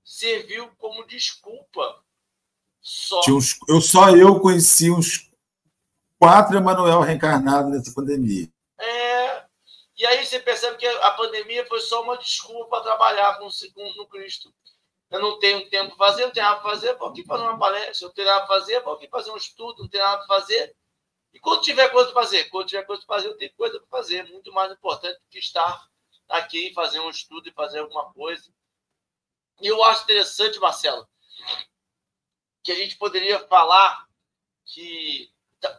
serviu 0.03 0.70
como 0.78 1.07
desculpa. 1.07 2.03
Só. 2.80 3.22
Uns, 3.28 3.57
eu 3.68 3.82
só 3.82 4.16
eu 4.16 4.39
conheci 4.39 4.91
uns 4.91 5.32
quatro 6.20 6.55
Emanuel 6.55 7.01
reencarnados 7.01 7.72
nessa 7.72 7.91
pandemia. 7.91 8.47
É, 8.78 9.45
e 9.97 10.05
aí 10.05 10.24
você 10.24 10.39
percebe 10.39 10.78
que 10.78 10.86
a 10.86 11.12
pandemia 11.12 11.66
foi 11.66 11.80
só 11.80 12.03
uma 12.03 12.18
desculpa 12.18 12.70
para 12.70 12.84
trabalhar 12.84 13.39
com, 13.39 13.49
com, 13.74 13.93
no 13.95 14.05
Cristo. 14.07 14.53
Eu 15.12 15.20
não 15.20 15.38
tenho 15.39 15.70
tempo 15.70 15.95
para 15.97 16.07
fazer, 16.07 16.26
não 16.26 16.32
tenho 16.32 16.45
nada 16.45 16.62
para 16.62 16.70
fazer, 16.72 16.95
vou 16.95 17.09
aqui 17.09 17.24
fazer 17.26 17.43
uma 17.43 17.59
palestra. 17.59 18.07
Não 18.07 18.14
tenho 18.14 18.28
nada 18.28 18.45
para 18.47 18.59
fazer, 18.59 18.80
vou 18.80 18.93
aqui 18.93 19.09
fazer 19.09 19.32
um 19.32 19.38
estudo, 19.38 19.84
não 19.84 19.89
tenho 19.89 20.03
nada 20.03 20.26
para 20.26 20.39
fazer. 20.39 20.76
E 21.34 21.39
quando 21.39 21.62
tiver 21.62 21.89
coisa 21.89 22.12
para 22.12 22.24
fazer? 22.24 22.45
Quando 22.45 22.68
tiver 22.68 22.84
coisa 22.84 23.05
para 23.05 23.16
fazer, 23.16 23.28
eu 23.28 23.38
tenho 23.38 23.53
coisa 23.53 23.78
para 23.78 23.89
fazer. 23.89 24.28
Muito 24.30 24.53
mais 24.53 24.72
importante 24.72 25.20
do 25.20 25.28
que 25.30 25.39
estar 25.39 25.86
aqui 26.30 26.70
e 26.70 26.74
fazer 26.74 27.01
um 27.01 27.09
estudo 27.09 27.49
e 27.49 27.51
fazer 27.51 27.80
alguma 27.80 28.12
coisa. 28.14 28.53
E 29.59 29.68
eu 29.68 29.84
acho 29.84 30.03
interessante, 30.03 30.59
Marcelo, 30.59 31.07
que 32.64 32.72
a 32.72 32.76
gente 32.76 32.97
poderia 32.97 33.39
falar 33.47 34.07
que 34.66 35.30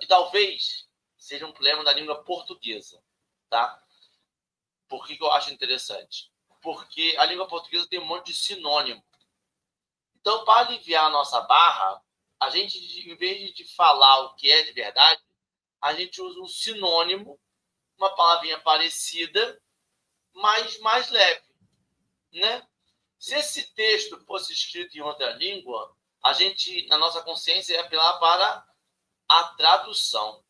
talvez 0.07 0.87
seja 1.17 1.47
um 1.47 1.53
problema 1.53 1.83
da 1.83 1.93
língua 1.93 2.23
portuguesa, 2.23 3.03
tá? 3.49 3.83
Por 4.89 5.07
que, 5.07 5.17
que 5.17 5.25
eu 5.25 5.33
acho 5.33 5.53
interessante? 5.53 6.31
Porque 6.61 7.15
a 7.19 7.25
língua 7.25 7.49
portuguesa 7.49 7.89
tem 7.89 7.99
um 7.99 8.05
monte 8.05 8.27
de 8.27 8.35
sinônimo. 8.35 9.03
Então, 10.23 10.45
para 10.45 10.69
aliviar 10.69 11.07
a 11.07 11.11
nossa 11.11 11.41
barra, 11.41 12.01
a 12.41 12.49
gente, 12.49 12.79
em 13.11 13.17
vez 13.17 13.53
de 13.55 13.65
falar 13.75 14.21
o 14.21 14.35
que 14.37 14.51
é 14.51 14.63
de 14.63 14.73
verdade, 14.73 15.21
a 15.81 15.93
gente 15.95 16.23
usa 16.23 16.41
um 16.41 16.47
sinônimo, 16.47 17.41
uma 17.99 18.15
palavrinha 18.15 18.61
parecida, 18.61 19.61
mas 20.33 20.79
mais 20.79 21.11
leve, 21.11 21.45
né? 22.33 22.67
Se 23.19 23.35
esse 23.35 23.75
texto 23.75 24.25
fosse 24.25 24.53
escrito 24.53 24.97
em 24.97 25.01
outra 25.01 25.33
língua, 25.33 25.97
a 26.23 26.33
gente, 26.33 26.87
na 26.87 26.99
nossa 26.99 27.21
consciência, 27.23 27.75
ia 27.75 27.81
apelar 27.81 28.19
para 28.21 28.65
a 29.29 29.45
tradução. 29.55 30.45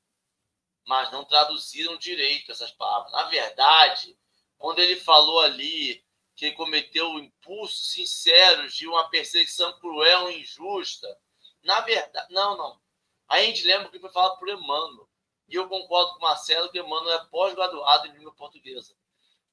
Mas 0.86 1.10
não 1.10 1.24
traduziram 1.24 1.96
direito 1.96 2.52
essas 2.52 2.70
palavras. 2.72 3.12
Na 3.12 3.24
verdade, 3.24 4.18
quando 4.58 4.80
ele 4.80 4.96
falou 4.96 5.40
ali 5.40 6.04
que 6.50 6.56
cometeu 6.56 7.18
impulsos 7.18 7.92
sinceros 7.92 8.74
de 8.74 8.86
uma 8.86 9.08
perseguição 9.08 9.78
cruel 9.78 10.30
e 10.30 10.40
injusta, 10.40 11.06
na 11.62 11.80
verdade, 11.80 12.32
não, 12.32 12.56
não. 12.56 12.80
A 13.28 13.40
gente 13.40 13.64
lembra 13.64 13.88
que 13.88 13.98
foi 13.98 14.10
falado 14.10 14.38
por 14.38 14.48
Emmanuel. 14.48 15.08
E 15.48 15.54
eu 15.54 15.68
concordo 15.68 16.12
com 16.12 16.18
o 16.18 16.22
Marcelo 16.22 16.70
que 16.70 16.78
Emmanuel 16.78 17.18
é 17.18 17.24
pós-graduado 17.26 18.08
em 18.08 18.12
língua 18.12 18.34
portuguesa 18.34 18.94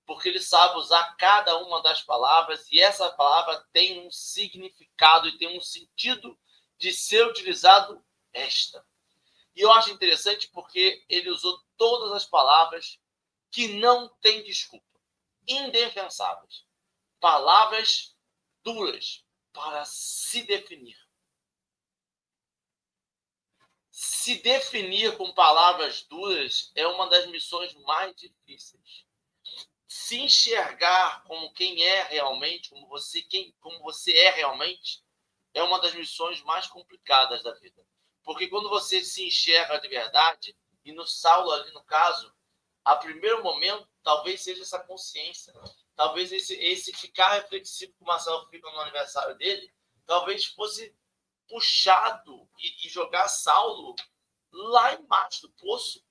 porque 0.10 0.28
ele 0.28 0.42
sabe 0.42 0.80
usar 0.80 1.16
cada 1.18 1.56
uma 1.60 1.84
das 1.84 2.02
palavras 2.02 2.66
e 2.72 2.82
essa 2.82 3.12
palavra 3.12 3.64
tem 3.72 4.08
um 4.08 4.10
significado 4.10 5.28
e 5.28 5.38
tem 5.38 5.56
um 5.56 5.62
sentido 5.62 6.36
de 6.80 6.92
ser 6.92 7.28
utilizado 7.28 8.04
esta. 8.34 8.84
E 9.56 9.62
eu 9.62 9.72
acho 9.72 9.92
interessante 9.92 10.50
porque 10.52 11.06
ele 11.08 11.30
usou 11.30 11.62
todas 11.78 12.12
as 12.14 12.26
palavras 12.26 13.00
que 13.52 13.68
não 13.68 14.10
têm 14.20 14.42
desculpa, 14.42 15.00
indefensáveis, 15.48 16.66
palavras 17.20 18.16
duras 18.64 19.24
para 19.52 19.84
se 19.86 20.44
definir. 20.44 20.98
Se 23.92 24.36
definir 24.42 25.18
com 25.18 25.34
palavras 25.34 26.04
duras 26.04 26.72
é 26.76 26.88
uma 26.88 27.10
das 27.10 27.28
missões 27.28 27.74
mais 27.74 28.16
difíceis 28.16 29.10
se 29.90 30.20
enxergar 30.20 31.24
como 31.24 31.52
quem 31.52 31.84
é 31.84 32.04
realmente, 32.04 32.70
como 32.70 32.88
você, 32.88 33.24
quem, 33.24 33.52
como 33.60 33.80
você 33.80 34.16
é 34.16 34.30
realmente, 34.30 35.04
é 35.52 35.64
uma 35.64 35.80
das 35.80 35.96
missões 35.96 36.42
mais 36.44 36.68
complicadas 36.68 37.42
da 37.42 37.54
vida. 37.56 37.84
Porque 38.24 38.48
quando 38.48 38.70
você 38.70 39.04
se 39.04 39.26
enxerga 39.26 39.80
de 39.80 39.88
verdade, 39.88 40.56
e 40.86 40.92
no 40.92 41.08
Saulo 41.08 41.52
ali 41.52 41.72
no 41.72 41.84
caso, 41.84 42.32
a 42.86 42.96
primeiro 42.96 43.42
momento, 43.44 43.90
talvez 44.04 44.42
seja 44.42 44.62
essa 44.62 44.80
consciência, 44.80 45.52
talvez 46.00 46.32
esse, 46.32 46.54
esse 46.54 46.94
ficar 46.94 47.34
reflexivo 47.34 47.92
que 47.92 48.04
o 48.04 48.08
Marcelo 48.08 48.48
fica 48.48 48.72
no 48.72 48.80
aniversário 48.80 49.36
dele, 49.36 49.70
talvez 50.06 50.46
fosse 50.46 50.96
puxado 51.46 52.50
e, 52.58 52.88
e 52.88 52.90
jogar 52.90 53.28
Saulo 53.28 53.94
lá 54.50 54.94
embaixo 54.94 55.42
do 55.42 55.52
poço. 55.56 56.02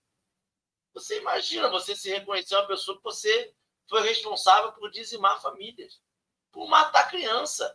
Você 0.92 1.16
imagina 1.20 1.70
você 1.70 1.96
se 1.96 2.10
reconhecer 2.10 2.54
uma 2.56 2.66
pessoa 2.66 2.98
que 2.98 3.02
você 3.02 3.54
foi 3.88 4.02
responsável 4.02 4.72
por 4.72 4.90
dizimar 4.90 5.40
famílias, 5.40 6.02
por 6.52 6.68
matar 6.68 7.08
criança, 7.08 7.74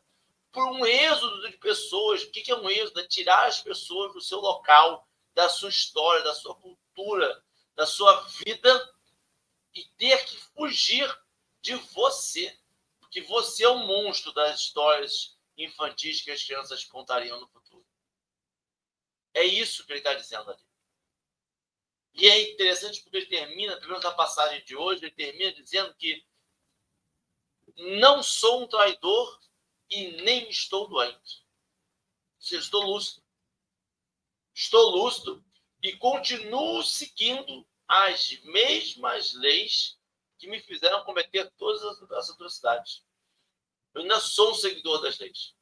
por 0.52 0.68
um 0.68 0.86
êxodo 0.86 1.50
de 1.50 1.58
pessoas. 1.58 2.22
O 2.22 2.30
que 2.30 2.52
é 2.52 2.56
um 2.56 2.70
êxodo? 2.70 3.00
É 3.00 3.08
tirar 3.08 3.48
as 3.48 3.60
pessoas 3.60 4.14
do 4.14 4.22
seu 4.22 4.40
local, 4.40 5.10
da 5.34 5.50
sua 5.50 5.70
história, 5.70 6.24
da 6.24 6.36
sua 6.36 6.54
cultura, 6.54 7.44
da 7.76 7.88
sua 7.88 8.22
vida 8.46 8.94
e 9.74 9.84
ter 9.98 10.24
que 10.26 10.38
fugir 10.38 11.23
de 11.64 11.74
você. 11.76 12.56
Porque 13.00 13.22
você 13.22 13.64
é 13.64 13.70
o 13.70 13.80
monstro 13.80 14.32
das 14.34 14.60
histórias 14.60 15.38
infantis 15.58 16.22
que 16.22 16.30
as 16.30 16.44
crianças 16.44 16.84
contariam 16.84 17.40
no 17.40 17.48
futuro. 17.48 17.86
É 19.34 19.44
isso 19.44 19.86
que 19.86 19.94
ele 19.94 20.00
está 20.00 20.14
dizendo 20.14 20.52
ali. 20.52 20.64
E 22.14 22.28
é 22.28 22.52
interessante 22.52 23.02
porque 23.02 23.18
ele 23.18 23.26
termina, 23.26 23.76
pelo 23.78 23.90
menos 23.90 24.04
na 24.04 24.12
passagem 24.12 24.64
de 24.64 24.76
hoje, 24.76 25.06
ele 25.06 25.16
termina 25.16 25.52
dizendo 25.54 25.96
que 25.96 26.24
não 27.76 28.22
sou 28.22 28.64
um 28.64 28.68
traidor 28.68 29.40
e 29.90 30.22
nem 30.22 30.48
estou 30.50 30.88
doente. 30.88 31.44
Se 32.38 32.56
estou 32.56 32.84
lúcido. 32.84 33.24
Estou 34.54 34.92
lúcido 34.92 35.44
e 35.82 35.96
continuo 35.98 36.84
seguindo 36.84 37.66
as 37.88 38.32
mesmas 38.44 39.34
leis 39.34 39.98
que 40.44 40.50
me 40.50 40.60
fizeram 40.60 41.06
cometer 41.06 41.50
todas 41.58 41.82
as 42.12 42.30
atrocidades. 42.30 43.02
Eu 43.94 44.02
ainda 44.02 44.20
sou 44.20 44.52
um 44.52 44.56
seguidor 44.56 45.02
das 45.02 45.18
leis. 45.18 45.56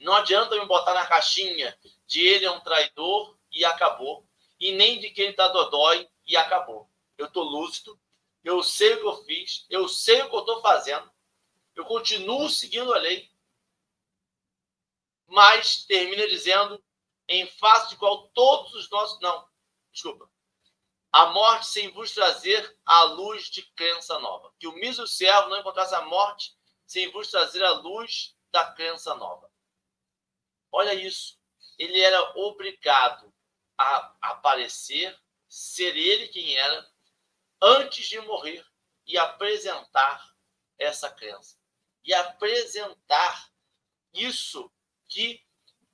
Não 0.00 0.14
adianta 0.14 0.58
me 0.58 0.64
botar 0.64 0.94
na 0.94 1.06
caixinha 1.06 1.78
de 2.06 2.26
ele 2.26 2.46
é 2.46 2.50
um 2.50 2.60
traidor 2.60 3.38
e 3.52 3.66
acabou 3.66 4.26
e 4.58 4.72
nem 4.72 4.98
de 4.98 5.10
quem 5.10 5.28
está 5.28 5.48
dodói 5.48 6.08
e 6.26 6.38
acabou. 6.38 6.90
Eu 7.18 7.26
estou 7.26 7.44
lúcido, 7.44 8.00
eu 8.42 8.62
sei 8.62 8.94
o 8.94 9.00
que 9.00 9.06
eu 9.06 9.24
fiz, 9.24 9.66
eu 9.68 9.86
sei 9.88 10.22
o 10.22 10.30
que 10.30 10.36
eu 10.36 10.40
estou 10.40 10.62
fazendo, 10.62 11.10
eu 11.74 11.84
continuo 11.84 12.48
seguindo 12.48 12.94
a 12.94 12.98
lei, 12.98 13.30
mas 15.26 15.84
termina 15.84 16.26
dizendo: 16.26 16.82
em 17.28 17.46
face 17.46 17.90
de 17.90 17.96
qual 17.96 18.28
todos 18.28 18.72
os 18.72 18.88
nossos. 18.88 19.20
Não, 19.20 19.46
desculpa. 19.92 20.30
A 21.12 21.26
morte 21.26 21.66
sem 21.66 21.90
vos 21.90 22.12
trazer 22.12 22.78
a 22.84 23.04
luz 23.04 23.46
de 23.46 23.62
crença 23.72 24.18
nova. 24.18 24.52
Que 24.58 24.66
o 24.66 24.74
mísero 24.74 25.06
servo 25.06 25.48
não 25.48 25.58
encontrasse 25.58 25.94
a 25.94 26.02
morte 26.02 26.56
sem 26.86 27.10
vos 27.10 27.30
trazer 27.30 27.64
a 27.64 27.72
luz 27.72 28.36
da 28.50 28.72
crença 28.72 29.14
nova. 29.14 29.50
Olha 30.70 30.94
isso. 30.94 31.38
Ele 31.78 32.00
era 32.00 32.20
obrigado 32.36 33.32
a 33.76 34.16
aparecer, 34.20 35.16
ser 35.48 35.96
ele 35.96 36.28
quem 36.28 36.56
era, 36.56 36.90
antes 37.60 38.08
de 38.08 38.20
morrer 38.20 38.66
e 39.06 39.16
apresentar 39.16 40.34
essa 40.78 41.10
crença. 41.10 41.56
E 42.04 42.12
apresentar 42.12 43.50
isso 44.12 44.70
que 45.08 45.44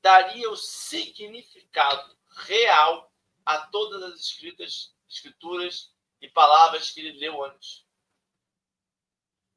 daria 0.00 0.50
o 0.50 0.56
significado 0.56 2.16
real 2.46 3.12
a 3.44 3.66
todas 3.66 4.02
as 4.02 4.20
escritas, 4.20 4.93
escrituras 5.14 5.92
e 6.20 6.28
palavras 6.28 6.90
que 6.90 7.00
ele 7.00 7.18
leu 7.18 7.44
antes. 7.44 7.84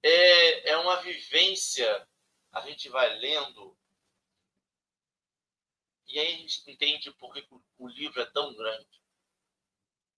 É, 0.04 0.72
é 0.72 0.78
uma 0.78 1.02
vivência, 1.02 2.08
a 2.52 2.62
gente 2.62 2.90
vai 2.90 3.18
lendo, 3.18 3.78
e 6.08 6.20
aí 6.20 6.36
a 6.36 6.38
gente 6.38 6.70
entende 6.70 7.12
por 7.14 7.34
que 7.34 7.46
o 7.78 7.88
livro 7.88 8.22
é 8.22 8.26
tão 8.26 8.54
grande. 8.54 8.88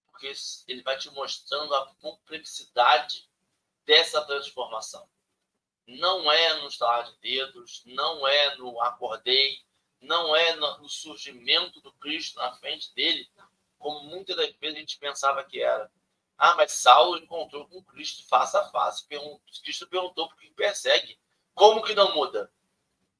Porque 0.05 0.31
ele 0.67 0.83
vai 0.83 0.97
te 0.97 1.09
mostrando 1.11 1.73
a 1.73 1.95
complexidade 1.95 3.27
dessa 3.85 4.23
transformação. 4.25 5.09
Não 5.87 6.31
é 6.31 6.53
no 6.61 6.67
estalar 6.67 7.11
de 7.11 7.19
dedos, 7.19 7.81
não 7.85 8.27
é 8.27 8.55
no 8.57 8.79
acordei, 8.81 9.65
não 9.99 10.35
é 10.35 10.55
no 10.55 10.87
surgimento 10.87 11.81
do 11.81 11.91
Cristo 11.93 12.37
na 12.37 12.53
frente 12.53 12.93
dele, 12.93 13.29
como 13.79 14.03
muitas 14.03 14.35
das 14.35 14.53
vezes 14.57 14.77
a 14.77 14.79
gente 14.79 14.99
pensava 14.99 15.43
que 15.43 15.61
era. 15.61 15.89
Ah, 16.37 16.55
mas 16.55 16.71
Saulo 16.71 17.17
encontrou 17.17 17.65
com 17.67 17.83
Cristo 17.83 18.27
face 18.27 18.55
a 18.55 18.63
face. 18.65 19.05
Cristo 19.63 19.87
perguntou 19.87 20.29
por 20.29 20.37
que 20.37 20.49
persegue. 20.51 21.17
Como 21.53 21.81
que 21.81 21.93
não 21.93 22.13
muda? 22.13 22.51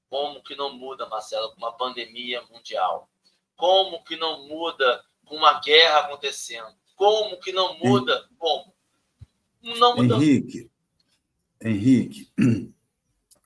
Como 0.10 0.41
que 0.41 0.55
não 0.55 0.74
muda, 0.74 1.07
Marcelo, 1.07 1.51
com 1.51 1.57
uma 1.57 1.76
pandemia 1.76 2.41
mundial? 2.43 3.10
Como 3.55 4.03
que 4.03 4.16
não 4.16 4.47
muda 4.47 5.03
com 5.26 5.36
uma 5.36 5.60
guerra 5.60 5.99
acontecendo? 5.99 6.74
Como 6.95 7.39
que 7.39 7.51
não 7.51 7.78
muda? 7.78 8.28
Como? 8.38 8.74
Não 9.62 9.95
muda. 9.95 10.16
Henrique, 10.16 10.72
Henrique, 11.62 12.32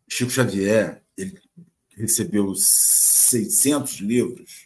Chico 0.07 0.31
Xavier, 0.31 1.03
ele 1.17 1.41
recebeu 1.97 2.53
600 2.55 3.99
livros 3.99 4.62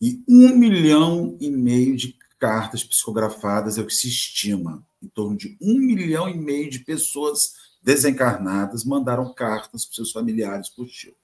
e 0.00 0.22
um 0.26 0.56
milhão 0.56 1.36
e 1.40 1.50
meio 1.50 1.94
de 1.96 2.16
cartas 2.38 2.82
psicografadas 2.82 3.76
é 3.76 3.82
o 3.82 3.86
que 3.86 3.94
se 3.94 4.08
estima. 4.08 4.82
Em 5.02 5.08
torno 5.08 5.36
de 5.36 5.56
um 5.60 5.78
milhão 5.78 6.28
e 6.28 6.36
meio 6.36 6.70
de 6.70 6.78
pessoas 6.78 7.54
desencarnadas 7.82 8.84
mandaram 8.84 9.32
cartas 9.32 9.84
para 9.84 9.94
seus 9.94 10.10
familiares 10.10 10.68
por 10.68 10.88
Chico. 10.88 11.16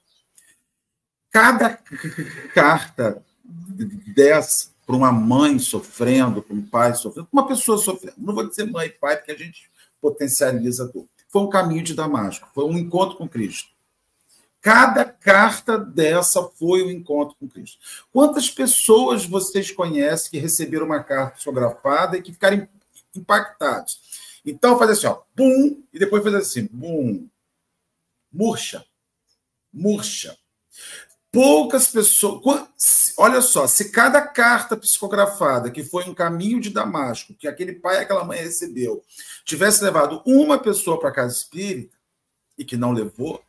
Cada 1.31 1.79
carta 2.55 3.23
dessa, 4.15 4.71
para 4.87 4.97
uma 4.97 5.13
mãe 5.13 5.59
sofrendo, 5.59 6.43
para 6.43 6.55
um 6.55 6.63
pai 6.63 6.95
sofrendo, 6.95 7.29
uma 7.33 7.47
pessoa 7.47 7.79
sofrendo, 7.79 8.17
não 8.19 8.35
vou 8.35 8.49
dizer 8.49 8.65
mãe 8.65 8.87
e 8.87 8.91
pai, 8.91 9.17
porque 9.17 9.33
a 9.33 9.37
gente 9.37 9.71
potencializa 10.01 10.87
dor. 10.87 11.07
Foi 11.29 11.43
um 11.43 11.49
caminho 11.49 11.83
de 11.83 11.95
Damasco, 11.95 12.49
foi 12.55 12.65
um 12.65 12.79
encontro 12.79 13.17
com 13.17 13.29
Cristo. 13.29 13.76
Cada 14.67 15.05
carta 15.05 15.79
dessa 15.79 16.43
foi 16.43 16.83
um 16.83 16.91
encontro 16.91 17.37
com 17.39 17.49
Cristo. 17.49 17.79
Quantas 18.11 18.51
pessoas 18.51 19.25
vocês 19.25 19.71
conhecem 19.71 20.29
que 20.29 20.39
receberam 20.39 20.87
uma 20.87 21.05
carta 21.05 21.37
psicografada 21.37 22.17
e 22.17 22.21
que 22.21 22.33
ficaram 22.33 22.67
impactados? 23.15 24.01
Então, 24.45 24.77
faz 24.77 24.91
assim, 24.91 25.07
ó, 25.07 25.23
bum, 25.37 25.85
e 25.93 26.01
depois 26.01 26.21
faz 26.21 26.35
assim, 26.35 26.69
bum, 26.73 27.29
murcha, 28.33 28.85
murcha. 29.73 30.37
Poucas 31.31 31.87
pessoas. 31.87 33.15
Olha 33.17 33.43
só, 33.43 33.69
se 33.69 33.93
cada 33.93 34.21
carta 34.21 34.77
psicografada 34.77 35.71
que 35.71 35.85
foi 35.85 36.11
um 36.11 36.15
caminho 36.15 36.61
de 36.61 36.71
Damasco, 36.71 37.35
que 37.35 37.47
aquele 37.47 37.75
pai 37.75 37.99
e 37.99 38.01
aquela 38.01 38.25
mãe 38.25 38.41
recebeu, 38.41 39.05
tivesse 39.45 39.85
levado 39.85 40.21
uma 40.27 40.59
pessoa 40.59 40.99
para 40.99 41.11
a 41.11 41.15
casa 41.15 41.37
espírita 41.37 41.97
e 42.59 42.65
que 42.65 42.77
não 42.77 42.91
levou, 42.91 43.46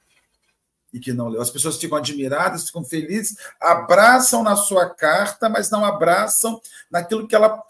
e 0.98 1.00
que 1.00 1.14
não 1.14 1.30
leu. 1.30 1.42
As 1.42 1.50
pessoas 1.50 1.78
ficam 1.78 1.98
admiradas, 1.98 2.66
ficam 2.66 2.84
felizes, 2.84 3.38
abraçam 3.62 4.44
na 4.44 4.56
sua 4.56 4.90
carta, 4.90 5.48
mas 5.48 5.70
não 5.70 5.86
abraçam 5.86 6.60
naquilo 6.92 7.28
que 7.28 7.36
ela 7.36 7.64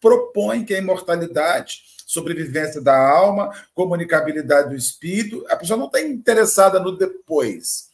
propõe, 0.00 0.64
que 0.64 0.74
é 0.74 0.78
a 0.78 0.82
imortalidade, 0.82 1.82
sobrevivência 2.06 2.80
da 2.80 2.96
alma, 2.96 3.50
comunicabilidade 3.74 4.70
do 4.70 4.76
espírito. 4.76 5.46
A 5.48 5.56
pessoa 5.56 5.78
não 5.78 5.86
está 5.86 6.00
interessada 6.00 6.78
no 6.78 6.96
depois. 6.96 7.90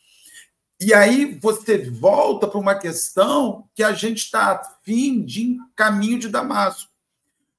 E 0.80 0.94
aí 0.94 1.38
você 1.40 1.90
volta 1.90 2.46
para 2.46 2.58
uma 2.58 2.74
questão 2.74 3.68
que 3.74 3.82
a 3.82 3.92
gente 3.92 4.18
está 4.18 4.52
afim 4.52 5.24
de 5.24 5.58
caminho 5.76 6.18
de 6.18 6.28
Damasco. 6.28 6.90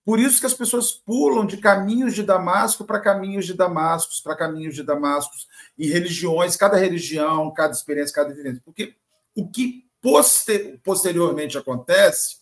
Por 0.10 0.20
isso 0.20 0.40
que 0.40 0.48
as 0.48 0.56
pessoas 0.56 0.92
pulam 0.92 1.46
de 1.46 1.58
caminhos 1.58 2.16
de 2.16 2.24
Damasco 2.24 2.84
para 2.84 3.00
caminhos 3.00 3.46
de 3.46 3.54
Damascos, 3.54 4.20
para 4.20 4.36
caminhos 4.36 4.74
de 4.74 4.82
Damascos, 4.82 5.48
e 5.78 5.88
religiões, 5.88 6.56
cada 6.56 6.78
religião, 6.78 7.54
cada 7.54 7.74
experiência, 7.74 8.16
cada 8.16 8.34
vivência. 8.34 8.60
Porque 8.66 8.96
o 9.36 9.48
que 9.48 9.86
poster, 10.02 10.80
posteriormente 10.84 11.60
acontece 11.60 12.38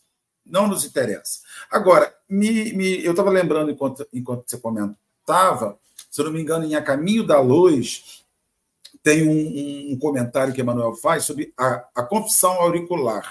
não 0.46 0.66
nos 0.66 0.86
interessa. 0.86 1.42
Agora, 1.70 2.16
me, 2.30 2.72
me, 2.72 3.04
eu 3.04 3.12
estava 3.12 3.30
lembrando, 3.30 3.70
enquanto, 3.70 4.08
enquanto 4.14 4.50
você 4.50 4.58
comentava, 4.58 5.78
se 6.10 6.22
eu 6.22 6.26
não 6.26 6.32
me 6.32 6.42
engano, 6.42 6.64
em 6.64 6.76
A 6.76 6.82
Caminho 6.82 7.28
da 7.28 7.42
Luz, 7.42 8.24
tem 9.04 9.28
um, 9.28 9.92
um 9.92 10.00
comentário 10.00 10.54
que 10.54 10.62
Emmanuel 10.62 10.96
faz 10.96 11.26
sobre 11.26 11.54
a, 11.58 11.86
a 11.94 12.04
confissão 12.04 12.54
auricular, 12.62 13.30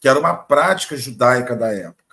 que 0.00 0.08
era 0.08 0.18
uma 0.18 0.34
prática 0.34 0.96
judaica 0.96 1.54
da 1.54 1.72
época. 1.72 2.03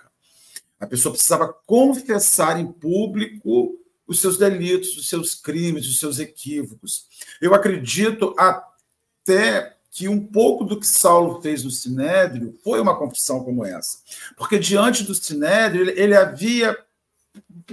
A 0.81 0.87
pessoa 0.87 1.13
precisava 1.13 1.53
confessar 1.67 2.59
em 2.59 2.65
público 2.65 3.79
os 4.07 4.19
seus 4.19 4.35
delitos, 4.35 4.97
os 4.97 5.07
seus 5.07 5.35
crimes, 5.35 5.87
os 5.87 5.99
seus 5.99 6.17
equívocos. 6.17 7.05
Eu 7.39 7.53
acredito 7.53 8.35
até 8.35 9.77
que 9.91 10.07
um 10.07 10.25
pouco 10.25 10.65
do 10.65 10.79
que 10.79 10.87
Saulo 10.87 11.39
fez 11.39 11.63
no 11.63 11.69
Sinédrio 11.69 12.57
foi 12.63 12.81
uma 12.81 12.97
confissão 12.97 13.43
como 13.43 13.63
essa. 13.63 13.99
Porque 14.35 14.57
diante 14.57 15.03
do 15.03 15.13
Sinédrio, 15.13 15.87
ele, 15.87 16.15
havia 16.15 16.75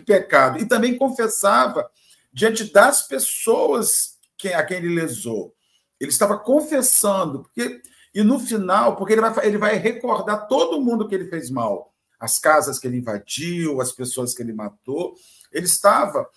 pecado 0.05 0.59
e 0.59 0.67
também 0.67 0.99
confessava 0.99 1.91
diante 2.31 2.65
das 2.65 3.09
pessoas 3.09 4.19
a 4.55 4.63
quem 4.63 4.77
ele 4.77 4.95
lesou. 4.95 5.55
Ele 5.99 6.11
estava 6.11 6.39
confessando, 6.39 7.41
porque 7.41 7.81
e 8.15 8.23
no 8.23 8.39
final, 8.39 8.97
porque 8.97 9.15
ele 9.15 9.23
vai, 9.23 9.47
ele 9.47 9.59
vai 9.59 9.77
recordar 9.77 10.47
todo 10.47 10.81
mundo 10.81 11.09
que 11.09 11.15
ele 11.15 11.29
fez 11.29 11.51
mal 11.51 11.95
as 12.19 12.39
casas 12.39 12.79
que 12.79 12.87
ele 12.87 12.99
invadiu, 12.99 13.81
as 13.81 13.93
pessoas 13.93 14.35
que 14.35 14.43
ele 14.43 14.53
matou. 14.53 15.15
Ele 15.53 15.67
estava. 15.67 16.29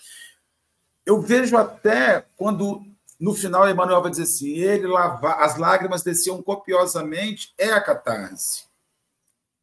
Eu 1.05 1.21
vejo 1.21 1.57
até 1.57 2.25
quando 2.36 2.84
no 3.19 3.34
final 3.34 3.69
Emmanuel 3.69 4.01
vai 4.01 4.11
dizer 4.11 4.23
assim: 4.23 4.49
ele 4.49 4.88
lava, 4.88 5.34
as 5.34 5.57
lágrimas 5.57 6.03
desciam 6.03 6.41
copiosamente, 6.41 7.53
é 7.57 7.71
a 7.71 7.82
catarse. 7.82 8.63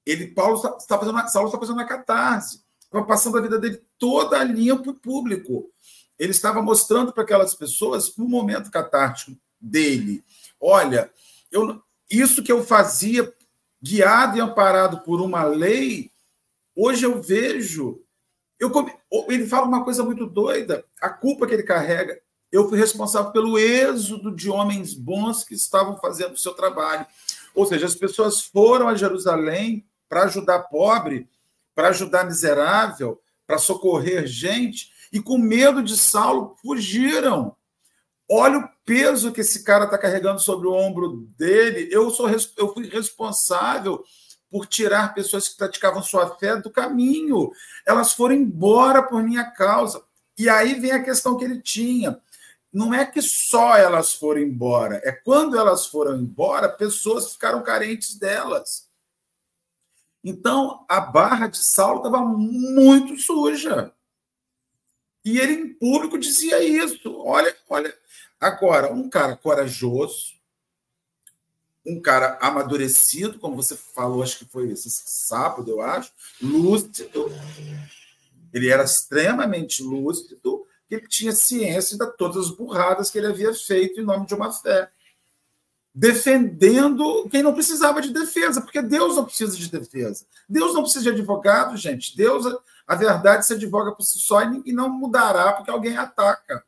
Ele, 0.07 0.29
Paulo 0.29 0.57
está 0.79 0.99
fazendo, 0.99 1.29
Saulo 1.29 1.49
está 1.49 1.59
fazendo 1.59 1.81
a 1.81 1.85
catarse, 1.85 2.63
estava 2.81 3.05
passando 3.05 3.37
a 3.37 3.43
vida 3.43 3.59
dele 3.59 3.83
toda 3.99 4.41
a 4.41 4.45
linha 4.45 4.77
para 4.77 4.91
o 4.91 4.95
público. 4.95 5.71
Ele 6.19 6.31
estava 6.31 6.63
mostrando 6.63 7.13
para 7.13 7.23
aquelas 7.23 7.55
pessoas 7.55 8.17
o 8.17 8.29
momento 8.29 8.71
catártico 8.71 9.37
dele. 9.61 10.25
Olha, 10.61 11.11
eu, 11.51 11.83
isso 12.11 12.43
que 12.43 12.51
eu 12.51 12.65
fazia 12.65 13.33
guiado 13.83 14.37
e 14.37 14.41
amparado 14.41 15.01
por 15.01 15.21
uma 15.21 15.45
lei, 15.45 16.11
hoje 16.75 17.05
eu 17.05 17.23
vejo. 17.23 18.03
Eu, 18.59 18.73
ele 19.29 19.47
fala 19.47 19.67
uma 19.67 19.85
coisa 19.85 20.03
muito 20.03 20.27
doida, 20.27 20.85
a 21.01 21.09
culpa 21.09 21.47
que 21.47 21.55
ele 21.55 21.63
carrega. 21.63 22.21
Eu 22.51 22.69
fui 22.69 22.79
responsável 22.79 23.31
pelo 23.31 23.59
êxodo 23.59 24.35
de 24.35 24.51
homens 24.51 24.95
bons 24.95 25.45
que 25.45 25.55
estavam 25.55 25.99
fazendo 25.99 26.33
o 26.33 26.39
seu 26.39 26.55
trabalho. 26.55 27.07
Ou 27.55 27.67
seja, 27.67 27.87
as 27.87 27.95
pessoas 27.95 28.43
foram 28.43 28.89
a 28.89 28.95
Jerusalém 28.95 29.87
para 30.09 30.25
ajudar 30.25 30.61
pobre, 30.61 31.29
para 31.75 31.89
ajudar 31.89 32.25
miserável, 32.25 33.21
para 33.47 33.59
socorrer 33.59 34.27
gente, 34.27 34.91
e 35.13 35.21
com 35.21 35.39
medo 35.39 35.83
de 35.83 35.97
Saulo 35.97 36.57
fugiram. 36.63 37.55
Olha 38.31 38.59
o 38.59 38.69
peso 38.85 39.33
que 39.33 39.41
esse 39.41 39.65
cara 39.65 39.85
está 39.85 39.97
carregando 39.97 40.41
sobre 40.41 40.67
o 40.67 40.73
ombro 40.73 41.29
dele. 41.39 41.89
Eu 41.91 42.11
sou 42.11 42.29
eu 42.57 42.75
fui 42.75 42.89
responsável 42.89 44.05
por 44.51 44.67
tirar 44.67 45.15
pessoas 45.15 45.49
que 45.49 45.57
praticavam 45.57 46.03
sua 46.03 46.37
fé 46.37 46.57
do 46.57 46.71
caminho. 46.71 47.51
Elas 47.87 48.13
foram 48.13 48.35
embora 48.35 49.03
por 49.03 49.23
minha 49.23 49.45
causa. 49.51 50.03
E 50.39 50.49
aí 50.49 50.75
vem 50.75 50.93
a 50.93 51.03
questão 51.03 51.37
que 51.37 51.45
ele 51.45 51.61
tinha. 51.61 52.21
não 52.73 52.93
é 52.93 53.05
que 53.05 53.23
só 53.23 53.77
elas 53.77 54.13
foram 54.13 54.43
embora, 54.43 55.01
é 55.03 55.11
quando 55.11 55.59
elas 55.59 55.87
foram 55.87 56.17
embora, 56.21 56.69
pessoas 56.69 57.33
ficaram 57.33 57.63
carentes 57.63 58.15
delas. 58.17 58.87
Então, 60.23 60.85
a 60.89 61.01
barra 61.01 61.47
de 61.47 61.59
Saulo 61.59 61.99
estava 61.99 62.23
muito 62.23 63.19
suja. 63.19 63.93
E 65.25 65.39
ele, 65.39 65.53
em 65.55 65.75
público, 65.75 66.19
dizia 66.19 66.63
isso. 66.63 67.17
Olha, 67.19 67.57
olha. 67.69 67.95
Agora, 68.41 68.93
um 68.93 69.09
cara 69.09 69.37
corajoso, 69.37 70.39
um 71.85 72.01
cara 72.01 72.39
amadurecido, 72.41 73.39
como 73.39 73.57
você 73.57 73.77
falou, 73.77 74.23
acho 74.23 74.39
que 74.39 74.45
foi 74.45 74.71
esse 74.71 74.91
sábado, 74.91 75.71
eu 75.71 75.81
acho, 75.81 76.13
lúcido. 76.41 77.33
Ele 78.53 78.69
era 78.69 78.85
extremamente 78.85 79.83
lúcido, 79.83 80.67
ele 80.91 81.07
tinha 81.09 81.33
ciência 81.33 81.99
de 81.99 82.17
todas 82.17 82.47
as 82.47 82.51
burradas 82.51 83.11
que 83.11 83.19
ele 83.19 83.27
havia 83.27 83.53
feito 83.55 84.01
em 84.01 84.05
nome 84.05 84.27
de 84.27 84.35
uma 84.35 84.53
fé 84.53 84.91
defendendo 85.99 87.29
quem 87.29 87.43
não 87.43 87.53
precisava 87.53 88.01
de 88.01 88.13
defesa, 88.13 88.61
porque 88.61 88.81
Deus 88.81 89.17
não 89.17 89.25
precisa 89.25 89.57
de 89.57 89.69
defesa. 89.69 90.25
Deus 90.49 90.73
não 90.73 90.83
precisa 90.83 91.03
de 91.03 91.11
advogado, 91.11 91.77
gente. 91.77 92.17
Deus, 92.17 92.45
a 92.87 92.95
verdade 92.95 93.45
se 93.45 93.55
advoga 93.55 93.91
por 93.91 94.05
si 94.05 94.17
só 94.21 94.41
e 94.43 94.73
não 94.73 94.89
mudará 94.89 95.55
porque 95.55 95.73
alguém 95.73 95.97
ataca. 95.97 96.65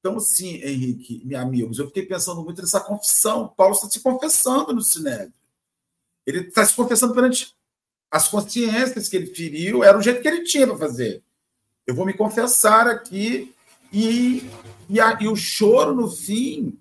Então, 0.00 0.18
sim, 0.18 0.54
Henrique, 0.56 1.22
meus 1.24 1.40
amigos, 1.40 1.78
eu 1.78 1.86
fiquei 1.86 2.04
pensando 2.04 2.42
muito 2.42 2.60
nessa 2.60 2.80
confissão. 2.80 3.48
Paulo 3.48 3.74
está 3.74 3.88
se 3.88 4.00
confessando 4.00 4.72
no 4.72 4.82
Sinédrio. 4.82 5.32
Ele 6.26 6.40
está 6.40 6.64
se 6.64 6.74
confessando 6.74 7.14
perante 7.14 7.54
as 8.10 8.26
consciências 8.26 9.08
que 9.08 9.16
ele 9.16 9.26
feriu, 9.26 9.84
era 9.84 9.96
o 9.96 10.02
jeito 10.02 10.20
que 10.20 10.28
ele 10.28 10.42
tinha 10.42 10.66
para 10.66 10.78
fazer. 10.78 11.22
Eu 11.86 11.94
vou 11.94 12.04
me 12.04 12.14
confessar 12.14 12.88
aqui 12.88 13.54
e, 13.92 14.50
e, 14.88 15.00
a, 15.00 15.16
e 15.20 15.28
o 15.28 15.36
choro 15.36 15.94
no 15.94 16.10
fim 16.10 16.78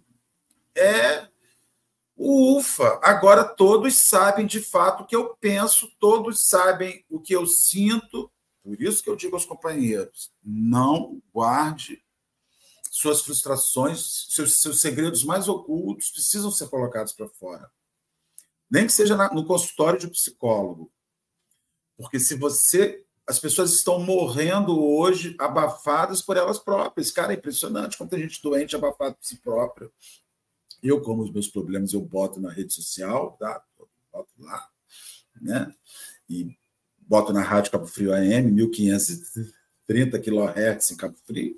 é 0.75 1.27
Ufa, 2.21 2.99
agora 3.01 3.45
todos 3.45 3.95
sabem 3.95 4.45
de 4.45 4.59
fato 4.59 5.03
o 5.03 5.05
que 5.05 5.15
eu 5.15 5.37
penso, 5.39 5.89
todos 5.99 6.49
sabem 6.49 7.05
o 7.09 7.17
que 7.17 7.33
eu 7.33 7.47
sinto. 7.47 8.29
Por 8.61 8.81
isso 8.81 9.01
que 9.01 9.09
eu 9.09 9.15
digo 9.15 9.35
aos 9.35 9.45
companheiros: 9.45 10.29
não 10.43 11.21
guarde 11.33 12.03
suas 12.99 13.21
frustrações, 13.21 14.27
seus, 14.29 14.59
seus 14.59 14.79
segredos 14.79 15.23
mais 15.23 15.47
ocultos 15.47 16.11
precisam 16.11 16.51
ser 16.51 16.67
colocados 16.67 17.13
para 17.13 17.29
fora. 17.29 17.71
Nem 18.69 18.85
que 18.85 18.93
seja 18.93 19.15
na, 19.15 19.33
no 19.33 19.45
consultório 19.45 19.99
de 19.99 20.07
um 20.07 20.11
psicólogo. 20.11 20.91
Porque 21.97 22.19
se 22.19 22.35
você. 22.35 23.03
As 23.27 23.37
pessoas 23.39 23.73
estão 23.73 23.99
morrendo 23.99 24.83
hoje 24.83 25.35
abafadas 25.37 26.19
por 26.19 26.35
elas 26.35 26.57
próprias. 26.57 27.11
Cara, 27.11 27.31
é 27.31 27.35
impressionante 27.35 27.95
como 27.95 28.09
tem 28.09 28.21
gente 28.21 28.41
doente 28.41 28.75
abafada 28.75 29.13
por 29.13 29.23
si 29.23 29.37
própria. 29.37 29.87
Eu, 30.81 30.99
como 31.01 31.21
os 31.21 31.31
meus 31.31 31.47
problemas, 31.47 31.93
eu 31.93 32.01
boto 32.01 32.41
na 32.41 32.51
rede 32.51 32.73
social, 32.73 33.37
tá? 33.39 33.63
boto 34.11 34.31
lá, 34.39 34.67
né? 35.39 35.71
E 36.27 36.57
boto 36.97 37.31
na 37.31 37.41
Rádio 37.41 37.71
Cabo 37.71 37.85
Frio 37.85 38.13
AM, 38.13 38.51
1530 38.51 40.19
kHz 40.19 40.91
em 40.91 40.97
Cabo 40.97 41.15
Frio, 41.25 41.55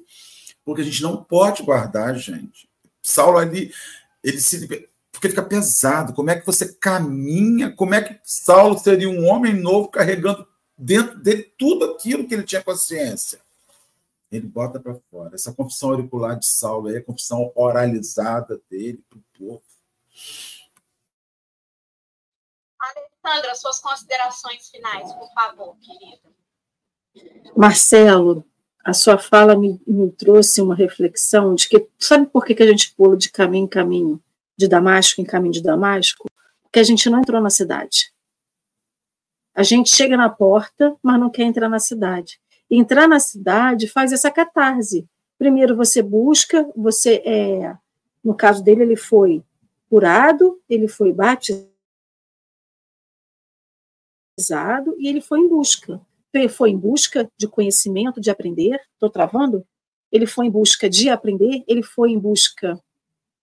porque 0.63 0.81
a 0.81 0.85
gente 0.85 1.01
não 1.01 1.23
pode 1.23 1.63
guardar, 1.63 2.15
gente. 2.15 2.69
Saulo 3.01 3.37
ali, 3.37 3.73
ele 4.23 4.39
se 4.39 4.67
porque 5.11 5.29
fica 5.29 5.43
pesado. 5.43 6.13
Como 6.13 6.29
é 6.29 6.39
que 6.39 6.45
você 6.45 6.73
caminha? 6.73 7.71
Como 7.75 7.93
é 7.93 8.01
que 8.01 8.19
Saulo 8.23 8.77
seria 8.77 9.09
um 9.09 9.27
homem 9.27 9.53
novo 9.53 9.89
carregando 9.89 10.47
dentro 10.77 11.19
dele 11.19 11.51
tudo 11.57 11.85
aquilo 11.85 12.27
que 12.27 12.33
ele 12.33 12.43
tinha 12.43 12.63
consciência? 12.63 13.39
ele 14.31 14.47
bota 14.47 14.79
para 14.79 14.95
fora. 15.11 15.35
Essa 15.35 15.53
confissão 15.53 15.89
auricular 15.89 16.39
de 16.39 16.45
Saulo 16.45 16.89
é 16.89 16.97
a 16.97 17.03
confissão 17.03 17.51
oralizada 17.53 18.61
dele 18.69 19.03
para 19.09 19.19
o 19.19 19.23
povo. 19.37 19.63
Alessandra, 22.79 23.55
suas 23.55 23.79
considerações 23.79 24.69
finais, 24.69 25.11
por 25.13 25.31
favor, 25.33 25.75
querida. 25.79 26.31
Marcelo, 27.55 28.45
a 28.83 28.93
sua 28.93 29.17
fala 29.17 29.55
me, 29.55 29.81
me, 29.85 30.11
trouxe 30.11 30.61
uma 30.61 30.75
reflexão 30.75 31.55
de 31.55 31.69
que, 31.69 31.87
sabe 31.99 32.25
por 32.27 32.45
que, 32.45 32.55
que 32.55 32.63
a 32.63 32.67
gente 32.67 32.93
pula 32.95 33.15
de 33.15 33.31
caminho 33.31 33.65
em 33.65 33.67
caminho, 33.67 34.21
de 34.57 34.67
Damasco 34.67 35.21
em 35.21 35.25
caminho 35.25 35.53
de 35.53 35.61
Damasco? 35.61 36.27
Porque 36.63 36.79
a 36.79 36.83
gente 36.83 37.09
não 37.09 37.19
entrou 37.19 37.41
na 37.41 37.49
cidade. 37.49 38.11
A 39.53 39.63
gente 39.63 39.89
chega 39.89 40.15
na 40.15 40.29
porta, 40.29 40.95
mas 41.03 41.19
não 41.19 41.29
quer 41.29 41.43
entrar 41.43 41.69
na 41.69 41.79
cidade 41.79 42.39
entrar 42.71 43.07
na 43.07 43.19
cidade 43.19 43.87
faz 43.87 44.13
essa 44.13 44.31
catarse. 44.31 45.05
Primeiro 45.37 45.75
você 45.75 46.01
busca, 46.01 46.67
você 46.75 47.21
é, 47.25 47.75
no 48.23 48.33
caso 48.33 48.63
dele 48.63 48.83
ele 48.83 48.95
foi 48.95 49.43
curado, 49.89 50.61
ele 50.69 50.87
foi 50.87 51.11
batizado 51.11 51.75
e 54.97 55.09
ele 55.09 55.19
foi 55.19 55.41
em 55.41 55.49
busca. 55.49 55.99
Ele 56.33 56.47
foi 56.47 56.69
em 56.69 56.77
busca 56.77 57.29
de 57.37 57.47
conhecimento, 57.47 58.21
de 58.21 58.29
aprender. 58.29 58.79
Estou 58.93 59.09
travando? 59.09 59.65
Ele 60.11 60.25
foi 60.25 60.47
em 60.47 60.51
busca 60.51 60.89
de 60.89 61.09
aprender, 61.09 61.63
ele 61.67 61.83
foi 61.83 62.11
em 62.11 62.19
busca 62.19 62.79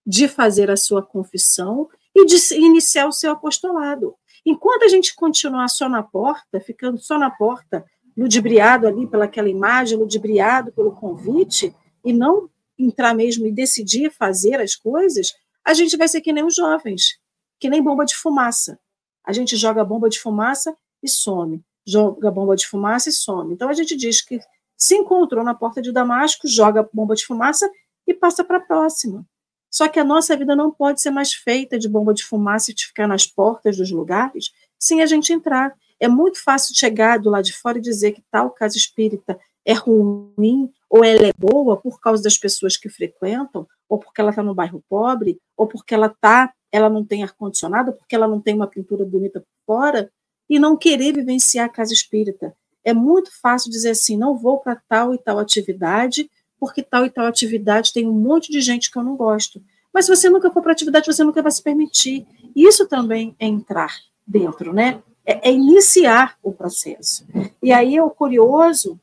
de 0.06 0.28
fazer 0.28 0.70
a 0.70 0.76
sua 0.76 1.02
confissão 1.02 1.88
e 2.14 2.24
de 2.24 2.36
iniciar 2.54 3.06
o 3.06 3.12
seu 3.12 3.32
apostolado. 3.32 4.14
Enquanto 4.44 4.84
a 4.84 4.88
gente 4.88 5.14
continuar 5.14 5.68
só 5.68 5.88
na 5.88 6.02
porta, 6.02 6.60
ficando 6.60 6.98
só 6.98 7.18
na 7.18 7.30
porta, 7.30 7.84
ludibriado 8.16 8.86
ali 8.86 9.06
pelaquela 9.06 9.48
imagem, 9.48 9.98
ludibriado 9.98 10.72
pelo 10.72 10.92
convite, 10.92 11.74
e 12.04 12.12
não 12.12 12.48
entrar 12.78 13.14
mesmo 13.14 13.46
e 13.46 13.52
decidir 13.52 14.10
fazer 14.10 14.60
as 14.60 14.74
coisas, 14.74 15.34
a 15.64 15.74
gente 15.74 15.96
vai 15.96 16.08
ser 16.08 16.20
que 16.20 16.32
nem 16.32 16.44
os 16.44 16.54
jovens, 16.54 17.18
que 17.60 17.68
nem 17.68 17.82
bomba 17.82 18.04
de 18.04 18.16
fumaça. 18.16 18.78
A 19.24 19.32
gente 19.32 19.56
joga 19.56 19.84
bomba 19.84 20.08
de 20.08 20.18
fumaça 20.18 20.76
e 21.02 21.08
some, 21.08 21.62
joga 21.88 22.30
bomba 22.30 22.54
de 22.54 22.66
fumaça 22.66 23.08
e 23.08 23.12
some. 23.12 23.54
Então 23.54 23.68
a 23.68 23.72
gente 23.72 23.96
diz 23.96 24.20
que 24.20 24.38
se 24.76 24.94
encontrou 24.94 25.42
na 25.42 25.54
porta 25.54 25.80
de 25.80 25.90
Damasco, 25.90 26.46
joga 26.46 26.88
bomba 26.92 27.14
de 27.14 27.24
fumaça 27.24 27.68
e 28.06 28.12
passa 28.12 28.44
para 28.44 28.58
a 28.58 28.60
próxima. 28.60 29.24
Só 29.70 29.88
que 29.88 29.98
a 29.98 30.04
nossa 30.04 30.36
vida 30.36 30.54
não 30.54 30.70
pode 30.70 31.00
ser 31.00 31.10
mais 31.10 31.32
feita 31.32 31.78
de 31.78 31.88
bomba 31.88 32.12
de 32.12 32.24
fumaça 32.24 32.70
e 32.70 32.74
de 32.74 32.86
ficar 32.86 33.06
nas 33.06 33.26
portas 33.26 33.76
dos 33.76 33.90
lugares 33.90 34.52
sem 34.78 35.02
a 35.02 35.06
gente 35.06 35.32
entrar. 35.32 35.74
É 35.98 36.08
muito 36.08 36.42
fácil 36.42 36.74
chegar 36.76 37.18
do 37.18 37.30
lado 37.30 37.44
de 37.44 37.52
fora 37.52 37.78
e 37.78 37.82
dizer 37.82 38.12
que 38.12 38.22
tal 38.30 38.50
casa 38.50 38.76
espírita 38.76 39.38
é 39.64 39.72
ruim 39.72 40.70
ou 40.88 41.04
ela 41.04 41.26
é 41.26 41.32
boa 41.36 41.76
por 41.76 42.00
causa 42.00 42.22
das 42.22 42.38
pessoas 42.38 42.76
que 42.76 42.88
frequentam, 42.88 43.66
ou 43.88 43.98
porque 43.98 44.20
ela 44.20 44.30
está 44.30 44.42
no 44.42 44.54
bairro 44.54 44.82
pobre, 44.88 45.38
ou 45.56 45.66
porque 45.66 45.94
ela 45.94 46.08
tá, 46.08 46.52
ela 46.72 46.88
não 46.88 47.04
tem 47.04 47.22
ar 47.22 47.32
condicionado, 47.32 47.92
porque 47.92 48.14
ela 48.14 48.26
não 48.26 48.40
tem 48.40 48.54
uma 48.54 48.66
pintura 48.66 49.04
bonita 49.04 49.40
por 49.40 49.46
fora, 49.66 50.10
e 50.48 50.58
não 50.58 50.76
querer 50.76 51.12
vivenciar 51.12 51.66
a 51.66 51.68
casa 51.68 51.92
espírita. 51.92 52.54
É 52.84 52.94
muito 52.94 53.30
fácil 53.40 53.70
dizer 53.70 53.90
assim, 53.90 54.16
não 54.16 54.36
vou 54.36 54.58
para 54.58 54.80
tal 54.88 55.14
e 55.14 55.18
tal 55.18 55.38
atividade, 55.38 56.30
porque 56.58 56.82
tal 56.82 57.04
e 57.04 57.10
tal 57.10 57.26
atividade 57.26 57.92
tem 57.92 58.06
um 58.06 58.12
monte 58.12 58.50
de 58.50 58.60
gente 58.60 58.90
que 58.90 58.98
eu 58.98 59.02
não 59.02 59.16
gosto. 59.16 59.62
Mas 59.92 60.06
se 60.06 60.14
você 60.14 60.28
nunca 60.28 60.50
for 60.50 60.62
para 60.62 60.72
atividade, 60.72 61.06
você 61.06 61.24
nunca 61.24 61.42
vai 61.42 61.52
se 61.52 61.62
permitir. 61.62 62.26
Isso 62.54 62.86
também 62.86 63.34
é 63.38 63.46
entrar 63.46 63.94
dentro, 64.26 64.72
né? 64.72 65.02
é, 65.28 65.50
é 65.50 65.52
iniciar 65.52 66.38
o 66.42 66.50
processo. 66.50 67.26
E 67.62 67.70
aí 67.70 68.00
o 68.00 68.08
curioso 68.08 68.98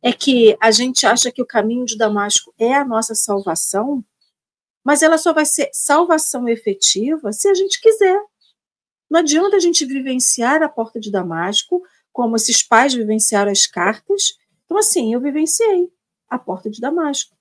é 0.00 0.12
que 0.12 0.56
a 0.60 0.70
gente 0.70 1.04
acha 1.04 1.32
que 1.32 1.42
o 1.42 1.46
caminho 1.46 1.84
de 1.84 1.98
Damasco 1.98 2.54
é 2.56 2.74
a 2.74 2.84
nossa 2.84 3.12
salvação, 3.12 4.04
mas 4.84 5.02
ela 5.02 5.18
só 5.18 5.32
vai 5.32 5.44
ser 5.44 5.68
salvação 5.72 6.48
efetiva 6.48 7.32
se 7.32 7.48
a 7.48 7.54
gente 7.54 7.80
quiser. 7.80 8.20
Não 9.10 9.20
adianta 9.20 9.56
a 9.56 9.60
gente 9.60 9.84
vivenciar 9.84 10.62
a 10.62 10.68
porta 10.68 10.98
de 10.98 11.10
Damasco, 11.10 11.82
como 12.12 12.36
esses 12.36 12.62
pais 12.62 12.94
vivenciaram 12.94 13.50
as 13.50 13.66
cartas. 13.66 14.38
Então, 14.64 14.78
assim, 14.78 15.12
eu 15.12 15.20
vivenciei 15.20 15.90
a 16.28 16.38
porta 16.38 16.70
de 16.70 16.80
Damasco. 16.80 17.36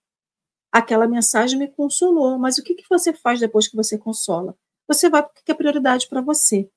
Aquela 0.72 1.08
mensagem 1.08 1.58
me 1.58 1.68
consolou, 1.68 2.38
mas 2.40 2.58
o 2.58 2.64
que, 2.64 2.74
que 2.74 2.86
você 2.90 3.14
faz 3.14 3.40
depois 3.40 3.68
que 3.68 3.76
você 3.76 3.98
consola? 3.98 4.58
Você 4.88 5.10
vai 5.10 5.24
porque 5.24 5.52
é 5.52 5.56
prioridade 5.56 6.08
para 6.08 6.22
você. 6.22 6.70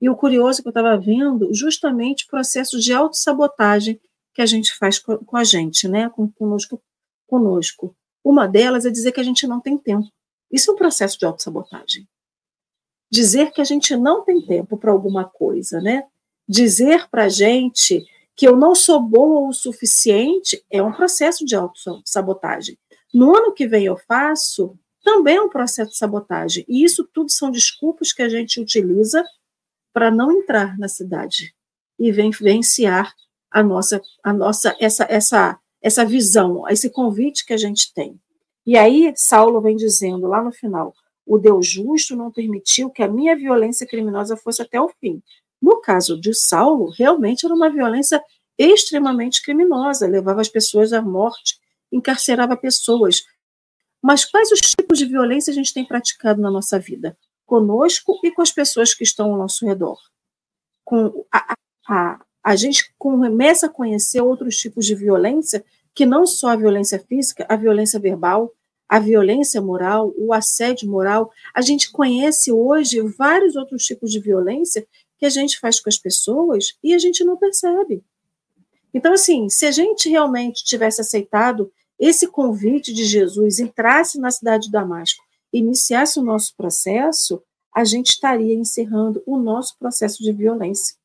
E 0.00 0.08
o 0.08 0.16
curioso 0.16 0.62
que 0.62 0.68
eu 0.68 0.70
estava 0.70 0.98
vendo 0.98 1.52
justamente 1.54 2.26
processos 2.26 2.84
de 2.84 2.92
autossabotagem 2.92 4.00
que 4.34 4.42
a 4.42 4.46
gente 4.46 4.76
faz 4.76 4.98
com, 4.98 5.36
a 5.36 5.44
gente, 5.44 5.86
né? 5.88 6.10
Conosco, 6.36 6.82
conosco. 7.26 7.96
Uma 8.24 8.46
delas 8.46 8.84
é 8.84 8.90
dizer 8.90 9.12
que 9.12 9.20
a 9.20 9.24
gente 9.24 9.46
não 9.46 9.60
tem 9.60 9.78
tempo. 9.78 10.08
Isso 10.50 10.70
é 10.70 10.74
um 10.74 10.76
processo 10.76 11.18
de 11.18 11.24
autossabotagem. 11.24 12.06
Dizer 13.12 13.52
que 13.52 13.60
a 13.60 13.64
gente 13.64 13.94
não 13.94 14.24
tem 14.24 14.40
tempo 14.40 14.78
para 14.78 14.90
alguma 14.90 15.24
coisa, 15.26 15.82
né? 15.82 16.04
Dizer 16.48 17.10
para 17.10 17.24
a 17.24 17.28
gente 17.28 18.02
que 18.34 18.48
eu 18.48 18.56
não 18.56 18.74
sou 18.74 18.98
boa 18.98 19.48
o 19.48 19.52
suficiente 19.52 20.64
é 20.70 20.82
um 20.82 20.92
processo 20.92 21.44
de 21.44 21.54
autossabotagem. 21.54 22.78
No 23.12 23.36
ano 23.36 23.52
que 23.52 23.68
vem 23.68 23.84
eu 23.84 23.98
faço, 24.08 24.78
também 25.04 25.36
é 25.36 25.42
um 25.42 25.50
processo 25.50 25.90
de 25.90 25.98
sabotagem. 25.98 26.64
E 26.66 26.82
isso 26.82 27.06
tudo 27.12 27.30
são 27.30 27.50
desculpas 27.50 28.14
que 28.14 28.22
a 28.22 28.30
gente 28.30 28.58
utiliza 28.58 29.22
para 29.92 30.10
não 30.10 30.32
entrar 30.32 30.78
na 30.78 30.88
cidade 30.88 31.54
e 31.98 32.10
vivenciar 32.10 33.12
a 33.50 33.62
nossa, 33.62 34.00
a 34.24 34.32
nossa 34.32 34.74
essa, 34.80 35.04
essa, 35.10 35.58
essa 35.82 36.04
visão, 36.06 36.66
esse 36.66 36.88
convite 36.88 37.44
que 37.44 37.52
a 37.52 37.58
gente 37.58 37.92
tem. 37.92 38.18
E 38.64 38.78
aí, 38.78 39.12
Saulo 39.16 39.60
vem 39.60 39.76
dizendo 39.76 40.26
lá 40.26 40.42
no 40.42 40.50
final: 40.50 40.94
o 41.26 41.38
Deus 41.38 41.66
justo 41.66 42.16
não 42.16 42.30
permitiu 42.30 42.90
que 42.90 43.02
a 43.02 43.08
minha 43.08 43.36
violência 43.36 43.86
criminosa 43.86 44.36
fosse 44.36 44.62
até 44.62 44.80
o 44.80 44.88
fim. 45.00 45.22
No 45.60 45.80
caso 45.80 46.20
de 46.20 46.34
Saulo, 46.34 46.90
realmente 46.90 47.46
era 47.46 47.54
uma 47.54 47.70
violência 47.70 48.22
extremamente 48.58 49.42
criminosa, 49.42 50.06
levava 50.06 50.40
as 50.40 50.48
pessoas 50.48 50.92
à 50.92 51.00
morte, 51.00 51.58
encarcerava 51.90 52.56
pessoas. 52.56 53.22
Mas 54.02 54.24
quais 54.24 54.50
os 54.50 54.60
tipos 54.60 54.98
de 54.98 55.06
violência 55.06 55.52
a 55.52 55.54
gente 55.54 55.72
tem 55.72 55.84
praticado 55.84 56.40
na 56.40 56.50
nossa 56.50 56.78
vida? 56.78 57.16
Conosco 57.46 58.18
e 58.24 58.32
com 58.32 58.42
as 58.42 58.50
pessoas 58.50 58.92
que 58.92 59.04
estão 59.04 59.32
ao 59.32 59.38
nosso 59.38 59.64
redor. 59.64 59.98
Com 60.84 61.24
a, 61.32 61.54
a, 61.88 62.20
a 62.42 62.56
gente 62.56 62.92
começa 62.98 63.66
a 63.66 63.70
conhecer 63.70 64.20
outros 64.20 64.56
tipos 64.56 64.84
de 64.84 64.96
violência, 64.96 65.64
que 65.94 66.04
não 66.04 66.26
só 66.26 66.48
a 66.48 66.56
violência 66.56 66.98
física, 66.98 67.46
a 67.48 67.54
violência 67.54 68.00
verbal, 68.00 68.52
a 68.92 68.98
violência 68.98 69.58
moral, 69.62 70.12
o 70.18 70.34
assédio 70.34 70.86
moral. 70.86 71.32
A 71.54 71.62
gente 71.62 71.90
conhece 71.90 72.52
hoje 72.52 73.00
vários 73.00 73.56
outros 73.56 73.86
tipos 73.86 74.12
de 74.12 74.20
violência 74.20 74.86
que 75.18 75.24
a 75.24 75.30
gente 75.30 75.58
faz 75.58 75.80
com 75.80 75.88
as 75.88 75.96
pessoas 75.96 76.74
e 76.84 76.92
a 76.92 76.98
gente 76.98 77.24
não 77.24 77.38
percebe. 77.38 78.04
Então, 78.92 79.14
assim, 79.14 79.48
se 79.48 79.64
a 79.64 79.70
gente 79.70 80.10
realmente 80.10 80.62
tivesse 80.62 81.00
aceitado 81.00 81.72
esse 81.98 82.26
convite 82.26 82.92
de 82.92 83.06
Jesus, 83.06 83.60
entrasse 83.60 84.20
na 84.20 84.30
cidade 84.30 84.64
de 84.66 84.72
Damasco, 84.72 85.24
iniciasse 85.50 86.18
o 86.18 86.22
nosso 86.22 86.54
processo, 86.54 87.42
a 87.74 87.84
gente 87.84 88.10
estaria 88.10 88.54
encerrando 88.54 89.22
o 89.24 89.38
nosso 89.38 89.78
processo 89.78 90.22
de 90.22 90.32
violência. 90.32 90.96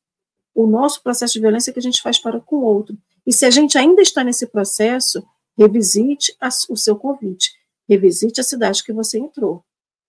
O 0.54 0.66
nosso 0.66 1.02
processo 1.02 1.32
de 1.32 1.40
violência 1.40 1.72
que 1.72 1.78
a 1.78 1.82
gente 1.82 2.02
faz 2.02 2.18
para 2.18 2.38
com 2.38 2.56
o 2.56 2.64
outro. 2.64 2.94
E 3.26 3.32
se 3.32 3.46
a 3.46 3.50
gente 3.50 3.78
ainda 3.78 4.02
está 4.02 4.22
nesse 4.22 4.46
processo, 4.46 5.26
revisite 5.56 6.36
a, 6.38 6.50
o 6.68 6.76
seu 6.76 6.94
convite, 6.94 7.57
revisite 7.88 8.40
a 8.40 8.44
cidade 8.44 8.84
que 8.84 8.92
você 8.92 9.18
entrou, 9.18 9.64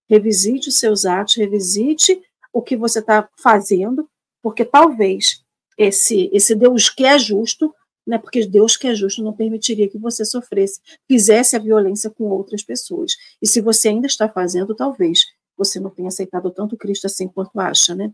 revisite 0.10 0.70
os 0.70 0.78
seus 0.78 1.06
atos, 1.06 1.36
revisite 1.36 2.22
o 2.52 2.62
que 2.62 2.76
você 2.76 3.00
está 3.00 3.30
fazendo, 3.38 4.10
porque 4.42 4.66
talvez 4.66 5.44
esse, 5.78 6.30
esse 6.34 6.56
Deus 6.56 6.90
que 6.90 7.06
é 7.06 7.18
justo, 7.18 7.74
né, 8.06 8.18
porque 8.18 8.46
Deus 8.46 8.76
que 8.76 8.88
é 8.88 8.96
justo 8.96 9.24
não 9.24 9.34
permitiria 9.34 9.88
que 9.88 9.98
você 9.98 10.26
sofresse, 10.26 10.82
fizesse 11.08 11.56
a 11.56 11.60
violência 11.60 12.10
com 12.10 12.26
outras 12.26 12.64
pessoas. 12.64 13.14
E 13.42 13.48
se 13.48 13.62
você 13.62 13.90
ainda 13.90 14.08
está 14.08 14.28
fazendo, 14.28 14.76
talvez 14.76 15.22
você 15.56 15.80
não 15.80 15.90
tenha 15.90 16.08
aceitado 16.08 16.52
tanto 16.52 16.78
Cristo 16.78 17.06
assim 17.06 17.28
quanto 17.28 17.60
acha, 17.60 17.94
né? 17.94 18.12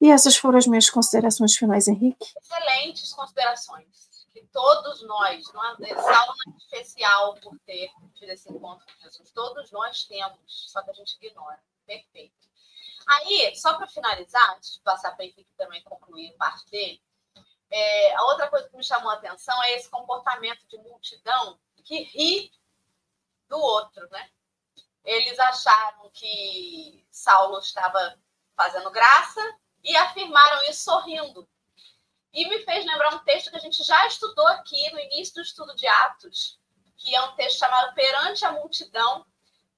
E 0.00 0.10
essas 0.10 0.36
foram 0.36 0.58
as 0.58 0.66
minhas 0.66 0.90
considerações 0.90 1.56
finais, 1.56 1.88
Henrique. 1.88 2.26
Excelentes 2.42 3.14
considerações. 3.14 4.05
Todos 4.56 5.02
nós, 5.02 5.52
não 5.52 5.62
é 5.62 5.94
Saulo 5.94 6.34
é 6.46 6.56
especial 6.56 7.34
por 7.42 7.58
ter 7.66 7.90
tido 8.14 8.30
esse 8.30 8.50
encontro 8.50 8.86
com 8.86 9.02
Jesus, 9.02 9.30
todos 9.30 9.70
nós 9.70 10.04
temos, 10.04 10.70
só 10.72 10.82
que 10.82 10.88
a 10.88 10.94
gente 10.94 11.14
ignora. 11.20 11.62
Perfeito. 11.84 12.48
Aí, 13.06 13.54
só 13.54 13.74
para 13.74 13.86
finalizar, 13.86 14.56
antes 14.56 14.72
de 14.72 14.80
passar 14.80 15.10
para 15.14 15.24
o 15.24 15.26
Henrique 15.26 15.52
também 15.58 15.82
concluir 15.82 16.32
parte 16.38 16.70
dele, 16.70 17.02
é, 17.68 18.16
a 18.16 18.22
outra 18.24 18.48
coisa 18.48 18.66
que 18.66 18.76
me 18.78 18.82
chamou 18.82 19.10
a 19.10 19.16
atenção 19.16 19.62
é 19.64 19.72
esse 19.72 19.90
comportamento 19.90 20.66
de 20.68 20.78
multidão 20.78 21.58
que 21.84 22.04
ri 22.04 22.50
do 23.50 23.58
outro, 23.58 24.08
né? 24.08 24.30
Eles 25.04 25.38
acharam 25.38 26.08
que 26.14 27.06
Saulo 27.10 27.58
estava 27.58 28.18
fazendo 28.56 28.90
graça 28.90 29.42
e 29.84 29.94
afirmaram 29.98 30.62
isso 30.70 30.84
sorrindo. 30.84 31.46
E 32.36 32.46
me 32.50 32.62
fez 32.66 32.84
lembrar 32.84 33.14
um 33.14 33.24
texto 33.24 33.48
que 33.50 33.56
a 33.56 33.60
gente 33.60 33.82
já 33.82 34.06
estudou 34.06 34.46
aqui 34.48 34.90
no 34.92 35.00
início 35.00 35.36
do 35.36 35.40
estudo 35.40 35.74
de 35.74 35.86
Atos, 35.86 36.60
que 36.98 37.16
é 37.16 37.22
um 37.22 37.34
texto 37.34 37.60
chamado 37.60 37.94
Perante 37.94 38.44
a 38.44 38.52
Multidão, 38.52 39.24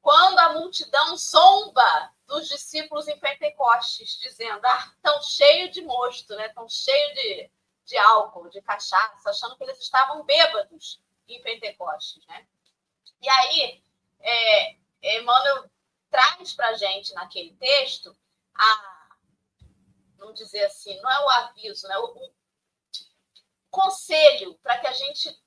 quando 0.02 0.36
a 0.40 0.54
multidão 0.54 1.16
zomba 1.16 2.12
dos 2.26 2.48
discípulos 2.48 3.06
em 3.06 3.16
Pentecostes, 3.20 4.18
dizendo: 4.18 4.66
ah, 4.66 4.92
tão 5.00 5.22
cheio 5.22 5.70
de 5.70 5.82
mosto, 5.82 6.34
né? 6.34 6.48
tão 6.48 6.68
cheio 6.68 7.14
de, 7.14 7.50
de 7.84 7.96
álcool, 7.96 8.48
de 8.48 8.60
cachaça, 8.60 9.30
achando 9.30 9.56
que 9.56 9.62
eles 9.62 9.78
estavam 9.78 10.24
bêbados 10.24 11.00
em 11.28 11.40
Pentecostes. 11.40 12.26
Né? 12.26 12.44
E 13.22 13.28
aí, 13.28 13.84
é, 14.18 14.76
Emmanuel 15.20 15.70
traz 16.10 16.54
para 16.54 16.70
a 16.70 16.74
gente 16.74 17.14
naquele 17.14 17.54
texto 17.54 18.16
a, 18.52 19.16
vamos 20.16 20.34
dizer 20.34 20.64
assim, 20.64 21.00
não 21.00 21.08
é 21.08 21.24
o 21.24 21.28
aviso, 21.28 21.86
né? 21.86 21.96
o, 21.98 22.32
conselho 23.78 24.58
para 24.58 24.78
que 24.78 24.88
a 24.88 24.92
gente 24.92 25.40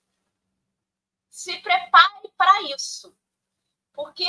se 1.30 1.60
prepare 1.60 2.30
para 2.38 2.62
isso. 2.74 3.14
Porque 3.94 4.26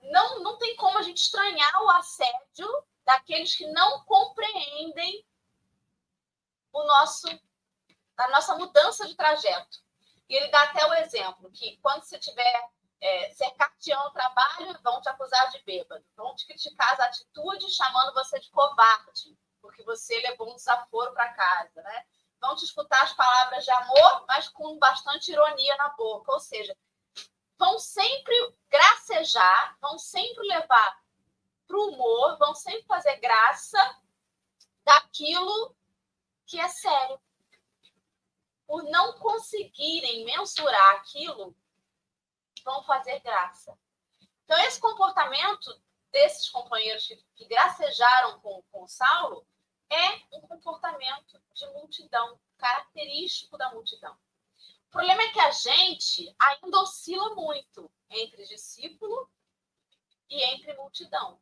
não, 0.00 0.40
não 0.40 0.58
tem 0.58 0.76
como 0.76 0.96
a 0.98 1.02
gente 1.02 1.18
estranhar 1.18 1.82
o 1.82 1.90
assédio 1.90 2.68
daqueles 3.04 3.56
que 3.56 3.66
não 3.66 4.04
compreendem 4.04 5.26
o 6.72 6.84
nosso 6.84 7.26
a 8.16 8.28
nossa 8.28 8.54
mudança 8.54 9.08
de 9.08 9.16
trajeto. 9.16 9.78
E 10.28 10.36
ele 10.36 10.48
dá 10.48 10.62
até 10.62 10.86
o 10.86 10.94
exemplo 10.94 11.50
que 11.50 11.78
quando 11.78 12.04
você 12.04 12.18
tiver 12.18 12.70
é, 13.00 13.30
cercateando 13.30 14.12
trabalho, 14.12 14.78
vão 14.82 15.00
te 15.00 15.08
acusar 15.08 15.50
de 15.50 15.58
bêbado, 15.64 16.04
vão 16.14 16.34
te 16.36 16.46
criticar 16.46 16.92
as 16.92 17.00
atitudes, 17.00 17.74
chamando 17.74 18.14
você 18.14 18.38
de 18.38 18.48
covarde, 18.50 19.36
porque 19.60 19.82
você 19.82 20.20
levou 20.20 20.52
um 20.52 20.54
desaforo 20.54 21.12
para 21.12 21.32
casa, 21.32 21.82
né? 21.82 22.06
Vão 22.42 22.54
escutar 22.56 23.04
as 23.04 23.14
palavras 23.14 23.64
de 23.64 23.70
amor, 23.70 24.24
mas 24.26 24.48
com 24.48 24.76
bastante 24.78 25.30
ironia 25.30 25.76
na 25.76 25.90
boca. 25.90 26.32
Ou 26.32 26.40
seja, 26.40 26.76
vão 27.56 27.78
sempre 27.78 28.34
gracejar, 28.68 29.78
vão 29.80 29.96
sempre 29.96 30.46
levar 30.48 31.02
para 31.68 31.76
o 31.78 31.90
humor, 31.90 32.36
vão 32.38 32.52
sempre 32.54 32.82
fazer 32.82 33.16
graça 33.20 33.78
daquilo 34.84 35.74
que 36.44 36.58
é 36.58 36.68
sério. 36.68 37.20
Por 38.66 38.82
não 38.90 39.18
conseguirem 39.20 40.24
mensurar 40.24 40.96
aquilo, 40.96 41.56
vão 42.64 42.82
fazer 42.82 43.20
graça. 43.20 43.78
Então, 44.44 44.58
esse 44.64 44.80
comportamento 44.80 45.80
desses 46.10 46.50
companheiros 46.50 47.06
que, 47.06 47.16
que 47.36 47.44
gracejaram 47.46 48.40
com, 48.40 48.62
com 48.72 48.86
Saulo 48.88 49.46
é 49.92 50.22
um 50.32 50.40
comportamento 50.40 51.40
de 51.52 51.66
multidão, 51.68 52.40
característico 52.56 53.58
da 53.58 53.70
multidão. 53.70 54.16
O 54.88 54.90
problema 54.90 55.22
é 55.22 55.28
que 55.28 55.40
a 55.40 55.50
gente 55.50 56.34
ainda 56.38 56.80
oscila 56.80 57.34
muito 57.34 57.90
entre 58.10 58.46
discípulo 58.46 59.30
e 60.28 60.42
entre 60.42 60.74
multidão. 60.74 61.40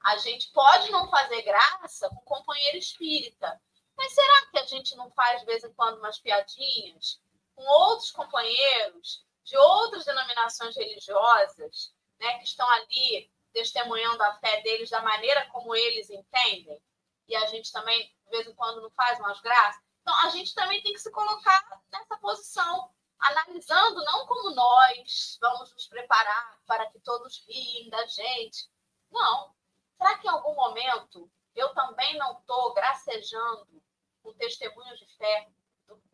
A 0.00 0.16
gente 0.18 0.52
pode 0.52 0.90
não 0.90 1.10
fazer 1.10 1.42
graça 1.42 2.08
com 2.08 2.20
companheiro 2.20 2.78
espírita, 2.78 3.60
mas 3.96 4.12
será 4.12 4.46
que 4.50 4.58
a 4.58 4.66
gente 4.66 4.94
não 4.94 5.10
faz 5.10 5.40
de 5.40 5.46
vez 5.46 5.64
em 5.64 5.72
quando 5.72 5.98
umas 5.98 6.18
piadinhas 6.18 7.20
com 7.54 7.62
outros 7.64 8.10
companheiros 8.12 9.24
de 9.42 9.56
outras 9.56 10.04
denominações 10.04 10.76
religiosas, 10.76 11.94
né, 12.20 12.38
que 12.38 12.44
estão 12.44 12.68
ali 12.68 13.30
testemunhando 13.52 14.22
a 14.22 14.34
fé 14.34 14.60
deles 14.62 14.90
da 14.90 15.02
maneira 15.02 15.46
como 15.46 15.74
eles 15.74 16.10
entendem? 16.10 16.80
E 17.28 17.34
a 17.34 17.46
gente 17.46 17.72
também, 17.72 18.14
de 18.24 18.30
vez 18.30 18.46
em 18.46 18.54
quando, 18.54 18.80
não 18.80 18.90
faz 18.90 19.18
umas 19.18 19.40
graças? 19.40 19.82
Então, 20.02 20.14
a 20.24 20.28
gente 20.30 20.54
também 20.54 20.80
tem 20.82 20.92
que 20.92 21.00
se 21.00 21.10
colocar 21.10 21.82
nessa 21.90 22.16
posição, 22.18 22.90
analisando 23.18 24.04
não 24.04 24.26
como 24.26 24.54
nós 24.54 25.36
vamos 25.40 25.72
nos 25.72 25.88
preparar 25.88 26.60
para 26.66 26.88
que 26.90 27.00
todos 27.00 27.44
riem 27.46 27.90
da 27.90 28.06
gente. 28.06 28.70
Não. 29.10 29.54
Será 29.96 30.18
que 30.18 30.26
em 30.26 30.30
algum 30.30 30.54
momento 30.54 31.30
eu 31.54 31.74
também 31.74 32.16
não 32.18 32.38
estou 32.38 32.72
gracejando 32.74 33.82
o 34.22 34.32
testemunho 34.34 34.96
de 34.96 35.06
fé 35.16 35.48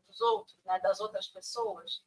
dos 0.07 0.21
outros, 0.21 0.57
né, 0.65 0.79
das 0.81 1.01
outras 1.01 1.27
pessoas? 1.29 2.03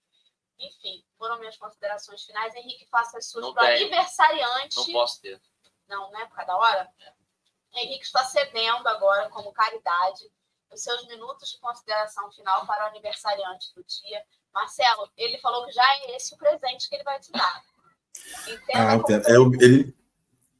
Enfim, 0.57 1.05
foram 1.17 1.37
minhas 1.37 1.57
considerações 1.57 2.23
finais. 2.23 2.55
Henrique, 2.55 2.87
faça 2.87 3.17
as 3.17 3.29
suas 3.29 3.53
para 3.53 3.75
aniversariante. 3.75 4.77
Não 4.77 4.93
posso 4.93 5.21
ter. 5.21 5.41
Não, 5.87 6.09
né? 6.11 6.25
Por 6.25 6.35
cada 6.35 6.55
hora? 6.55 6.91
É. 6.99 7.13
Henrique 7.75 8.05
está 8.05 8.23
cedendo 8.23 8.87
agora 8.87 9.29
como 9.29 9.51
caridade 9.51 10.23
os 10.71 10.81
seus 10.81 11.07
minutos 11.07 11.51
de 11.51 11.59
consideração 11.59 12.31
final 12.31 12.65
para 12.65 12.85
o 12.85 12.87
aniversariante 12.89 13.73
do 13.75 13.83
dia. 13.83 14.21
Marcelo, 14.53 15.09
ele 15.17 15.37
falou 15.39 15.65
que 15.65 15.71
já 15.71 15.83
é 15.83 16.15
esse 16.15 16.33
o 16.33 16.37
presente 16.37 16.89
que 16.89 16.95
ele 16.95 17.03
vai 17.03 17.19
te 17.19 17.31
dar. 17.31 17.63
Ah, 18.73 18.95
é, 19.27 19.39
o, 19.39 19.53
ele, 19.55 19.93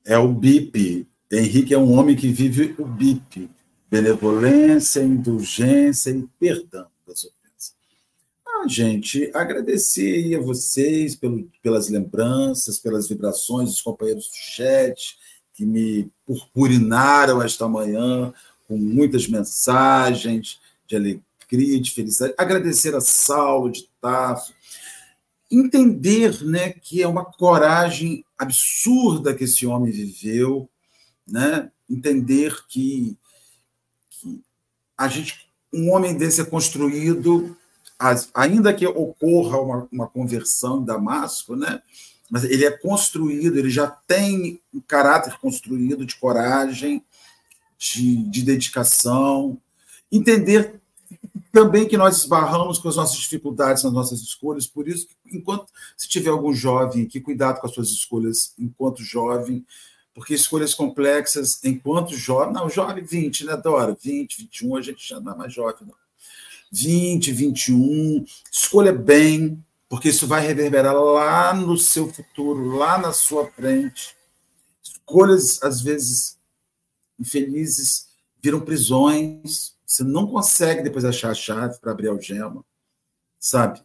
é 0.06 0.18
o 0.18 0.28
BIP. 0.28 1.08
Henrique 1.32 1.74
é 1.74 1.78
um 1.78 1.98
homem 1.98 2.16
que 2.16 2.32
vive 2.32 2.76
o 2.78 2.86
BIP. 2.86 3.50
Benevolência, 3.90 5.02
indulgência 5.02 6.12
e 6.12 6.28
perdão 6.40 6.88
das 7.08 7.24
ofensas. 7.24 7.76
Ah, 8.46 8.68
gente, 8.68 9.32
agradecer 9.34 10.36
a 10.36 10.42
vocês 10.42 11.16
pelo, 11.16 11.50
pelas 11.62 11.90
lembranças, 11.90 12.80
pelas 12.80 13.08
vibrações 13.08 13.70
dos 13.70 13.82
companheiros 13.82 14.28
do 14.28 14.36
chat 14.36 15.18
que 15.56 15.66
me 15.66 16.12
purpurinaram 16.26 17.42
esta 17.42 17.68
manhã 17.68 18.34
com 18.68 18.78
muitas 18.78 19.28
mensagens 19.28 20.60
de 20.86 20.96
alegria, 20.96 21.82
de 21.82 21.92
felicidade. 21.92 22.36
Agradecer 22.38 22.94
a 22.94 23.02
Saulo 23.02 23.72
de 23.72 23.80
estar 23.80 24.36
Tasso. 24.36 24.54
Entender 25.50 26.44
né, 26.44 26.72
que 26.72 27.02
é 27.02 27.08
uma 27.08 27.24
coragem 27.24 28.26
absurda 28.38 29.34
que 29.34 29.46
esse 29.46 29.66
homem 29.66 29.92
viveu, 29.92 30.70
né? 31.26 31.72
entender 31.90 32.66
que, 32.68 33.16
que 34.10 34.42
a 34.98 35.08
gente, 35.08 35.48
um 35.72 35.92
homem 35.92 36.18
desse 36.18 36.42
é 36.42 36.46
construído, 36.46 37.56
ainda 38.34 38.74
que 38.74 38.86
ocorra 38.86 39.60
uma, 39.60 39.88
uma 39.92 40.08
conversão 40.08 40.82
em 40.82 40.86
Damasco, 40.86 41.56
né? 41.56 41.82
Mas 42.30 42.44
ele 42.44 42.66
é 42.66 42.72
construído, 42.72 43.58
ele 43.58 43.70
já 43.70 43.88
tem 43.88 44.60
um 44.74 44.82
caráter 44.82 45.38
construído 45.40 46.06
de 46.06 46.16
coragem, 46.16 47.04
de, 47.78 48.18
de 48.30 48.42
dedicação, 48.42 49.58
entender 50.12 50.80
também 51.52 51.88
que 51.88 51.98
nós 51.98 52.18
esbarramos 52.18 52.80
com 52.80 52.90
as 52.90 52.98
nossas 52.98 53.18
dificuldades 53.18 53.84
nas 53.84 53.94
nossas 53.94 54.20
escolhas, 54.20 54.68
por 54.68 54.88
isso, 54.88 55.08
enquanto 55.32 55.68
se 55.96 56.08
tiver 56.08 56.30
algum 56.30 56.54
jovem 56.54 57.04
aqui, 57.04 57.22
cuidado 57.22 57.62
com 57.62 57.68
as 57.68 57.74
suas 57.74 57.90
escolhas 57.90 58.54
enquanto 58.60 59.02
jovem, 59.02 59.66
porque 60.14 60.34
escolhas 60.34 60.74
complexas 60.74 61.64
enquanto 61.64 62.16
jovem, 62.16 62.54
não, 62.54 62.70
jovem 62.70 63.04
20, 63.04 63.46
né, 63.46 63.56
Dora? 63.56 63.96
20, 64.02 64.38
21, 64.38 64.76
a 64.76 64.82
gente 64.82 65.08
já 65.08 65.20
não 65.20 65.34
é 65.34 65.36
mais 65.36 65.54
jovem, 65.54 65.88
não. 65.88 65.96
20, 66.72 67.32
21, 67.32 68.26
escolha 68.52 68.92
bem, 68.92 69.64
porque 69.88 70.10
isso 70.10 70.28
vai 70.28 70.46
reverberar 70.46 70.96
lá 70.96 71.54
no 71.54 71.78
seu 71.78 72.12
futuro, 72.12 72.76
lá 72.76 72.98
na 72.98 73.14
sua 73.14 73.48
frente. 73.52 74.16
Escolhas, 74.84 75.62
às 75.62 75.82
vezes, 75.82 76.38
infelizes, 77.20 78.08
viram 78.42 78.62
prisões. 78.62 79.76
Você 79.86 80.04
não 80.04 80.28
consegue 80.28 80.84
depois 80.84 81.06
achar 81.06 81.32
a 81.32 81.36
chave 81.36 81.80
para 81.80 81.92
abrir 81.92 82.08
a 82.08 82.12
algema, 82.12 82.66
sabe? 83.40 83.82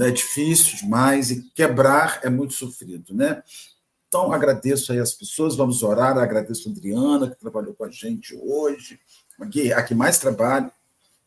É 0.00 0.10
difícil 0.10 0.78
demais 0.78 1.30
e 1.30 1.42
quebrar 1.50 2.20
é 2.22 2.30
muito 2.30 2.54
sofrido, 2.54 3.14
né? 3.14 3.42
Então, 4.08 4.32
agradeço 4.32 4.92
aí 4.92 5.00
as 5.00 5.12
pessoas, 5.12 5.56
vamos 5.56 5.82
orar, 5.82 6.16
agradeço 6.16 6.68
a 6.68 6.72
Adriana, 6.72 7.28
que 7.28 7.40
trabalhou 7.40 7.74
com 7.74 7.84
a 7.84 7.90
gente 7.90 8.34
hoje, 8.34 9.00
a 9.74 9.82
que 9.82 9.94
mais 9.94 10.18
trabalha, 10.18 10.72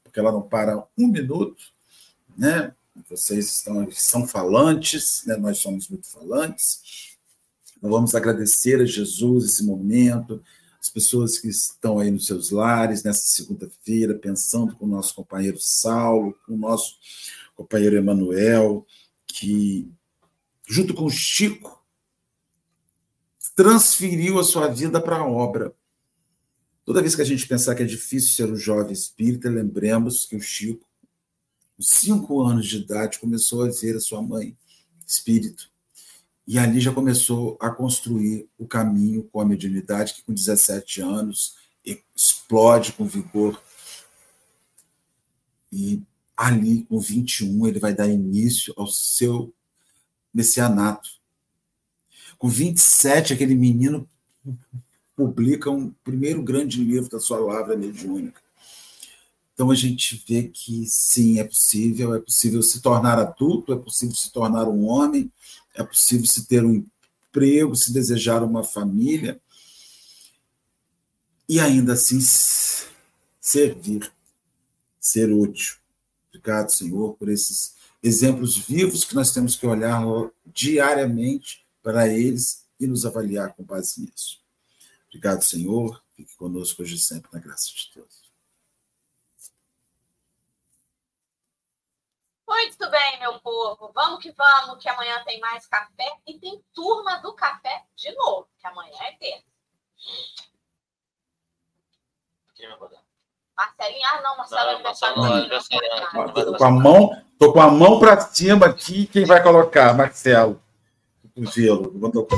porque 0.04 0.20
ela 0.20 0.32
não 0.32 0.42
para 0.42 0.88
um 0.98 1.08
minuto, 1.08 1.62
né? 2.38 2.74
Vocês 3.08 3.58
estão, 3.58 3.88
são 3.92 4.28
falantes, 4.28 5.24
né? 5.26 5.36
nós 5.38 5.60
somos 5.60 5.88
muito 5.88 6.08
falantes. 6.08 7.18
Vamos 7.82 8.14
agradecer 8.16 8.82
a 8.82 8.86
Jesus 8.86 9.46
esse 9.46 9.64
momento, 9.64 10.44
as 10.82 10.90
pessoas 10.90 11.38
que 11.38 11.48
estão 11.48 12.00
aí 12.00 12.12
nos 12.12 12.26
seus 12.26 12.52
lares 12.52 13.04
nessa 13.04 13.28
segunda-feira, 13.28 14.14
pensando 14.16 14.76
com 14.76 14.86
o 14.86 14.90
nosso 14.90 15.16
companheiro 15.16 15.58
Saulo, 15.60 16.38
com 16.46 16.54
o 16.54 16.58
nosso 16.58 16.98
companheiro 17.56 17.96
Emanuel, 17.96 18.86
que, 19.28 19.90
junto 20.68 20.94
com 20.94 21.06
o 21.06 21.10
Chico, 21.10 21.80
transferiu 23.56 24.40
a 24.40 24.44
sua 24.44 24.68
vida 24.68 25.02
para 25.02 25.18
a 25.18 25.28
obra. 25.28 25.74
Toda 26.86 27.02
vez 27.02 27.16
que 27.16 27.22
a 27.22 27.26
gente 27.26 27.48
pensar 27.48 27.76
que 27.76 27.84
é 27.84 27.86
difícil 27.86 28.34
ser 28.34 28.52
um 28.52 28.56
jovem 28.56 28.94
espírita, 28.94 29.50
lembremos 29.50 30.26
que 30.26 30.36
o 30.36 30.42
Chico, 30.42 30.89
cinco 31.80 32.42
anos 32.42 32.68
de 32.68 32.78
idade, 32.78 33.20
começou 33.20 33.64
a 33.64 33.70
ver 33.70 33.96
a 33.96 34.00
sua 34.00 34.22
mãe 34.22 34.56
espírito 35.08 35.70
e 36.52 36.58
ali 36.58 36.80
já 36.80 36.92
começou 36.92 37.56
a 37.62 37.70
construir 37.70 38.50
o 38.58 38.66
caminho 38.66 39.22
com 39.32 39.40
a 39.40 39.46
mediunidade, 39.46 40.16
que 40.16 40.24
com 40.24 40.34
17 40.34 41.00
anos 41.00 41.58
explode 41.86 42.92
com 42.94 43.06
vigor. 43.06 43.62
E 45.72 46.02
ali, 46.36 46.86
com 46.86 47.00
21, 47.00 47.68
ele 47.68 47.78
vai 47.78 47.94
dar 47.94 48.08
início 48.08 48.74
ao 48.76 48.88
seu 48.88 49.54
messianato. 50.34 51.08
Com 52.40 52.50
27, 52.50 53.34
aquele 53.34 53.54
menino 53.54 54.10
publica 55.16 55.70
um 55.70 55.92
primeiro 56.04 56.42
grande 56.42 56.84
livro 56.84 57.12
da 57.12 57.20
sua 57.20 57.38
lavra 57.38 57.78
mediúnica. 57.78 58.42
Então 59.60 59.72
a 59.72 59.76
gente 59.76 60.24
vê 60.26 60.44
que 60.44 60.86
sim, 60.88 61.38
é 61.38 61.44
possível, 61.44 62.16
é 62.16 62.20
possível 62.22 62.64
se 62.64 62.80
tornar 62.80 63.20
adulto, 63.20 63.74
é 63.74 63.76
possível 63.76 64.16
se 64.16 64.32
tornar 64.32 64.70
um 64.70 64.88
homem, 64.88 65.30
é 65.76 65.84
possível 65.84 66.26
se 66.26 66.48
ter 66.48 66.64
um 66.64 66.76
emprego, 67.28 67.76
se 67.76 67.92
desejar 67.92 68.42
uma 68.42 68.64
família 68.64 69.38
e 71.46 71.60
ainda 71.60 71.92
assim 71.92 72.22
servir, 73.42 74.10
ser 74.98 75.30
útil. 75.30 75.76
Obrigado, 76.30 76.70
Senhor, 76.70 77.16
por 77.16 77.28
esses 77.28 77.76
exemplos 78.02 78.56
vivos 78.56 79.04
que 79.04 79.14
nós 79.14 79.34
temos 79.34 79.58
que 79.58 79.68
olhar 79.68 80.02
diariamente 80.46 81.66
para 81.84 82.08
eles 82.08 82.64
e 82.80 82.88
nos 82.88 83.06
avaliar 83.06 83.54
com 83.56 83.64
base 83.66 84.00
nisso. 84.00 84.40
Obrigado, 85.10 85.44
Senhor. 85.44 86.02
Fique 86.16 86.34
conosco 86.38 86.82
hoje 86.82 86.96
e 86.96 87.00
sempre, 87.00 87.30
na 87.34 87.42
graça 87.42 87.68
de 87.76 87.92
Deus. 87.94 88.29
Muito 92.60 92.92
bem, 92.92 93.20
meu 93.20 93.40
povo. 93.40 93.90
Vamos 93.96 94.22
que 94.22 94.34
vamos, 94.34 94.84
que 94.84 94.90
amanhã 94.90 95.24
tem 95.24 95.40
mais 95.40 95.66
café 95.66 96.12
e 96.28 96.38
tem 96.38 96.62
turma 96.74 97.18
do 97.20 97.34
café 97.34 97.86
de 97.96 98.14
novo, 98.14 98.50
que 98.60 98.68
amanhã 98.68 98.98
é 99.02 99.14
terça. 99.14 99.46
Quem 102.56 102.68
vai 102.68 102.78
botar? 102.78 103.00
Marcelinho, 103.56 104.06
ah, 104.06 104.22
não, 104.22 104.38
Marcelo 104.38 104.70
aniversário. 104.72 105.16
Tô 106.34 106.58
com 106.58 106.66
a 106.66 106.72
mão, 106.72 107.26
tô 107.40 107.54
com 107.54 107.62
a 107.62 107.72
mão 107.72 107.98
para 107.98 108.20
cima 108.20 108.66
aqui. 108.66 109.08
Quem 109.08 109.24
vai 109.24 109.42
colocar? 109.42 109.94
Marcelo. 109.94 110.62
O 111.38 111.46
gelo. 111.46 111.98
Vou 111.98 112.12
tocar. 112.12 112.38